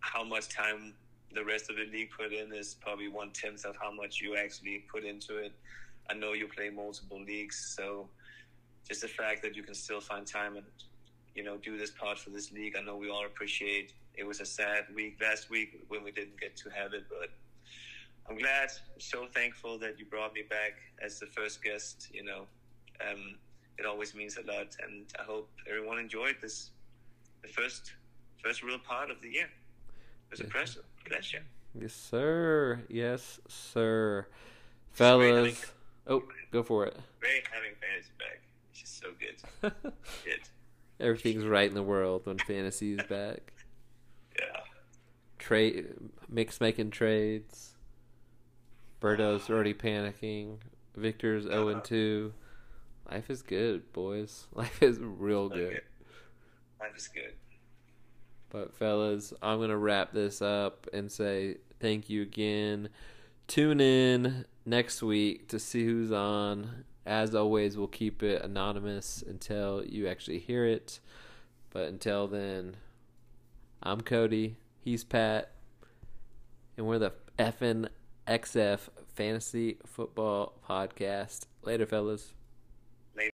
how 0.00 0.22
much 0.22 0.48
time 0.48 0.94
the 1.34 1.44
rest 1.44 1.70
of 1.70 1.76
the 1.76 1.86
league 1.86 2.10
put 2.16 2.32
in 2.32 2.52
is 2.52 2.76
probably 2.80 3.08
one 3.08 3.30
tenth 3.30 3.64
of 3.64 3.74
how 3.80 3.90
much 3.90 4.20
you 4.20 4.36
actually 4.36 4.84
put 4.90 5.04
into 5.04 5.38
it. 5.38 5.52
I 6.08 6.14
know 6.14 6.34
you 6.34 6.46
play 6.46 6.70
multiple 6.70 7.20
leagues, 7.20 7.74
so 7.76 8.08
just 8.86 9.00
the 9.00 9.08
fact 9.08 9.42
that 9.42 9.56
you 9.56 9.62
can 9.62 9.74
still 9.74 10.00
find 10.00 10.26
time 10.26 10.56
and 10.56 10.66
you 11.34 11.42
know 11.42 11.56
do 11.56 11.76
this 11.78 11.90
part 11.90 12.18
for 12.18 12.30
this 12.30 12.52
league, 12.52 12.76
I 12.78 12.82
know 12.82 12.96
we 12.96 13.10
all 13.10 13.24
appreciate. 13.24 13.92
It 14.14 14.24
was 14.24 14.40
a 14.40 14.46
sad 14.46 14.84
week 14.94 15.16
last 15.20 15.50
week 15.50 15.84
when 15.88 16.04
we 16.04 16.12
didn't 16.12 16.38
get 16.38 16.56
to 16.58 16.70
have 16.70 16.92
it, 16.92 17.04
but 17.08 17.30
I'm 18.28 18.36
glad. 18.38 18.68
I'm 18.94 19.00
so 19.00 19.26
thankful 19.32 19.78
that 19.78 19.98
you 19.98 20.06
brought 20.06 20.32
me 20.32 20.42
back 20.48 20.72
as 21.02 21.20
the 21.20 21.26
first 21.26 21.62
guest. 21.62 22.08
You 22.12 22.24
know, 22.24 22.46
um, 23.00 23.36
it 23.78 23.86
always 23.86 24.14
means 24.14 24.36
a 24.38 24.46
lot, 24.50 24.74
and 24.82 25.04
I 25.18 25.24
hope 25.24 25.50
everyone 25.68 25.98
enjoyed 25.98 26.36
this, 26.40 26.70
the 27.42 27.48
first 27.48 27.92
first 28.42 28.62
real 28.62 28.78
part 28.78 29.10
of 29.10 29.20
the 29.22 29.28
year. 29.28 29.44
It 29.46 30.30
was 30.30 30.40
a 30.40 30.44
pleasure. 30.44 30.80
Pleasure. 31.04 31.42
Yes, 31.78 31.92
sir. 31.92 32.80
Yes, 32.88 33.40
sir. 33.48 34.26
great 34.96 35.06
having- 35.06 35.52
Fellas. 35.52 35.72
Oh, 36.06 36.22
go 36.52 36.62
for 36.62 36.86
it. 36.86 36.96
Great 37.20 37.44
having 37.50 37.72
fantasy 37.80 38.10
back. 38.18 38.40
It's 38.70 38.80
just 38.80 39.00
so 39.00 39.08
good. 39.18 39.72
Good. 40.24 40.40
Everything's 41.00 41.44
right 41.46 41.66
in 41.68 41.74
the 41.74 41.82
world 41.82 42.26
when 42.26 42.38
fantasy 42.38 42.94
is 42.94 43.02
back. 43.08 43.52
Yeah. 44.38 44.60
Trade, 45.38 45.86
mix 46.28 46.60
making 46.60 46.90
trades. 46.90 47.73
Birdo's 49.04 49.50
already 49.50 49.74
panicking. 49.74 50.56
Victor's 50.96 51.42
zero 51.42 51.66
oh 51.66 51.68
and 51.68 51.84
two. 51.84 52.32
Life 53.12 53.28
is 53.28 53.42
good, 53.42 53.92
boys. 53.92 54.46
Life 54.54 54.82
is 54.82 54.98
real 54.98 55.50
good. 55.50 55.72
Okay. 55.74 55.80
Life 56.80 56.96
is 56.96 57.08
good. 57.08 57.34
But 58.48 58.74
fellas, 58.74 59.34
I'm 59.42 59.60
gonna 59.60 59.76
wrap 59.76 60.14
this 60.14 60.40
up 60.40 60.86
and 60.94 61.12
say 61.12 61.58
thank 61.80 62.08
you 62.08 62.22
again. 62.22 62.88
Tune 63.46 63.78
in 63.78 64.46
next 64.64 65.02
week 65.02 65.48
to 65.48 65.58
see 65.58 65.84
who's 65.84 66.10
on. 66.10 66.86
As 67.04 67.34
always, 67.34 67.76
we'll 67.76 67.88
keep 67.88 68.22
it 68.22 68.40
anonymous 68.40 69.22
until 69.26 69.84
you 69.84 70.08
actually 70.08 70.38
hear 70.38 70.64
it. 70.64 70.98
But 71.68 71.88
until 71.88 72.26
then, 72.26 72.76
I'm 73.82 74.00
Cody. 74.00 74.56
He's 74.80 75.04
Pat, 75.04 75.50
and 76.78 76.86
we're 76.86 76.98
the 76.98 77.12
FN 77.38 77.88
XF 78.26 78.90
Fantasy 79.14 79.78
Football 79.86 80.54
Podcast. 80.68 81.46
Later, 81.62 81.86
fellas. 81.86 82.32
Later. 83.16 83.30